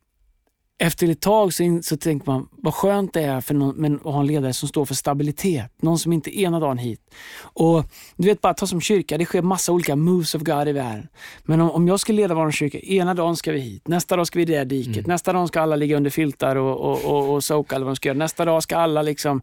efter 0.78 1.10
ett 1.10 1.22
tag 1.22 1.54
så, 1.54 1.64
in, 1.64 1.84
så 1.84 1.98
tänker 1.98 2.32
man 2.32 2.48
vad 2.52 2.74
skönt 2.74 3.14
det 3.14 3.22
är 3.22 3.42
för 3.42 3.54
någon, 3.54 3.76
men, 3.76 3.96
att 3.96 4.02
ha 4.02 4.20
en 4.20 4.28
ledare 4.28 4.54
som 4.54 4.70
står 4.70 4.86
för 4.86 4.96
stabilitet. 4.96 5.72
Någon 5.82 6.00
som 6.00 6.14
inte 6.14 6.40
ena 6.40 6.60
dagen 6.60 6.78
hit. 6.78 7.02
Och 7.38 7.86
Du 8.16 8.28
vet, 8.28 8.42
bara 8.42 8.54
ta 8.54 8.68
som 8.68 8.82
kyrka, 8.82 9.18
det 9.18 9.26
sker 9.26 9.42
massa 9.42 9.72
olika 9.72 9.96
moves 9.96 10.36
of 10.36 10.42
God 10.42 10.68
i 10.68 10.72
världen. 10.72 11.08
Men 11.44 11.62
om, 11.62 11.72
om 11.72 11.88
jag 11.88 12.00
ska 12.00 12.14
leda 12.14 12.36
vår 12.36 12.52
kyrka, 12.52 12.80
ena 12.80 13.14
dagen 13.14 13.36
ska 13.36 13.52
vi 13.52 13.60
hit, 13.60 13.88
nästa 13.88 14.16
dag 14.16 14.28
ska 14.28 14.40
vi 14.40 14.44
i 14.44 14.46
det 14.46 14.58
där 14.58 14.66
diket, 14.66 14.98
mm. 14.98 15.08
nästa 15.08 15.34
dag 15.34 15.48
ska 15.48 15.62
alla 15.62 15.76
ligga 15.76 15.98
under 15.98 16.10
filtar 16.10 16.56
och, 16.56 16.80
och, 16.80 17.06
och, 17.06 17.34
och 17.34 17.44
soka 17.44 17.76
eller 17.76 17.86
vad 17.86 17.92
de 17.92 17.96
ska 17.96 18.10
göra. 18.10 18.18
Nästa 18.18 18.46
dag 18.46 18.64
ska 18.64 18.78
alla 18.78 19.02
liksom 19.02 19.42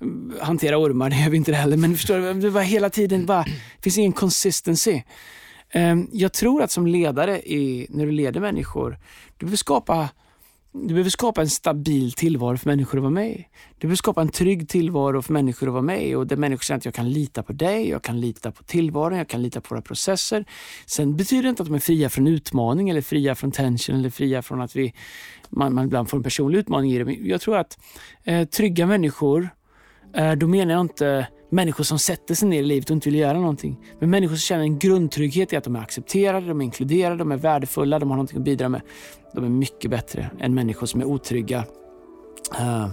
mm, 0.00 0.32
hantera 0.40 0.78
ormar, 0.78 1.10
det 1.10 1.16
gör 1.16 1.30
vi 1.30 1.36
inte 1.36 1.52
heller. 1.52 1.76
Men 1.76 1.96
förstår 1.96 2.18
du, 2.18 2.34
det 2.34 2.50
var 2.50 2.62
hela 2.62 2.90
tiden 2.90 3.26
bara, 3.26 3.42
det 3.42 3.82
finns 3.82 3.98
ingen 3.98 4.12
consistency. 4.12 5.02
Um, 5.74 6.08
jag 6.12 6.32
tror 6.32 6.62
att 6.62 6.70
som 6.70 6.86
ledare, 6.86 7.40
i, 7.40 7.86
när 7.90 8.06
du 8.06 8.12
leder 8.12 8.40
människor, 8.40 8.98
du 9.36 9.46
vill 9.46 9.58
skapa 9.58 10.08
du 10.72 10.88
behöver 10.88 11.10
skapa 11.10 11.40
en 11.40 11.48
stabil 11.48 12.12
tillvaro 12.12 12.56
för 12.56 12.70
människor 12.70 12.98
att 12.98 13.02
vara 13.02 13.10
med 13.10 13.30
i. 13.30 13.46
Du 13.78 13.80
behöver 13.80 13.96
skapa 13.96 14.20
en 14.20 14.28
trygg 14.28 14.68
tillvaro 14.68 15.22
för 15.22 15.32
människor 15.32 15.66
att 15.66 15.72
vara 15.72 15.82
med 15.82 16.06
i 16.08 16.14
och 16.14 16.26
där 16.26 16.36
människor 16.36 16.62
känner 16.62 16.78
att 16.78 16.84
jag 16.84 16.94
kan 16.94 17.10
lita 17.10 17.42
på 17.42 17.52
dig, 17.52 17.88
jag 17.88 18.02
kan 18.02 18.20
lita 18.20 18.52
på 18.52 18.62
tillvaron, 18.64 19.18
jag 19.18 19.28
kan 19.28 19.42
lita 19.42 19.60
på 19.60 19.74
våra 19.74 19.82
processer. 19.82 20.44
Sen 20.86 21.16
betyder 21.16 21.42
det 21.42 21.48
inte 21.48 21.62
att 21.62 21.68
de 21.68 21.74
är 21.74 21.78
fria 21.78 22.08
från 22.08 22.26
utmaning 22.26 22.88
eller 22.90 23.00
fria 23.00 23.34
från 23.34 23.52
tension 23.52 23.96
eller 23.96 24.10
fria 24.10 24.42
från 24.42 24.60
att 24.60 24.76
vi, 24.76 24.94
man, 25.48 25.74
man 25.74 25.84
ibland 25.84 26.10
får 26.10 26.16
en 26.16 26.22
personlig 26.22 26.58
utmaning 26.58 26.92
i 26.92 27.04
det. 27.04 27.12
Jag 27.12 27.40
tror 27.40 27.56
att 27.56 27.78
eh, 28.24 28.48
trygga 28.48 28.86
människor, 28.86 29.48
eh, 30.14 30.32
då 30.32 30.46
menar 30.46 30.72
jag 30.72 30.80
inte 30.80 31.26
människor 31.50 31.84
som 31.84 31.98
sätter 31.98 32.34
sig 32.34 32.48
ner 32.48 32.58
i 32.58 32.62
livet 32.62 32.90
och 32.90 32.94
inte 32.94 33.10
vill 33.10 33.18
göra 33.18 33.38
någonting. 33.40 33.76
Men 33.98 34.10
människor 34.10 34.34
som 34.34 34.40
känner 34.40 34.62
en 34.62 34.78
grundtrygghet 34.78 35.52
i 35.52 35.56
att 35.56 35.64
de 35.64 35.76
är 35.76 35.80
accepterade, 35.80 36.46
de 36.46 36.60
är 36.60 36.64
inkluderade, 36.64 37.16
de 37.16 37.32
är 37.32 37.36
värdefulla, 37.36 37.98
de 37.98 38.10
har 38.10 38.16
någonting 38.16 38.38
att 38.38 38.44
bidra 38.44 38.68
med. 38.68 38.80
De 39.34 39.44
är 39.44 39.48
mycket 39.48 39.90
bättre 39.90 40.30
än 40.40 40.54
människor 40.54 40.86
som 40.86 41.00
är 41.00 41.04
otrygga. 41.04 41.64
Uh, 42.60 42.88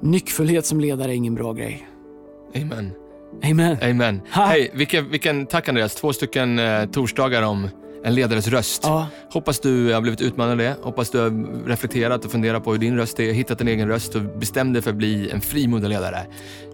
nyckfullhet 0.00 0.66
som 0.66 0.80
ledare 0.80 1.12
är 1.12 1.14
ingen 1.14 1.34
bra 1.34 1.52
grej. 1.52 1.88
Amen. 2.54 2.92
Amen. 3.44 3.76
Amen. 3.82 4.20
Hej, 4.30 4.70
vilken, 4.74 5.10
vilken, 5.10 5.46
tack 5.46 5.68
Andreas. 5.68 5.94
Två 5.94 6.12
stycken 6.12 6.58
eh, 6.58 6.84
torsdagar 6.86 7.42
om 7.42 7.68
en 8.06 8.14
ledares 8.14 8.48
röst. 8.48 8.82
Ja. 8.84 9.06
Hoppas 9.32 9.60
du 9.60 9.92
har 9.92 10.00
blivit 10.00 10.20
utmanad 10.20 10.52
av 10.52 10.58
det. 10.58 10.76
Hoppas 10.82 11.10
du 11.10 11.18
har 11.18 11.66
reflekterat 11.68 12.24
och 12.24 12.30
funderat 12.30 12.64
på 12.64 12.72
hur 12.72 12.78
din 12.78 12.96
röst 12.96 13.20
är, 13.20 13.32
hittat 13.32 13.60
en 13.60 13.68
egen 13.68 13.88
röst 13.88 14.14
och 14.14 14.22
bestämt 14.22 14.72
dig 14.72 14.82
för 14.82 14.90
att 14.90 14.96
bli 14.96 15.30
en 15.30 15.40
frimodig 15.40 15.88
ledare 15.88 16.26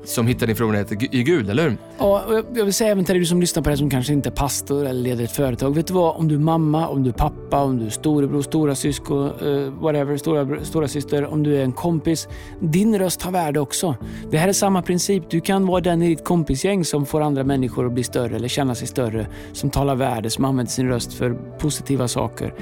som 0.05 0.27
hittar 0.27 0.47
din 0.47 0.57
förmågenhet 0.57 0.93
i 1.15 1.23
Gud, 1.23 1.51
eller 1.51 1.63
hur? 1.63 1.77
Ja, 1.99 2.43
jag 2.55 2.65
vill 2.65 2.75
säga 2.75 2.91
även 2.91 3.05
till 3.05 3.15
dig 3.15 3.27
som 3.27 3.41
lyssnar 3.41 3.63
på 3.63 3.71
det 3.71 3.77
som 3.77 3.91
kanske 3.91 4.13
inte 4.13 4.29
är 4.29 4.31
pastor 4.31 4.87
eller 4.87 5.03
leder 5.03 5.25
ett 5.25 5.33
företag. 5.33 5.75
Vet 5.75 5.87
du 5.87 5.95
vad? 5.95 6.17
Om 6.17 6.29
du 6.29 6.35
är 6.35 6.39
mamma, 6.39 6.89
om 6.89 7.03
du 7.03 7.11
är 7.11 7.15
pappa, 7.15 7.63
om 7.63 7.79
du 7.79 7.87
är 7.87 7.91
storebror, 7.91 8.43
stora 8.43 8.75
syskon, 8.75 9.31
uh, 9.43 9.71
whatever, 9.81 10.17
stora, 10.17 10.65
stora 10.65 10.89
syster, 10.89 11.27
om 11.27 11.43
du 11.43 11.57
är 11.57 11.63
en 11.63 11.73
kompis. 11.73 12.29
Din 12.61 12.99
röst 12.99 13.23
har 13.23 13.33
värde 13.33 13.61
också. 13.61 13.97
Det 14.31 14.39
här 14.39 14.49
är 14.49 14.53
samma 14.53 14.83
princip. 14.83 15.31
Du 15.31 15.41
kan 15.41 15.67
vara 15.67 15.81
den 15.81 16.03
i 16.03 16.09
ditt 16.09 16.25
kompisgäng 16.25 16.85
som 16.85 17.07
får 17.07 17.21
andra 17.21 17.45
människor 17.45 17.87
att 17.87 17.93
bli 17.93 18.05
större 18.05 18.37
eller 18.37 18.49
känna 18.49 18.75
sig 18.75 18.89
större, 18.89 19.27
som 19.53 19.71
talar 19.71 19.95
värde, 19.95 20.31
som 20.31 20.45
använder 20.45 20.73
sin 20.73 20.89
röst 20.89 21.13
för 21.23 21.59
positiva 21.59 22.09
saker. 22.09 22.55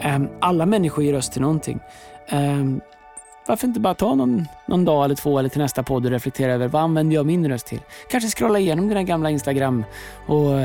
Ehm, 0.00 0.28
alla 0.40 0.66
människor 0.66 1.04
ger 1.04 1.12
röst 1.12 1.32
till 1.32 1.42
någonting. 1.42 1.80
Ehm, 2.28 2.80
varför 3.48 3.66
inte 3.66 3.80
bara 3.80 3.94
ta 3.94 4.14
någon, 4.14 4.46
någon 4.66 4.84
dag 4.84 5.04
eller 5.04 5.14
två 5.14 5.38
eller 5.38 5.48
till 5.48 5.60
nästa 5.60 5.82
podd 5.82 6.04
och 6.04 6.10
reflektera 6.10 6.52
över 6.52 6.68
vad 6.68 6.82
använder 6.82 7.14
jag 7.14 7.26
min 7.26 7.48
röst 7.48 7.66
till? 7.66 7.80
Kanske 8.10 8.30
scrolla 8.30 8.58
igenom 8.58 8.88
dina 8.88 9.02
gamla 9.02 9.30
Instagram 9.30 9.84
och 10.26 10.60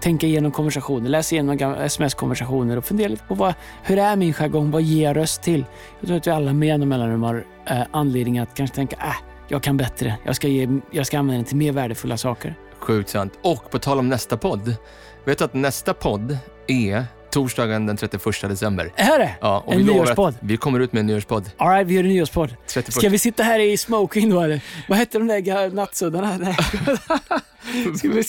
tänka 0.00 0.26
igenom 0.26 0.52
konversationer, 0.52 1.08
läsa 1.08 1.34
igenom 1.34 1.74
sms-konversationer 1.80 2.76
och 2.76 2.84
fundera 2.84 3.08
lite 3.08 3.24
på 3.24 3.34
vad, 3.34 3.54
hur 3.82 3.98
är 3.98 4.16
min 4.16 4.32
jargong? 4.32 4.70
Vad 4.70 4.82
ger 4.82 5.04
jag 5.04 5.16
röst 5.16 5.42
till? 5.42 5.64
Jag 6.00 6.06
tror 6.06 6.16
att 6.16 6.26
vi 6.26 6.30
alla 6.30 6.52
med 6.52 6.80
och 6.80 6.88
mellanrum 6.88 7.22
har 7.22 7.44
eh, 7.66 7.82
anledning 7.90 8.38
att 8.38 8.54
kanske 8.54 8.76
tänka, 8.76 8.96
äh, 8.96 9.16
jag 9.48 9.62
kan 9.62 9.76
bättre. 9.76 10.14
Jag 10.24 10.36
ska, 10.36 10.48
ge, 10.48 10.68
jag 10.90 11.06
ska 11.06 11.18
använda 11.18 11.36
den 11.36 11.44
till 11.44 11.56
mer 11.56 11.72
värdefulla 11.72 12.16
saker. 12.16 12.54
Sjukt 12.78 13.10
sant. 13.10 13.32
Och 13.42 13.70
på 13.70 13.78
tal 13.78 13.98
om 13.98 14.08
nästa 14.08 14.36
podd. 14.36 14.76
Vet 15.24 15.38
du 15.38 15.44
att 15.44 15.54
nästa 15.54 15.94
podd 15.94 16.38
är 16.68 17.04
torsdagen 17.30 17.86
den 17.86 17.96
31 17.96 18.22
december. 18.42 18.92
Är 18.96 19.18
det? 19.18 19.30
Ja, 19.40 19.62
och 19.66 19.72
en 19.72 19.78
vi 19.78 19.84
nyårspodd? 19.84 20.34
Vi 20.40 20.56
kommer 20.56 20.80
ut 20.80 20.92
med 20.92 21.00
en 21.00 21.06
nyårspodd. 21.06 21.50
All 21.56 21.68
right, 21.70 21.86
vi 21.86 21.94
gör 21.94 22.02
en 22.02 22.08
nyårspodd. 22.08 22.54
31. 22.66 22.94
Ska 22.94 23.08
vi 23.08 23.18
sitta 23.18 23.42
här 23.42 23.58
i 23.58 23.76
smoking 23.76 24.30
då 24.30 24.40
eller? 24.40 24.60
Vad 24.88 24.98
hette 24.98 25.18
de 25.18 25.26
där 25.26 25.70
nattsuddarna? 25.70 26.36
Nej. 26.40 26.56
Ska 27.96 28.08
vi... 28.08 28.24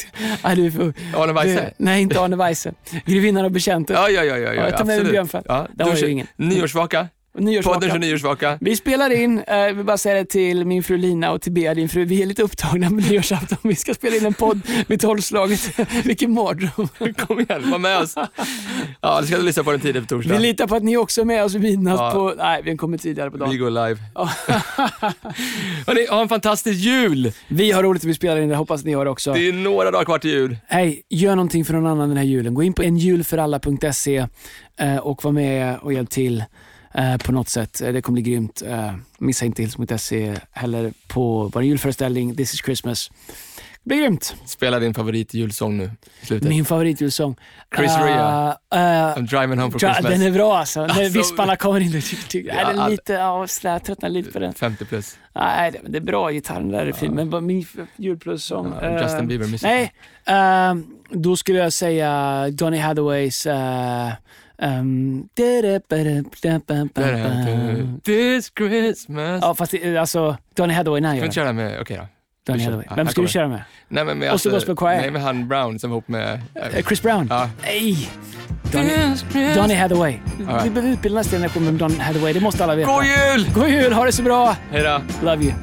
du 0.56 0.72
får... 0.72 0.94
Arne 1.16 1.34
Weise? 1.34 1.74
Nej, 1.78 2.02
inte 2.02 2.22
Arne 2.22 2.36
Weise. 2.36 2.74
Grevinnan 3.06 3.46
och 3.46 3.52
betjänten. 3.52 3.96
Ja, 3.96 4.10
ja, 4.10 4.24
ja. 4.24 4.38
ja, 4.38 4.54
ja 4.54 4.70
jag 4.70 4.78
tar 4.78 4.86
med 4.86 5.04
mig 5.04 5.12
Björnfält. 5.12 5.46
Ja, 5.50 5.68
det 5.74 5.84
har 5.84 5.98
jag 5.98 6.10
ingen. 6.10 6.28
Nyårsvaka? 6.36 7.08
Nyårsvaka. 7.38 7.80
Podden 7.80 7.90
kör 7.90 8.00
nyårsvaka. 8.00 8.58
Vi 8.62 8.76
spelar 8.76 9.10
in, 9.10 9.40
eh, 9.40 9.66
vill 9.66 9.86
bara 9.86 9.98
säga 9.98 10.16
det 10.16 10.26
till 10.26 10.66
min 10.66 10.84
fru 10.84 10.98
Lina 10.98 11.32
och 11.32 11.42
till 11.42 11.52
Bea, 11.52 11.74
din 11.74 11.90
fru. 11.90 12.06
Vi 12.06 12.22
är 12.22 12.26
lite 12.26 12.44
upptagna 12.44 12.90
med 12.90 13.12
nyårsafton. 13.12 13.58
Vi 13.64 13.76
ska 13.76 13.94
spela 13.94 14.16
in 14.16 14.26
en 14.26 14.34
podd 14.34 14.62
vid 14.88 15.02
tolvslaget. 15.02 15.80
Vilken 16.06 16.32
mardröm. 16.32 17.14
Kom 17.28 17.40
igen, 17.40 17.72
var 17.72 17.80
med 17.80 17.98
oss. 17.98 18.16
Ja, 19.02 19.22
det 19.22 19.28
ska 19.28 19.38
du 19.38 19.44
lyssna 19.44 19.64
på 19.64 19.72
den 19.72 19.80
tidigt 19.80 20.04
på 20.04 20.08
torsdag. 20.08 20.34
Vi 20.34 20.40
litar 20.40 20.68
på 20.68 20.76
att 20.76 20.84
ni 20.84 20.98
också 20.98 21.22
är 21.22 21.26
med 21.26 21.44
oss 21.44 21.54
vid 21.54 21.62
midnatt 21.62 22.00
ja. 22.00 22.12
på... 22.12 22.34
Nej, 22.38 22.62
vi 22.64 22.78
kommer 22.78 22.98
tidigare 22.98 23.32
på 23.32 23.38
dagen. 23.38 23.52
Vi 23.52 23.58
går 23.58 23.70
live. 23.70 24.00
Hörni, 25.88 26.08
ha 26.10 26.22
en 26.22 26.30
fantastisk 26.30 26.80
jul! 26.80 27.32
Vi 27.48 27.72
har 27.72 27.84
roligt 27.84 28.02
att 28.02 28.10
vi 28.10 28.14
spelar 28.14 28.42
in 28.42 28.50
det, 28.50 28.56
hoppas 28.56 28.86
ni 28.86 28.94
har 28.94 29.06
det 29.06 29.12
också. 29.12 29.34
Det 29.34 29.48
är 29.48 29.54
några 29.54 29.92
dagar 29.92 30.06
kvar 30.06 30.20
till 30.20 30.32
jul. 30.32 30.58
Hej, 30.68 31.02
gör 31.10 31.36
någonting 31.36 31.66
för 31.66 31.74
någon 31.74 31.88
annan 31.88 32.10
den 32.10 32.18
här 32.18 32.26
julen. 32.26 32.54
Gå 32.54 32.64
in 32.64 32.74
på 32.74 32.84
enjulföralla.se 32.84 34.28
eh, 34.80 34.98
och 34.98 35.24
var 35.24 35.32
med 35.32 35.78
och 35.82 35.94
hjälp 35.94 36.10
till 36.10 36.44
eh, 36.94 37.18
på 37.18 37.32
något 37.32 37.50
sätt. 37.50 37.80
Det 37.80 38.02
kommer 38.02 38.22
bli 38.22 38.32
grymt. 38.32 38.62
Eh, 38.62 38.94
missa 39.18 39.46
inte 39.46 39.62
Hils.se 39.62 40.36
heller 40.52 40.94
på 41.08 41.52
vår 41.54 41.64
julföreställning 41.64 42.36
This 42.36 42.54
is 42.54 42.62
Christmas. 42.66 43.12
Det 43.84 43.96
blir 43.96 43.98
grymt. 43.98 44.36
Spela 44.46 44.80
din 44.80 44.94
favoritjulsång 44.94 45.78
nu 45.78 45.92
i 46.22 46.26
slutet. 46.26 46.50
Min 46.50 46.66
favoritjulsång? 46.66 47.36
Chris 47.76 47.92
uh, 47.92 48.04
Rea, 48.04 48.50
uh, 48.50 48.80
I'm 49.18 49.28
driving 49.28 49.60
home 49.60 49.72
for 49.72 49.80
Christmas. 49.80 50.12
Den 50.12 50.22
är 50.22 50.32
bra 50.32 50.58
alltså. 50.58 50.82
Alltså, 50.82 51.20
visparna 51.20 51.56
kommer 51.56 51.80
in, 51.80 52.02
ja, 52.32 52.54
är 52.54 52.74
den 52.74 52.90
lite, 52.90 53.14
ja, 53.14 53.48
jag 53.64 53.84
tröttnar 53.84 54.10
lite 54.10 54.32
på 54.32 54.40
den. 54.40 54.54
50 54.54 54.86
plus. 54.86 55.18
Nej, 55.36 55.72
det, 55.72 55.80
det 55.90 55.98
är 55.98 56.02
bra 56.02 56.32
gitarren 56.32 56.70
där 56.70 56.86
i 56.86 56.94
filmen. 56.94 57.30
Men 57.30 57.46
min 57.46 57.66
julplussång... 57.96 58.74
Uh, 58.74 59.02
Justin 59.02 59.28
Bieber 59.28 59.48
music. 59.48 59.64
Nej, 59.64 59.94
uh, 60.30 60.82
då 61.10 61.36
skulle 61.36 61.60
jag 61.60 61.74
säga 61.74 62.46
Donny 62.52 62.78
Hathaways 62.78 63.48
Um, 64.62 65.30
This 68.04 68.52
Christmas. 68.58 69.42
Ja, 69.42 69.56
fast 69.56 69.72
det, 69.72 69.98
alltså, 69.98 70.38
Donny 70.56 70.74
Hathaway 70.74 71.02
när 71.02 71.10
han 71.10 71.18
gör 71.18 71.24
den. 71.24 71.32
köra 71.32 71.54
med, 71.54 71.68
okej 71.68 71.82
okay 71.82 71.98
då. 71.98 72.04
Donny 72.46 72.64
Hathaway. 72.64 72.86
Vem 72.96 73.08
ska 73.08 73.22
du 73.22 73.28
köra 73.28 73.48
med? 73.48 73.62
Nej, 73.88 74.06
men 74.06 74.20
med, 74.20 74.30
alltså, 74.30 74.50
Gospel 74.50 74.76
Choir? 74.76 74.98
Nej, 75.02 75.12
med 75.12 75.22
han 75.22 75.48
Brown 75.48 75.80
som 75.80 75.92
ihop 75.92 76.08
med... 76.08 76.42
Äh, 76.56 76.84
Chris 76.86 77.02
Brown? 77.02 77.28
Ja. 77.30 77.50
Nej! 77.64 78.10
Donny, 78.72 79.54
Donny 79.56 79.74
Hathaway. 79.74 80.12
Right. 80.12 80.66
Vi 80.66 80.70
behöver 80.70 80.94
utbilda 80.94 81.18
nästa 81.18 81.36
generation 81.36 81.66
med 81.66 81.74
Donny 81.74 81.98
Hathaway, 82.00 82.34
det 82.34 82.40
måste 82.40 82.64
alla 82.64 82.76
veta. 82.76 82.92
God 82.92 83.04
jul! 83.06 83.50
God 83.54 83.70
jul, 83.70 83.94
ha 83.94 84.06
det 84.06 84.12
så 84.12 84.24
bra! 84.24 84.56
Hej 84.72 84.84
då! 84.84 85.02
Love 85.26 85.44
you. 85.44 85.54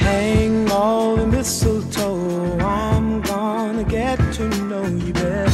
Hang 0.00 0.70
all 0.70 1.16
the 1.16 1.26
mistletoe, 1.26 2.58
I'm 2.60 3.05
gonna 3.76 3.90
get 3.90 4.16
to 4.32 4.48
know 4.64 4.86
you 4.86 5.12
better. 5.12 5.50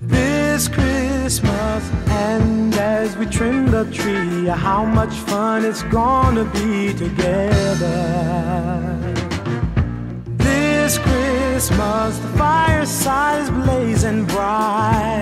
This 0.00 0.66
Christmas, 0.66 1.90
and 2.08 2.74
as 2.74 3.16
we 3.16 3.26
trim 3.26 3.70
the 3.70 3.84
tree, 3.92 4.46
how 4.46 4.84
much 4.84 5.14
fun 5.14 5.64
it's 5.64 5.84
gonna 5.84 6.44
be 6.46 6.92
together. 6.94 7.94
This 10.26 10.98
Christmas, 10.98 12.18
the 12.18 12.28
fireside 12.36 13.42
is 13.42 13.50
blazing 13.50 14.24
bright. 14.24 15.13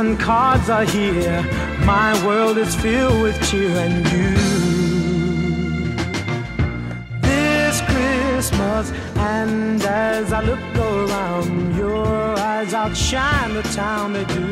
And 0.00 0.18
cards 0.18 0.70
are 0.70 0.84
here. 0.84 1.42
My 1.84 2.10
world 2.26 2.56
is 2.56 2.74
filled 2.74 3.20
with 3.22 3.36
cheer 3.50 3.76
and 3.76 3.96
you. 4.12 4.30
This 7.20 7.82
Christmas. 7.82 8.92
And 9.16 9.82
as 9.82 10.32
I 10.32 10.40
look 10.40 10.64
around, 10.74 11.76
your 11.76 12.06
eyes 12.38 12.72
outshine 12.72 13.52
the 13.52 13.62
town 13.62 14.14
they 14.14 14.24
do. 14.24 14.48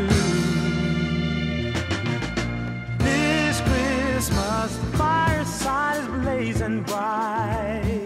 This 2.99 3.57
Christmas, 3.68 4.70
fireside 4.99 6.03
is 6.03 6.09
blazing 6.09 6.82
bright. 6.82 7.97